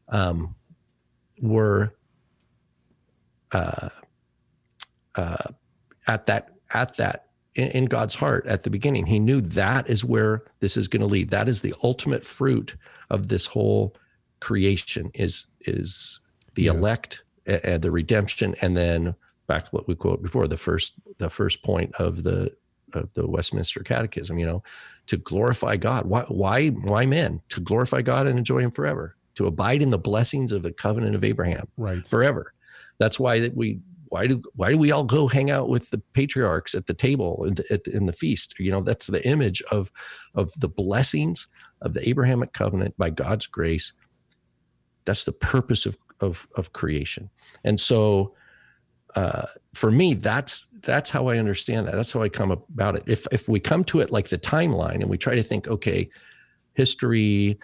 um, 0.08 0.54
were 1.40 1.94
uh, 3.52 3.88
uh, 5.14 5.44
at 6.06 6.26
that 6.26 6.50
at 6.72 6.96
that 6.96 7.26
in, 7.54 7.68
in 7.68 7.84
God's 7.86 8.14
heart 8.14 8.46
at 8.46 8.62
the 8.62 8.70
beginning. 8.70 9.06
He 9.06 9.18
knew 9.20 9.40
that 9.40 9.90
is 9.90 10.04
where 10.04 10.42
this 10.60 10.76
is 10.76 10.88
going 10.88 11.00
to 11.00 11.06
lead. 11.06 11.30
That 11.30 11.48
is 11.48 11.62
the 11.62 11.74
ultimate 11.82 12.24
fruit 12.24 12.76
of 13.10 13.28
this 13.28 13.46
whole 13.46 13.94
creation 14.42 15.10
is 15.14 15.46
is 15.62 16.20
the 16.54 16.64
Yes. 16.64 16.74
elect 16.74 17.24
and 17.46 17.80
the 17.82 17.90
redemption, 17.90 18.54
and 18.60 18.76
then 18.76 19.14
back 19.46 19.64
to 19.64 19.70
what 19.70 19.86
we 19.88 19.94
quote 19.94 20.20
before 20.22 20.48
the 20.48 20.56
first 20.56 20.94
the 21.18 21.30
first 21.30 21.62
point 21.62 21.94
of 21.98 22.24
the 22.24 22.52
of 22.92 23.08
the 23.14 23.26
Westminster 23.26 23.80
Catechism. 23.82 24.38
You 24.38 24.46
know, 24.46 24.62
to 25.06 25.16
glorify 25.16 25.76
God. 25.76 26.06
Why 26.06 26.24
why 26.28 26.68
why 26.70 27.06
men 27.06 27.40
to 27.50 27.60
glorify 27.60 28.02
God 28.02 28.26
and 28.26 28.36
enjoy 28.38 28.58
Him 28.60 28.72
forever. 28.72 29.16
To 29.36 29.46
abide 29.46 29.80
in 29.80 29.90
the 29.90 29.98
blessings 30.10 30.52
of 30.52 30.62
the 30.62 30.72
covenant 30.72 31.14
of 31.14 31.24
Abraham 31.24 31.66
Right. 31.78 32.06
forever. 32.06 32.52
That's 32.98 33.18
why 33.18 33.40
that 33.40 33.56
we 33.56 33.80
why 34.08 34.26
do 34.26 34.42
why 34.56 34.68
do 34.70 34.76
we 34.76 34.92
all 34.92 35.04
go 35.04 35.26
hang 35.26 35.50
out 35.50 35.70
with 35.70 35.88
the 35.90 36.02
patriarchs 36.12 36.74
at 36.74 36.86
the 36.86 36.92
table 36.94 37.44
in 37.46 37.54
the, 37.54 37.64
at 37.72 37.86
in 37.86 38.04
the 38.06 38.12
feast? 38.12 38.54
You 38.58 38.70
know, 38.72 38.82
that's 38.82 39.06
the 39.06 39.26
image 39.26 39.62
of 39.70 39.90
of 40.34 40.52
the 40.60 40.68
blessings 40.68 41.48
of 41.80 41.94
the 41.94 42.06
Abrahamic 42.08 42.52
covenant 42.52 42.96
by 42.98 43.08
God's 43.10 43.46
grace. 43.46 43.92
That's 45.04 45.24
the 45.24 45.32
purpose 45.32 45.86
of 45.86 45.96
of 46.20 46.46
of 46.56 46.72
creation. 46.72 47.30
And 47.64 47.80
so 47.80 48.34
uh, 49.14 49.46
for 49.74 49.90
me, 49.90 50.14
that's 50.14 50.66
that's 50.80 51.10
how 51.10 51.28
I 51.28 51.38
understand 51.38 51.86
that. 51.86 51.94
That's 51.94 52.12
how 52.12 52.22
I 52.22 52.28
come 52.28 52.50
about 52.50 52.96
it. 52.96 53.04
If 53.06 53.26
if 53.30 53.48
we 53.48 53.60
come 53.60 53.84
to 53.84 54.00
it 54.00 54.10
like 54.10 54.28
the 54.28 54.38
timeline 54.38 54.96
and 54.96 55.10
we 55.10 55.18
try 55.18 55.34
to 55.34 55.42
think, 55.42 55.68
okay, 55.68 56.08
history, 56.74 57.58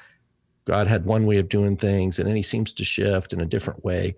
God 0.65 0.87
had 0.87 1.07
one 1.07 1.25
way 1.25 1.39
of 1.39 1.49
doing 1.49 1.77
things, 1.77 2.19
and 2.19 2.29
then 2.29 2.37
He 2.37 2.43
seems 2.43 2.73
to 2.75 2.85
shift 2.85 3.33
in 3.33 3.41
a 3.41 3.47
different 3.47 3.85
way. 3.85 4.15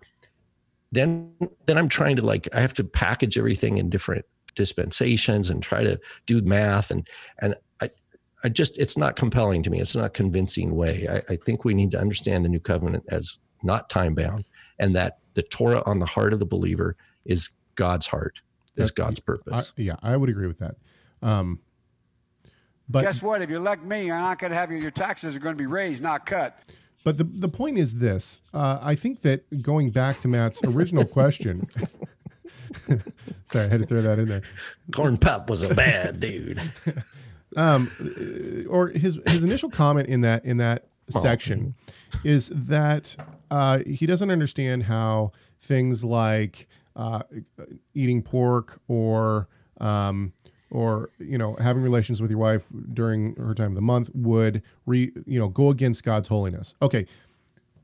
Then 0.91 1.33
then 1.67 1.79
I'm 1.79 1.89
trying 1.89 2.17
to 2.17 2.27
like 2.27 2.49
I 2.53 2.61
have 2.61 2.75
to 2.75 2.85
package 2.85 3.39
everything 3.39 3.79
in 3.79 3.91
different 3.91 4.25
dispensations 4.57 5.51
and 5.51 5.63
try 5.63 5.85
to 5.85 6.01
do 6.27 6.43
math 6.43 6.91
and 6.91 7.07
and 7.41 7.55
I 8.43 8.47
I 8.47 8.49
just 8.51 8.79
it's 8.79 8.97
not 8.97 9.17
compelling 9.17 9.63
to 9.65 9.71
me. 9.71 9.81
It's 9.81 9.95
not 9.97 10.05
a 10.07 10.11
convincing 10.11 10.75
way. 10.77 11.07
I, 11.09 11.33
I 11.33 11.37
think 11.37 11.65
we 11.65 11.75
need 11.75 11.91
to 11.93 12.01
understand 12.01 12.45
the 12.45 12.49
new 12.49 12.61
covenant 12.61 13.05
as 13.09 13.39
not 13.63 13.91
time 13.91 14.15
bound 14.15 14.45
and 14.79 14.97
that 14.97 15.19
the 15.35 15.43
Torah 15.43 15.83
on 15.87 15.99
the 15.99 16.07
heart 16.07 16.33
of 16.33 16.39
the 16.39 16.47
believer 16.47 16.97
is 17.25 17.51
God's 17.75 18.07
heart, 18.07 18.41
is 18.77 18.89
That- 18.89 18.95
God's 18.97 19.21
I, 19.21 19.25
purpose. 19.25 19.73
yeah, 19.77 19.97
I 20.03 20.17
would 20.17 20.29
agree 20.31 20.47
with 20.47 20.59
that. 20.59 20.77
Um, 21.23 21.61
but 22.89 23.03
Guess 23.03 23.23
what? 23.23 23.41
If 23.43 23.51
you 23.51 23.57
elect 23.57 23.85
me, 23.85 24.07
you're 24.07 24.17
not 24.19 24.39
going 24.39 24.51
to 24.51 24.57
have 24.57 24.71
your, 24.71 24.81
your 24.81 24.91
taxes 24.91 25.37
are 25.37 25.39
going 25.39 25.55
to 25.55 25.59
be 25.59 25.67
raised, 25.67 26.03
not 26.03 26.27
cut. 26.27 26.61
But 27.05 27.19
the, 27.19 27.25
the 27.25 27.49
point 27.49 27.79
is 27.79 27.95
this. 27.95 28.41
Uh, 28.53 28.79
I 28.83 28.95
think 28.95 29.23
that 29.23 29.63
going 29.63 29.91
back 29.91 30.21
to 30.23 30.29
Matt's 30.29 30.61
original 30.65 31.05
question. 31.05 31.69
sorry, 33.45 33.67
I 33.67 33.69
had 33.69 33.81
to 33.81 33.87
throw 33.87 34.03
that 34.03 34.19
in 34.19 34.29
there. 34.29 34.43
Corn 34.93 35.17
Pop 35.19 35.49
was 35.49 35.63
a 35.63 35.73
bad 35.75 36.21
dude. 36.21 36.61
Or 38.69 38.89
his 38.89 39.21
his 39.27 39.45
initial 39.45 39.71
comment 39.71 40.09
in 40.09 40.21
that 40.23 40.45
in 40.45 40.59
that 40.59 40.87
section 41.09 41.75
is 42.25 42.51
that 42.55 43.17
uh, 43.51 43.81
he 43.87 44.07
doesn't 44.07 44.31
understand 44.31 44.85
how 44.85 45.33
things 45.61 46.05
like 46.05 46.69
uh, 46.97 47.23
eating 47.95 48.23
pork 48.23 48.81
or 48.89 49.49
um, 49.81 50.33
or 50.71 51.11
you 51.19 51.39
know 51.39 51.55
having 51.55 51.83
relations 51.83 52.21
with 52.23 52.31
your 52.31 52.39
wife 52.39 52.67
during 52.93 53.35
her 53.37 53.55
time 53.55 53.73
of 53.73 53.75
the 53.75 53.81
month 53.81 54.11
would 54.15 54.63
re 54.87 55.13
you 55.27 55.39
know 55.39 55.49
go 55.49 55.71
against 55.71 56.05
God's 56.05 56.29
holiness. 56.29 56.75
Okay, 56.81 57.07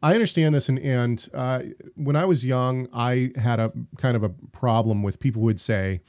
I 0.03 0.15
understand 0.15 0.55
this, 0.55 0.69
and 0.69 0.79
and 0.79 1.29
uh, 1.35 1.63
when 1.95 2.17
I 2.17 2.25
was 2.25 2.45
young, 2.45 2.89
I 2.93 3.33
had 3.37 3.59
a 3.59 3.73
kind 3.99 4.17
of 4.17 4.23
a 4.23 4.29
problem 4.29 5.03
with 5.03 5.19
people 5.19 5.41
who 5.41 5.47
would 5.47 5.61
say, 5.61 6.01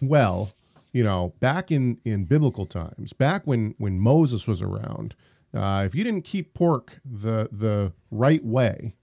"Well, 0.00 0.52
you 0.92 1.02
know, 1.02 1.34
back 1.40 1.70
in 1.70 1.98
in 2.04 2.24
biblical 2.24 2.66
times, 2.66 3.12
back 3.12 3.46
when 3.46 3.74
when 3.78 3.98
Moses 4.00 4.46
was 4.46 4.60
around, 4.62 5.14
uh, 5.54 5.82
if 5.86 5.94
you 5.94 6.04
didn't 6.04 6.24
keep 6.24 6.54
pork 6.54 7.00
the 7.04 7.48
the 7.52 7.92
right 8.10 8.44
way, 8.44 8.94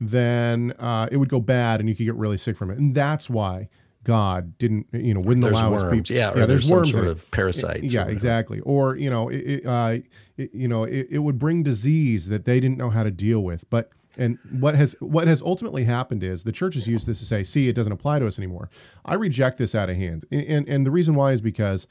then 0.00 0.72
uh, 0.78 1.08
it 1.10 1.16
would 1.18 1.28
go 1.28 1.40
bad, 1.40 1.80
and 1.80 1.88
you 1.88 1.94
could 1.94 2.04
get 2.04 2.14
really 2.16 2.38
sick 2.38 2.56
from 2.56 2.70
it, 2.70 2.78
and 2.78 2.94
that's 2.94 3.28
why." 3.30 3.68
God 4.04 4.58
didn't, 4.58 4.88
you 4.92 5.14
know, 5.14 5.20
wouldn't 5.20 5.44
There's 5.44 5.60
allow 5.60 5.74
his 5.74 5.82
worms, 5.84 6.08
people. 6.08 6.16
yeah, 6.16 6.32
or 6.32 6.44
there's 6.44 6.66
some 6.66 6.78
worms 6.78 6.90
sort 6.90 7.06
of 7.06 7.30
parasites 7.30 7.84
or 7.84 7.94
Yeah, 7.94 8.00
whatever. 8.00 8.10
exactly. 8.10 8.58
Or 8.62 8.96
you 8.96 9.08
know, 9.08 9.28
it, 9.28 9.36
it, 9.36 9.64
uh, 9.64 9.98
it, 10.36 10.52
you 10.52 10.66
know, 10.66 10.82
it, 10.82 11.06
it 11.08 11.18
would 11.20 11.38
bring 11.38 11.62
disease 11.62 12.26
that 12.26 12.44
they 12.44 12.58
didn't 12.58 12.78
know 12.78 12.90
how 12.90 13.04
to 13.04 13.12
deal 13.12 13.44
with. 13.44 13.64
But 13.70 13.90
and 14.16 14.38
what 14.50 14.74
has 14.74 14.94
what 15.00 15.26
has 15.26 15.42
ultimately 15.42 15.84
happened 15.84 16.22
is 16.22 16.44
the 16.44 16.52
church 16.52 16.74
has 16.74 16.86
used 16.86 17.06
this 17.06 17.18
to 17.20 17.24
say, 17.24 17.42
"See, 17.42 17.68
it 17.68 17.74
doesn't 17.74 17.92
apply 17.92 18.18
to 18.18 18.26
us 18.26 18.38
anymore." 18.38 18.68
I 19.04 19.14
reject 19.14 19.58
this 19.58 19.74
out 19.74 19.90
of 19.90 19.96
hand, 19.96 20.26
and 20.30 20.44
and, 20.44 20.68
and 20.68 20.86
the 20.86 20.90
reason 20.90 21.14
why 21.14 21.32
is 21.32 21.40
because, 21.40 21.86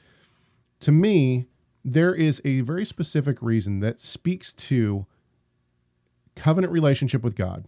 to 0.80 0.92
me, 0.92 1.46
there 1.84 2.14
is 2.14 2.40
a 2.44 2.60
very 2.60 2.84
specific 2.84 3.42
reason 3.42 3.80
that 3.80 4.00
speaks 4.00 4.52
to 4.54 5.06
covenant 6.36 6.72
relationship 6.72 7.22
with 7.22 7.34
God. 7.34 7.66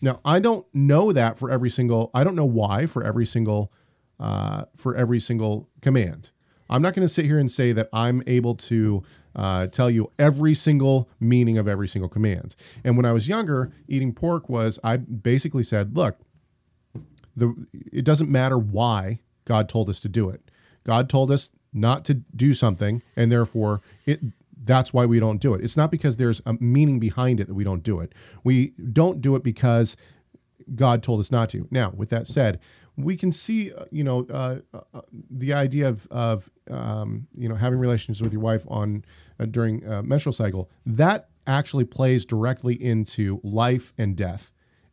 Now, 0.00 0.20
I 0.24 0.38
don't 0.38 0.66
know 0.74 1.12
that 1.12 1.38
for 1.38 1.50
every 1.50 1.70
single. 1.70 2.10
I 2.14 2.24
don't 2.24 2.36
know 2.36 2.44
why 2.44 2.86
for 2.86 3.04
every 3.04 3.26
single 3.26 3.72
uh, 4.18 4.64
for 4.74 4.96
every 4.96 5.20
single 5.20 5.68
command. 5.82 6.30
I'm 6.68 6.82
not 6.82 6.94
going 6.94 7.06
to 7.06 7.12
sit 7.12 7.26
here 7.26 7.38
and 7.38 7.50
say 7.50 7.72
that 7.72 7.88
I'm 7.92 8.22
able 8.26 8.54
to 8.56 9.04
uh, 9.36 9.68
tell 9.68 9.88
you 9.90 10.10
every 10.18 10.54
single 10.54 11.08
meaning 11.20 11.58
of 11.58 11.68
every 11.68 11.86
single 11.86 12.08
command. 12.08 12.56
And 12.82 12.96
when 12.96 13.06
I 13.06 13.12
was 13.12 13.28
younger, 13.28 13.70
eating 13.86 14.12
pork 14.12 14.48
was 14.48 14.80
I 14.82 14.96
basically 14.96 15.62
said, 15.62 15.96
look, 15.96 16.16
the 17.36 17.54
it 17.92 18.04
doesn't 18.04 18.30
matter 18.30 18.58
why 18.58 19.20
God 19.44 19.68
told 19.68 19.88
us 19.88 20.00
to 20.00 20.08
do 20.08 20.28
it. 20.30 20.50
God 20.84 21.08
told 21.08 21.30
us 21.30 21.50
not 21.72 22.04
to 22.06 22.14
do 22.14 22.54
something, 22.54 23.02
and 23.14 23.30
therefore 23.30 23.80
it 24.06 24.20
That's 24.64 24.92
why 24.92 25.06
we 25.06 25.20
don't 25.20 25.40
do 25.40 25.54
it. 25.54 25.62
It's 25.62 25.76
not 25.76 25.90
because 25.90 26.16
there's 26.16 26.42
a 26.44 26.54
meaning 26.54 26.98
behind 26.98 27.38
it 27.38 27.46
that 27.46 27.54
we 27.54 27.62
don't 27.62 27.82
do 27.82 28.00
it. 28.00 28.12
We 28.42 28.72
don't 28.92 29.20
do 29.20 29.36
it 29.36 29.44
because 29.44 29.96
God 30.74 31.02
told 31.02 31.20
us 31.20 31.30
not 31.30 31.48
to. 31.50 31.68
Now, 31.70 31.92
with 31.94 32.08
that 32.10 32.26
said, 32.26 32.58
we 32.96 33.16
can 33.16 33.30
see, 33.30 33.72
uh, 33.72 33.84
you 33.90 34.02
know, 34.02 34.26
uh, 34.30 34.56
uh, 34.72 35.00
the 35.30 35.52
idea 35.52 35.88
of, 35.88 36.06
of 36.10 36.50
um, 36.70 37.26
you 37.36 37.48
know, 37.48 37.54
having 37.54 37.78
relations 37.78 38.22
with 38.22 38.32
your 38.32 38.40
wife 38.40 38.64
on 38.68 39.04
uh, 39.38 39.44
during 39.44 39.86
uh, 39.86 40.02
menstrual 40.02 40.32
cycle. 40.32 40.70
That 40.84 41.28
actually 41.46 41.84
plays 41.84 42.24
directly 42.24 42.74
into 42.82 43.40
life 43.42 43.92
and 43.98 44.16
death, 44.16 44.50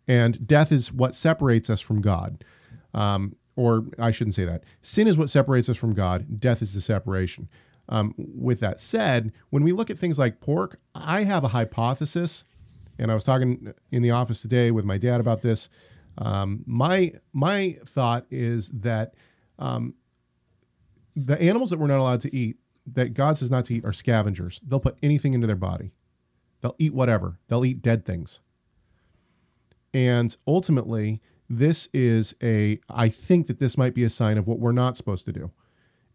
and 0.07 0.45
death 0.45 0.71
is 0.71 0.91
what 0.91 1.15
separates 1.15 1.69
us 1.69 1.81
from 1.81 2.01
God. 2.01 2.43
Um, 2.93 3.35
or 3.55 3.85
I 3.99 4.11
shouldn't 4.11 4.35
say 4.35 4.45
that. 4.45 4.63
Sin 4.81 5.07
is 5.07 5.17
what 5.17 5.29
separates 5.29 5.69
us 5.69 5.77
from 5.77 5.93
God. 5.93 6.39
Death 6.39 6.61
is 6.61 6.73
the 6.73 6.81
separation. 6.81 7.49
Um, 7.89 8.15
with 8.17 8.59
that 8.61 8.79
said, 8.79 9.31
when 9.49 9.63
we 9.63 9.71
look 9.71 9.89
at 9.89 9.99
things 9.99 10.17
like 10.17 10.39
pork, 10.39 10.79
I 10.95 11.23
have 11.23 11.43
a 11.43 11.49
hypothesis, 11.49 12.43
and 12.97 13.11
I 13.11 13.13
was 13.13 13.23
talking 13.23 13.73
in 13.91 14.01
the 14.01 14.11
office 14.11 14.41
today 14.41 14.71
with 14.71 14.85
my 14.85 14.97
dad 14.97 15.19
about 15.19 15.41
this. 15.41 15.69
Um, 16.17 16.63
my 16.65 17.13
my 17.31 17.77
thought 17.85 18.25
is 18.29 18.69
that 18.69 19.13
um, 19.57 19.95
the 21.15 21.41
animals 21.41 21.69
that 21.69 21.79
we're 21.79 21.87
not 21.87 21.99
allowed 21.99 22.21
to 22.21 22.35
eat, 22.35 22.57
that 22.85 23.13
God 23.13 23.37
says 23.37 23.49
not 23.51 23.65
to 23.65 23.75
eat, 23.75 23.85
are 23.85 23.93
scavengers. 23.93 24.59
They'll 24.65 24.79
put 24.79 24.97
anything 25.01 25.33
into 25.33 25.47
their 25.47 25.55
body. 25.55 25.91
They'll 26.61 26.75
eat 26.79 26.93
whatever. 26.93 27.39
They'll 27.47 27.65
eat 27.65 27.81
dead 27.81 28.05
things. 28.05 28.39
And 29.93 30.35
ultimately, 30.47 31.21
this 31.49 31.89
is 31.93 32.35
a. 32.41 32.79
I 32.89 33.09
think 33.09 33.47
that 33.47 33.59
this 33.59 33.77
might 33.77 33.93
be 33.93 34.03
a 34.03 34.09
sign 34.09 34.37
of 34.37 34.47
what 34.47 34.59
we're 34.59 34.71
not 34.71 34.97
supposed 34.97 35.25
to 35.25 35.33
do, 35.33 35.51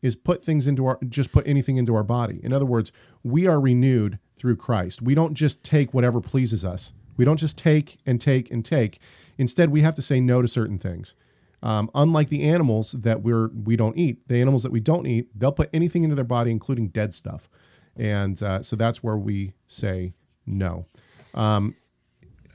is 0.02 0.16
put 0.16 0.42
things 0.42 0.66
into 0.66 0.86
our 0.86 0.98
just 1.08 1.32
put 1.32 1.46
anything 1.46 1.76
into 1.76 1.94
our 1.94 2.02
body. 2.02 2.40
In 2.42 2.52
other 2.52 2.66
words, 2.66 2.92
we 3.22 3.46
are 3.46 3.60
renewed 3.60 4.18
through 4.38 4.56
Christ. 4.56 5.02
We 5.02 5.14
don't 5.14 5.34
just 5.34 5.62
take 5.62 5.92
whatever 5.92 6.20
pleases 6.20 6.64
us. 6.64 6.92
We 7.16 7.24
don't 7.24 7.36
just 7.36 7.58
take 7.58 7.98
and 8.06 8.20
take 8.20 8.50
and 8.50 8.64
take. 8.64 9.00
Instead, 9.38 9.70
we 9.70 9.82
have 9.82 9.94
to 9.94 10.02
say 10.02 10.20
no 10.20 10.42
to 10.42 10.48
certain 10.48 10.78
things. 10.78 11.14
Um, 11.62 11.90
unlike 11.94 12.28
the 12.28 12.44
animals 12.44 12.92
that 12.92 13.22
we're 13.22 13.48
we 13.48 13.76
don't 13.76 13.96
eat, 13.96 14.28
the 14.28 14.40
animals 14.40 14.62
that 14.62 14.70
we 14.70 14.80
don't 14.80 15.06
eat, 15.06 15.28
they'll 15.36 15.50
put 15.52 15.70
anything 15.72 16.04
into 16.04 16.14
their 16.14 16.24
body, 16.24 16.50
including 16.50 16.88
dead 16.88 17.14
stuff, 17.14 17.48
and 17.96 18.40
uh, 18.42 18.62
so 18.62 18.76
that's 18.76 19.02
where 19.02 19.16
we 19.16 19.54
say 19.66 20.12
no. 20.46 20.86
Um, 21.34 21.74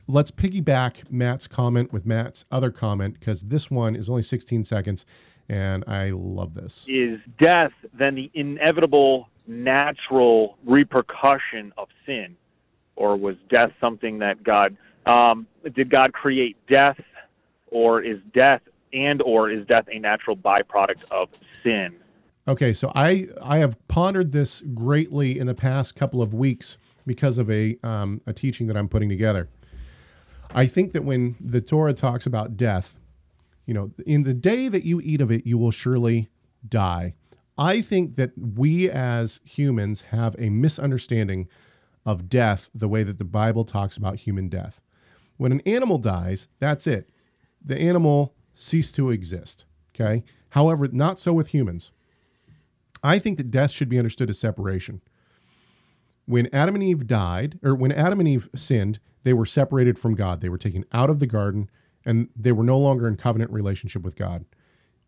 let's 0.07 0.31
piggyback 0.31 1.11
Matt's 1.11 1.47
comment 1.47 1.91
with 1.91 2.05
Matt's 2.05 2.45
other 2.49 2.71
comment 2.71 3.19
because 3.19 3.41
this 3.41 3.69
one 3.69 3.95
is 3.95 4.09
only 4.09 4.23
16 4.23 4.63
seconds, 4.63 5.05
and 5.49 5.83
I 5.85 6.11
love 6.11 6.53
this. 6.53 6.85
Is 6.87 7.19
death 7.39 7.73
then 7.93 8.15
the 8.15 8.31
inevitable 8.33 9.27
natural 9.47 10.57
repercussion 10.65 11.73
of 11.77 11.89
sin, 12.05 12.37
or 12.95 13.17
was 13.17 13.35
death 13.49 13.77
something 13.81 14.19
that 14.19 14.43
God 14.43 14.77
um, 15.05 15.47
did 15.75 15.89
God 15.89 16.13
create 16.13 16.57
death, 16.69 16.99
or 17.67 18.01
is 18.01 18.19
death 18.33 18.61
and 18.93 19.21
or 19.21 19.49
is 19.49 19.65
death 19.67 19.85
a 19.91 19.99
natural 19.99 20.37
byproduct 20.37 21.03
of 21.11 21.29
sin? 21.63 21.95
Okay, 22.47 22.73
so 22.73 22.91
I 22.93 23.27
I 23.41 23.57
have 23.57 23.77
pondered 23.87 24.31
this 24.31 24.61
greatly 24.73 25.39
in 25.39 25.47
the 25.47 25.55
past 25.55 25.95
couple 25.95 26.21
of 26.21 26.33
weeks 26.33 26.77
because 27.05 27.37
of 27.37 27.49
a 27.49 27.77
um, 27.83 28.21
a 28.27 28.33
teaching 28.33 28.67
that 28.67 28.77
I'm 28.77 28.89
putting 28.89 29.09
together. 29.09 29.49
I 30.53 30.67
think 30.67 30.93
that 30.93 31.03
when 31.03 31.35
the 31.39 31.61
Torah 31.61 31.93
talks 31.93 32.25
about 32.25 32.57
death, 32.57 32.99
you 33.65 33.73
know, 33.73 33.91
in 34.05 34.23
the 34.23 34.33
day 34.33 34.67
that 34.67 34.83
you 34.83 35.01
eat 35.01 35.21
of 35.21 35.31
it, 35.31 35.45
you 35.45 35.57
will 35.57 35.71
surely 35.71 36.29
die. 36.67 37.15
I 37.57 37.81
think 37.81 38.15
that 38.15 38.31
we 38.37 38.89
as 38.89 39.39
humans 39.43 40.01
have 40.09 40.35
a 40.37 40.49
misunderstanding 40.49 41.47
of 42.05 42.29
death 42.29 42.69
the 42.73 42.87
way 42.87 43.03
that 43.03 43.17
the 43.17 43.25
Bible 43.25 43.63
talks 43.63 43.95
about 43.95 44.17
human 44.17 44.49
death. 44.49 44.81
When 45.37 45.51
an 45.51 45.61
animal 45.61 45.97
dies, 45.97 46.47
that's 46.59 46.87
it. 46.87 47.09
The 47.63 47.79
animal 47.79 48.33
ceased 48.53 48.95
to 48.95 49.09
exist. 49.09 49.65
Okay. 49.95 50.23
However, 50.49 50.87
not 50.91 51.19
so 51.19 51.33
with 51.33 51.49
humans. 51.49 51.91
I 53.03 53.19
think 53.19 53.37
that 53.37 53.51
death 53.51 53.71
should 53.71 53.89
be 53.89 53.97
understood 53.97 54.29
as 54.29 54.39
separation. 54.39 55.01
When 56.25 56.47
Adam 56.53 56.75
and 56.75 56.83
Eve 56.83 57.05
died, 57.05 57.59
or 57.61 57.75
when 57.75 57.91
Adam 57.91 58.19
and 58.19 58.29
Eve 58.29 58.49
sinned, 58.55 58.99
they 59.23 59.33
were 59.33 59.45
separated 59.45 59.99
from 59.99 60.15
God. 60.15 60.41
They 60.41 60.49
were 60.49 60.57
taken 60.57 60.85
out 60.93 61.09
of 61.09 61.19
the 61.19 61.27
garden 61.27 61.69
and 62.05 62.29
they 62.35 62.51
were 62.51 62.63
no 62.63 62.77
longer 62.77 63.07
in 63.07 63.17
covenant 63.17 63.51
relationship 63.51 64.03
with 64.03 64.15
God. 64.15 64.45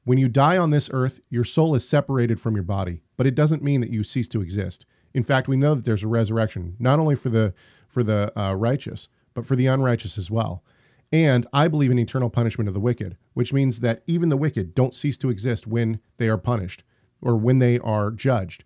When 0.03 0.17
you 0.17 0.28
die 0.30 0.57
on 0.57 0.69
this 0.69 0.89
earth, 0.93 1.19
your 1.30 1.43
soul 1.43 1.73
is 1.76 1.88
separated 1.88 2.39
from 2.39 2.55
your 2.55 2.63
body, 2.63 3.01
but 3.17 3.28
it 3.28 3.36
doesn't 3.36 3.63
mean 3.63 3.82
that 3.82 3.89
you 3.89 4.03
cease 4.03 4.28
to 4.30 4.41
exist. 4.41 4.86
In 5.13 5.23
fact, 5.23 5.47
we 5.47 5.57
know 5.57 5.76
that 5.76 5.86
there's 5.86 6.03
a 6.03 6.07
resurrection, 6.07 6.76
not 6.80 6.99
only 6.99 7.15
for 7.15 7.30
the 7.30 7.53
for 7.88 8.03
the 8.03 8.32
uh, 8.39 8.53
righteous, 8.53 9.07
but 9.36 9.46
for 9.46 9.56
the 9.56 9.68
unrighteous 9.68 10.18
as 10.18 10.32
well. 10.32 10.64
And 11.12 11.46
I 11.54 11.68
believe 11.68 11.92
in 11.92 12.00
eternal 12.00 12.32
punishment 12.32 12.68
of 12.68 12.74
the 12.74 12.80
wicked, 12.80 13.16
which 13.34 13.54
means 13.54 13.82
that 13.82 14.02
even 14.08 14.30
the 14.30 14.38
wicked 14.38 14.74
don't 14.74 14.94
cease 14.94 15.18
to 15.20 15.30
exist 15.30 15.68
when 15.68 16.00
they 16.18 16.28
are 16.28 16.38
punished 16.38 16.84
or 17.22 17.36
when 17.36 17.60
they 17.60 17.78
are 17.78 18.10
judged. 18.10 18.64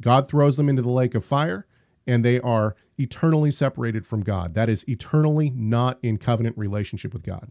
God 0.00 0.28
throws 0.28 0.56
them 0.56 0.68
into 0.68 0.82
the 0.82 0.90
lake 0.90 1.14
of 1.14 1.24
fire, 1.24 1.66
and 2.06 2.24
they 2.24 2.38
are 2.40 2.76
eternally 2.98 3.50
separated 3.50 4.06
from 4.06 4.22
God. 4.22 4.54
That 4.54 4.68
is 4.68 4.88
eternally 4.88 5.50
not 5.50 5.98
in 6.02 6.18
covenant 6.18 6.56
relationship 6.56 7.12
with 7.12 7.24
God. 7.24 7.50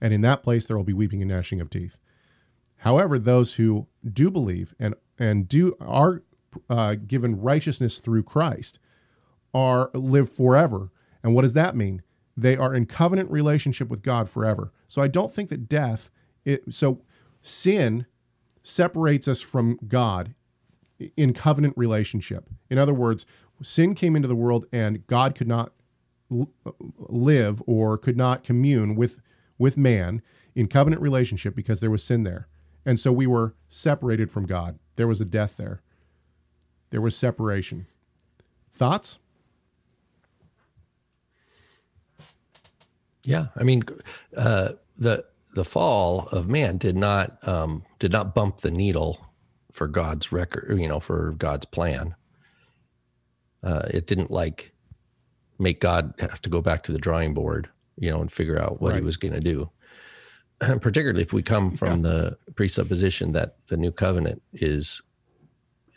And 0.00 0.12
in 0.12 0.20
that 0.22 0.42
place, 0.42 0.66
there 0.66 0.76
will 0.76 0.84
be 0.84 0.92
weeping 0.92 1.22
and 1.22 1.30
gnashing 1.30 1.60
of 1.60 1.70
teeth. 1.70 1.98
However, 2.78 3.18
those 3.18 3.54
who 3.54 3.86
do 4.04 4.30
believe 4.30 4.74
and 4.78 4.94
and 5.18 5.48
do 5.48 5.76
are 5.80 6.22
uh, 6.68 6.96
given 7.06 7.40
righteousness 7.40 8.00
through 8.00 8.24
Christ 8.24 8.80
are 9.54 9.90
live 9.94 10.32
forever. 10.32 10.90
And 11.22 11.34
what 11.34 11.42
does 11.42 11.54
that 11.54 11.76
mean? 11.76 12.02
They 12.36 12.56
are 12.56 12.74
in 12.74 12.86
covenant 12.86 13.30
relationship 13.30 13.88
with 13.88 14.02
God 14.02 14.28
forever. 14.28 14.72
So 14.88 15.02
I 15.02 15.08
don't 15.08 15.34
think 15.34 15.50
that 15.50 15.68
death. 15.68 16.10
It, 16.44 16.74
so 16.74 17.02
sin 17.42 18.06
separates 18.62 19.28
us 19.28 19.40
from 19.40 19.78
God 19.86 20.34
in 21.16 21.34
covenant 21.34 21.74
relationship. 21.76 22.48
In 22.70 22.78
other 22.78 22.94
words, 22.94 23.26
sin 23.62 23.94
came 23.94 24.16
into 24.16 24.28
the 24.28 24.34
world 24.34 24.66
and 24.72 25.06
God 25.06 25.34
could 25.34 25.48
not 25.48 25.72
live 26.98 27.62
or 27.66 27.98
could 27.98 28.16
not 28.16 28.44
commune 28.44 28.94
with 28.94 29.20
with 29.58 29.76
man 29.76 30.22
in 30.54 30.66
covenant 30.66 31.00
relationship 31.00 31.54
because 31.54 31.80
there 31.80 31.90
was 31.90 32.02
sin 32.02 32.24
there. 32.24 32.48
And 32.84 32.98
so 32.98 33.12
we 33.12 33.26
were 33.26 33.54
separated 33.68 34.30
from 34.32 34.46
God. 34.46 34.78
There 34.96 35.06
was 35.06 35.20
a 35.20 35.24
death 35.24 35.56
there. 35.56 35.82
There 36.90 37.00
was 37.00 37.16
separation. 37.16 37.86
Thoughts? 38.74 39.18
Yeah, 43.24 43.46
I 43.56 43.62
mean, 43.62 43.82
uh, 44.36 44.70
the 44.96 45.24
the 45.54 45.64
fall 45.64 46.28
of 46.28 46.48
man 46.48 46.78
did 46.78 46.96
not 46.96 47.36
um, 47.46 47.84
did 47.98 48.12
not 48.12 48.34
bump 48.34 48.58
the 48.58 48.70
needle 48.70 49.26
for 49.70 49.88
God's 49.88 50.32
record, 50.32 50.78
you 50.78 50.88
know, 50.88 51.00
for 51.00 51.32
God's 51.32 51.66
plan. 51.66 52.14
Uh, 53.62 53.82
it 53.90 54.06
didn't 54.06 54.30
like 54.30 54.72
make 55.58 55.80
God 55.80 56.14
have 56.18 56.42
to 56.42 56.50
go 56.50 56.60
back 56.60 56.82
to 56.84 56.92
the 56.92 56.98
drawing 56.98 57.34
board, 57.34 57.68
you 57.96 58.10
know, 58.10 58.20
and 58.20 58.30
figure 58.30 58.58
out 58.58 58.80
what 58.80 58.92
right. 58.92 58.98
he 58.98 59.04
was 59.04 59.16
going 59.16 59.34
to 59.34 59.40
do. 59.40 59.70
Particularly 60.80 61.22
if 61.22 61.32
we 61.32 61.42
come 61.42 61.76
from 61.76 61.98
yeah. 61.98 62.10
the 62.10 62.38
presupposition 62.54 63.32
that 63.32 63.56
the 63.68 63.76
new 63.76 63.92
covenant 63.92 64.42
is 64.52 65.00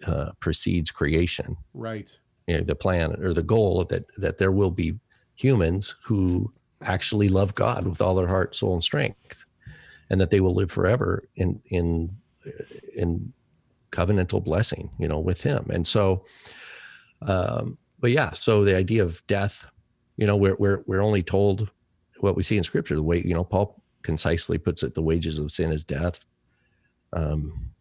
uh, 0.05 0.31
precedes 0.39 0.91
creation, 0.91 1.57
right? 1.73 2.15
You 2.47 2.57
know, 2.57 2.63
the 2.63 2.75
plan 2.75 3.15
or 3.23 3.33
the 3.33 3.43
goal 3.43 3.81
of 3.81 3.87
that 3.89 4.05
that 4.17 4.37
there 4.37 4.51
will 4.51 4.71
be 4.71 4.99
humans 5.35 5.95
who 6.03 6.53
actually 6.81 7.29
love 7.29 7.55
God 7.55 7.87
with 7.87 8.01
all 8.01 8.15
their 8.15 8.27
heart, 8.27 8.55
soul, 8.55 8.73
and 8.73 8.83
strength, 8.83 9.45
and 10.09 10.19
that 10.19 10.29
they 10.29 10.39
will 10.39 10.53
live 10.53 10.71
forever 10.71 11.27
in 11.35 11.61
in 11.67 12.15
in 12.95 13.33
covenantal 13.91 14.43
blessing, 14.43 14.89
you 14.99 15.07
know, 15.07 15.19
with 15.19 15.41
Him. 15.41 15.67
And 15.69 15.85
so, 15.87 16.23
um, 17.21 17.77
but 17.99 18.11
yeah, 18.11 18.31
so 18.31 18.63
the 18.63 18.75
idea 18.75 19.03
of 19.03 19.25
death, 19.27 19.65
you 20.17 20.27
know, 20.27 20.35
we're 20.35 20.55
we're 20.55 20.83
we're 20.85 21.01
only 21.01 21.23
told 21.23 21.69
what 22.19 22.35
we 22.35 22.43
see 22.43 22.57
in 22.57 22.63
Scripture. 22.63 22.95
The 22.95 23.03
way 23.03 23.21
you 23.23 23.33
know, 23.33 23.43
Paul 23.43 23.81
concisely 24.03 24.57
puts 24.57 24.83
it: 24.83 24.93
the 24.93 25.01
wages 25.01 25.39
of 25.39 25.51
sin 25.51 25.71
is 25.71 25.83
death. 25.83 26.25
Um, 27.13 27.71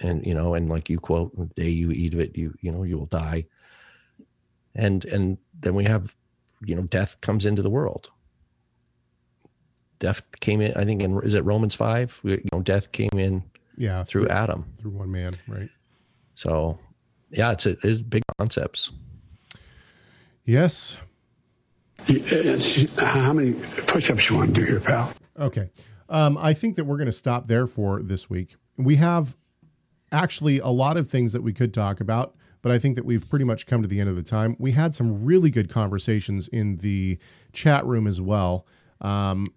and 0.00 0.26
you 0.26 0.34
know, 0.34 0.54
and 0.54 0.68
like 0.68 0.90
you 0.90 0.98
quote, 0.98 1.36
the 1.36 1.46
day 1.46 1.68
you 1.68 1.90
eat 1.90 2.14
of 2.14 2.20
it, 2.20 2.36
you 2.36 2.54
you 2.60 2.70
know, 2.72 2.82
you 2.82 2.98
will 2.98 3.06
die. 3.06 3.46
And 4.74 5.04
and 5.06 5.38
then 5.60 5.74
we 5.74 5.84
have 5.84 6.14
you 6.64 6.74
know, 6.74 6.82
death 6.82 7.20
comes 7.20 7.46
into 7.46 7.62
the 7.62 7.70
world. 7.70 8.10
Death 9.98 10.22
came 10.40 10.60
in, 10.60 10.74
I 10.76 10.84
think, 10.84 11.02
in 11.02 11.20
is 11.22 11.34
it 11.34 11.44
Romans 11.44 11.74
five? 11.74 12.20
You 12.22 12.40
know, 12.52 12.60
death 12.60 12.92
came 12.92 13.10
in, 13.14 13.42
yeah, 13.76 14.04
through, 14.04 14.26
through 14.26 14.34
Adam, 14.34 14.66
through 14.80 14.90
one 14.90 15.10
man, 15.10 15.34
right? 15.48 15.70
So, 16.34 16.78
yeah, 17.30 17.52
it's 17.52 17.64
a, 17.66 17.76
it's 17.82 18.02
big 18.02 18.22
concepts. 18.38 18.92
Yes. 20.44 20.98
How 22.98 23.32
many 23.32 23.52
push-ups 23.52 24.28
you 24.28 24.36
want 24.36 24.54
to 24.54 24.60
do 24.60 24.66
here, 24.66 24.80
pal? 24.80 25.12
Okay, 25.38 25.70
um, 26.08 26.36
I 26.38 26.52
think 26.52 26.76
that 26.76 26.84
we're 26.84 26.98
going 26.98 27.06
to 27.06 27.12
stop 27.12 27.48
there 27.48 27.66
for 27.66 28.02
this 28.02 28.28
week. 28.28 28.56
We 28.76 28.96
have 28.96 29.34
actually 30.12 30.58
a 30.58 30.68
lot 30.68 30.96
of 30.98 31.08
things 31.08 31.32
that 31.32 31.42
we 31.42 31.52
could 31.52 31.72
talk 31.72 32.00
about. 32.00 32.36
But 32.62 32.72
I 32.72 32.78
think 32.78 32.96
that 32.96 33.04
we've 33.04 33.28
pretty 33.28 33.44
much 33.44 33.66
come 33.66 33.82
to 33.82 33.88
the 33.88 34.00
end 34.00 34.08
of 34.08 34.16
the 34.16 34.22
time. 34.22 34.56
We 34.58 34.72
had 34.72 34.94
some 34.94 35.24
really 35.24 35.50
good 35.50 35.68
conversations 35.68 36.48
in 36.48 36.78
the 36.78 37.18
chat 37.52 37.84
room 37.86 38.06
as 38.06 38.20
well. 38.20 38.66
Um, 39.00 39.52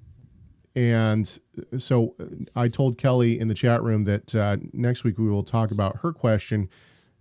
and 0.75 1.39
so 1.77 2.15
I 2.55 2.67
told 2.67 2.97
Kelly 2.97 3.39
in 3.39 3.47
the 3.47 3.53
chat 3.53 3.81
room 3.81 4.03
that 4.05 4.35
uh, 4.35 4.57
next 4.71 5.03
week 5.03 5.17
we 5.17 5.29
will 5.29 5.43
talk 5.43 5.71
about 5.71 5.97
her 5.97 6.13
question. 6.13 6.69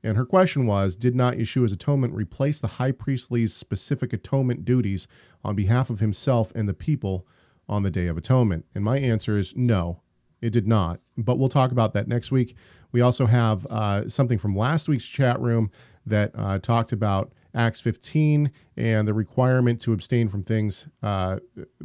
And 0.03 0.17
her 0.17 0.27
question 0.27 0.67
was 0.67 0.95
Did 0.97 1.15
not 1.15 1.35
Yeshua's 1.35 1.73
atonement 1.73 2.15
replace 2.15 2.61
the 2.61 2.69
high 2.69 2.93
priestly's 2.93 3.55
specific 3.55 4.13
atonement 4.13 4.65
duties 4.65 5.09
on 5.43 5.57
behalf 5.57 5.91
of 5.91 6.01
himself 6.01 6.53
and 6.55 6.69
the 6.69 6.75
people 6.75 7.27
on 7.69 7.83
the 7.83 7.91
Day 7.91 8.07
of 8.07 8.17
Atonement? 8.17 8.67
And 8.75 8.85
my 8.85 8.99
answer 8.99 9.37
is 9.37 9.57
no, 9.57 10.03
it 10.41 10.51
did 10.51 10.67
not. 10.67 11.01
But 11.17 11.39
we'll 11.39 11.49
talk 11.49 11.73
about 11.73 11.93
that 11.95 12.09
next 12.09 12.31
week. 12.31 12.57
We 12.93 13.01
also 13.01 13.27
have 13.27 13.67
uh, 13.67 14.09
something 14.09 14.39
from 14.39 14.57
last 14.57 14.89
week's 14.89 15.07
chat 15.07 15.41
room 15.41 15.71
that 16.07 16.33
uh, 16.35 16.59
talked 16.59 16.93
about 16.93 17.33
Acts 17.55 17.81
15 17.81 18.51
and 18.77 19.09
the 19.09 19.15
requirement 19.15 19.81
to 19.83 19.93
abstain 19.93 20.29
from 20.29 20.43
things 20.43 20.87
uh, 21.03 21.39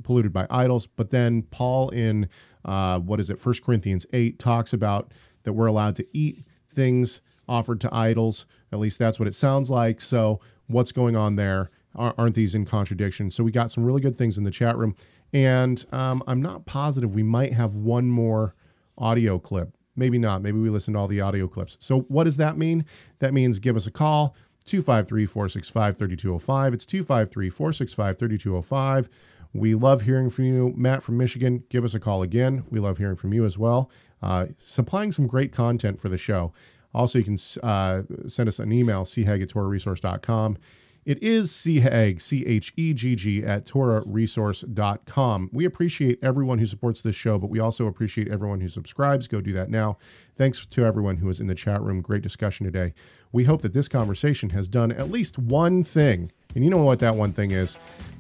polluted 0.04 0.32
by 0.32 0.46
idols. 0.50 0.88
But 0.88 1.10
then 1.10 1.44
Paul 1.44 1.90
in, 1.90 2.30
uh, 2.64 3.00
what 3.00 3.20
is 3.20 3.30
it, 3.30 3.44
1 3.44 3.56
Corinthians 3.66 4.06
8 4.14 4.40
talks 4.40 4.74
about 4.74 5.12
that 5.44 5.54
we're 5.54 5.66
allowed 5.66 5.96
to 5.98 6.08
eat 6.14 6.46
things 6.74 7.22
offered 7.48 7.82
to 7.82 7.94
idols. 7.94 8.46
At 8.72 8.80
least 8.80 9.00
that's 9.00 9.20
what 9.20 9.28
it 9.28 9.36
sounds 9.36 9.70
like. 9.70 10.02
So, 10.02 10.40
what's 10.68 10.92
going 10.92 11.16
on 11.16 11.36
there? 11.36 11.70
Aren't 11.96 12.34
these 12.34 12.56
in 12.56 12.66
contradiction? 12.66 13.30
So, 13.30 13.44
we 13.44 13.52
got 13.52 13.72
some 13.72 13.84
really 13.84 14.02
good 14.02 14.18
things 14.18 14.38
in 14.38 14.44
the 14.46 14.52
chat 14.52 14.78
room. 14.78 14.96
And 15.34 15.84
um, 15.92 16.24
I'm 16.28 16.42
not 16.42 16.66
positive 16.66 17.16
we 17.16 17.24
might 17.24 17.54
have 17.54 17.76
one 17.76 18.10
more 18.10 18.56
audio 18.98 19.40
clip. 19.40 19.76
Maybe 19.96 20.18
not. 20.18 20.42
Maybe 20.42 20.60
we 20.60 20.70
listen 20.70 20.94
to 20.94 21.00
all 21.00 21.08
the 21.08 21.22
audio 21.22 21.48
clips. 21.48 21.78
So, 21.80 22.02
what 22.02 22.24
does 22.24 22.38
that 22.38 22.58
mean? 22.58 22.86
That 23.20 23.34
means 23.34 23.60
give 23.60 23.76
us 23.76 23.86
a 23.86 23.92
call 23.92 24.36
253 24.66 25.26
465 25.26 25.98
3205. 25.98 26.74
It's 26.74 26.86
253 26.86 27.50
465 27.50 28.18
3205. 28.18 29.10
We 29.54 29.76
love 29.76 30.02
hearing 30.02 30.32
from 30.32 30.46
you. 30.46 30.74
Matt 30.76 31.04
from 31.04 31.18
Michigan, 31.18 31.64
give 31.70 31.84
us 31.84 31.94
a 31.94 32.00
call 32.00 32.24
again. 32.24 32.64
We 32.70 32.80
love 32.80 32.98
hearing 32.98 33.18
from 33.18 33.34
you 33.34 33.46
as 33.46 33.58
well. 33.58 33.90
Uh, 34.22 34.48
supplying 34.58 35.12
some 35.12 35.28
great 35.28 35.52
content 35.52 36.00
for 36.00 36.10
the 36.10 36.18
show. 36.18 36.54
Also, 36.94 37.20
you 37.20 37.26
can 37.26 37.38
uh, 37.62 38.04
send 38.28 38.50
us 38.50 38.60
an 38.60 38.72
email, 38.72 39.04
chegg 39.04 39.42
at. 39.42 40.58
It 41.06 41.22
is 41.22 41.52
chegg, 41.52 42.22
C 42.22 42.46
H 42.46 42.74
E 42.78 42.94
G 42.94 43.16
G, 43.16 43.44
at 43.44 43.66
torahresource.com. 43.66 45.50
We 45.52 45.66
appreciate 45.66 46.20
everyone 46.22 46.60
who 46.60 46.66
supports 46.66 47.02
this 47.02 47.16
show, 47.16 47.38
but 47.38 47.50
we 47.50 47.60
also 47.60 47.88
appreciate 47.88 48.30
everyone 48.30 48.62
who 48.62 48.70
subscribes. 48.70 49.28
Go 49.28 49.42
do 49.42 49.52
that 49.54 49.70
now. 49.70 49.98
Thanks 50.38 50.66
to 50.66 50.86
everyone 50.86 51.18
who 51.18 51.28
was 51.28 51.40
in 51.40 51.48
the 51.48 51.56
chat 51.56 51.82
room. 51.82 52.02
Great 52.02 52.22
discussion 52.22 52.66
today. 52.66 52.94
We 53.32 53.44
hope 53.44 53.62
that 53.64 53.74
this 53.74 53.88
conversation 53.88 54.52
has 54.52 54.68
done 54.68 54.92
at 54.92 55.12
least 55.12 55.38
one 55.38 55.84
thing. 55.84 56.32
And 56.56 56.64
you 56.64 56.70
know 56.70 56.84
what 56.84 57.00
that 57.00 57.16
one 57.16 57.34
thing 57.34 57.52
is? 57.52 57.78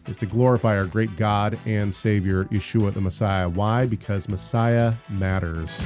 Is 0.07 0.17
to 0.17 0.25
glorify 0.25 0.77
our 0.77 0.85
great 0.85 1.15
God 1.15 1.57
and 1.65 1.93
Savior, 1.93 2.45
Yeshua 2.45 2.93
the 2.93 3.01
Messiah. 3.01 3.47
Why? 3.47 3.85
Because 3.85 4.27
Messiah 4.27 4.93
matters. 5.09 5.81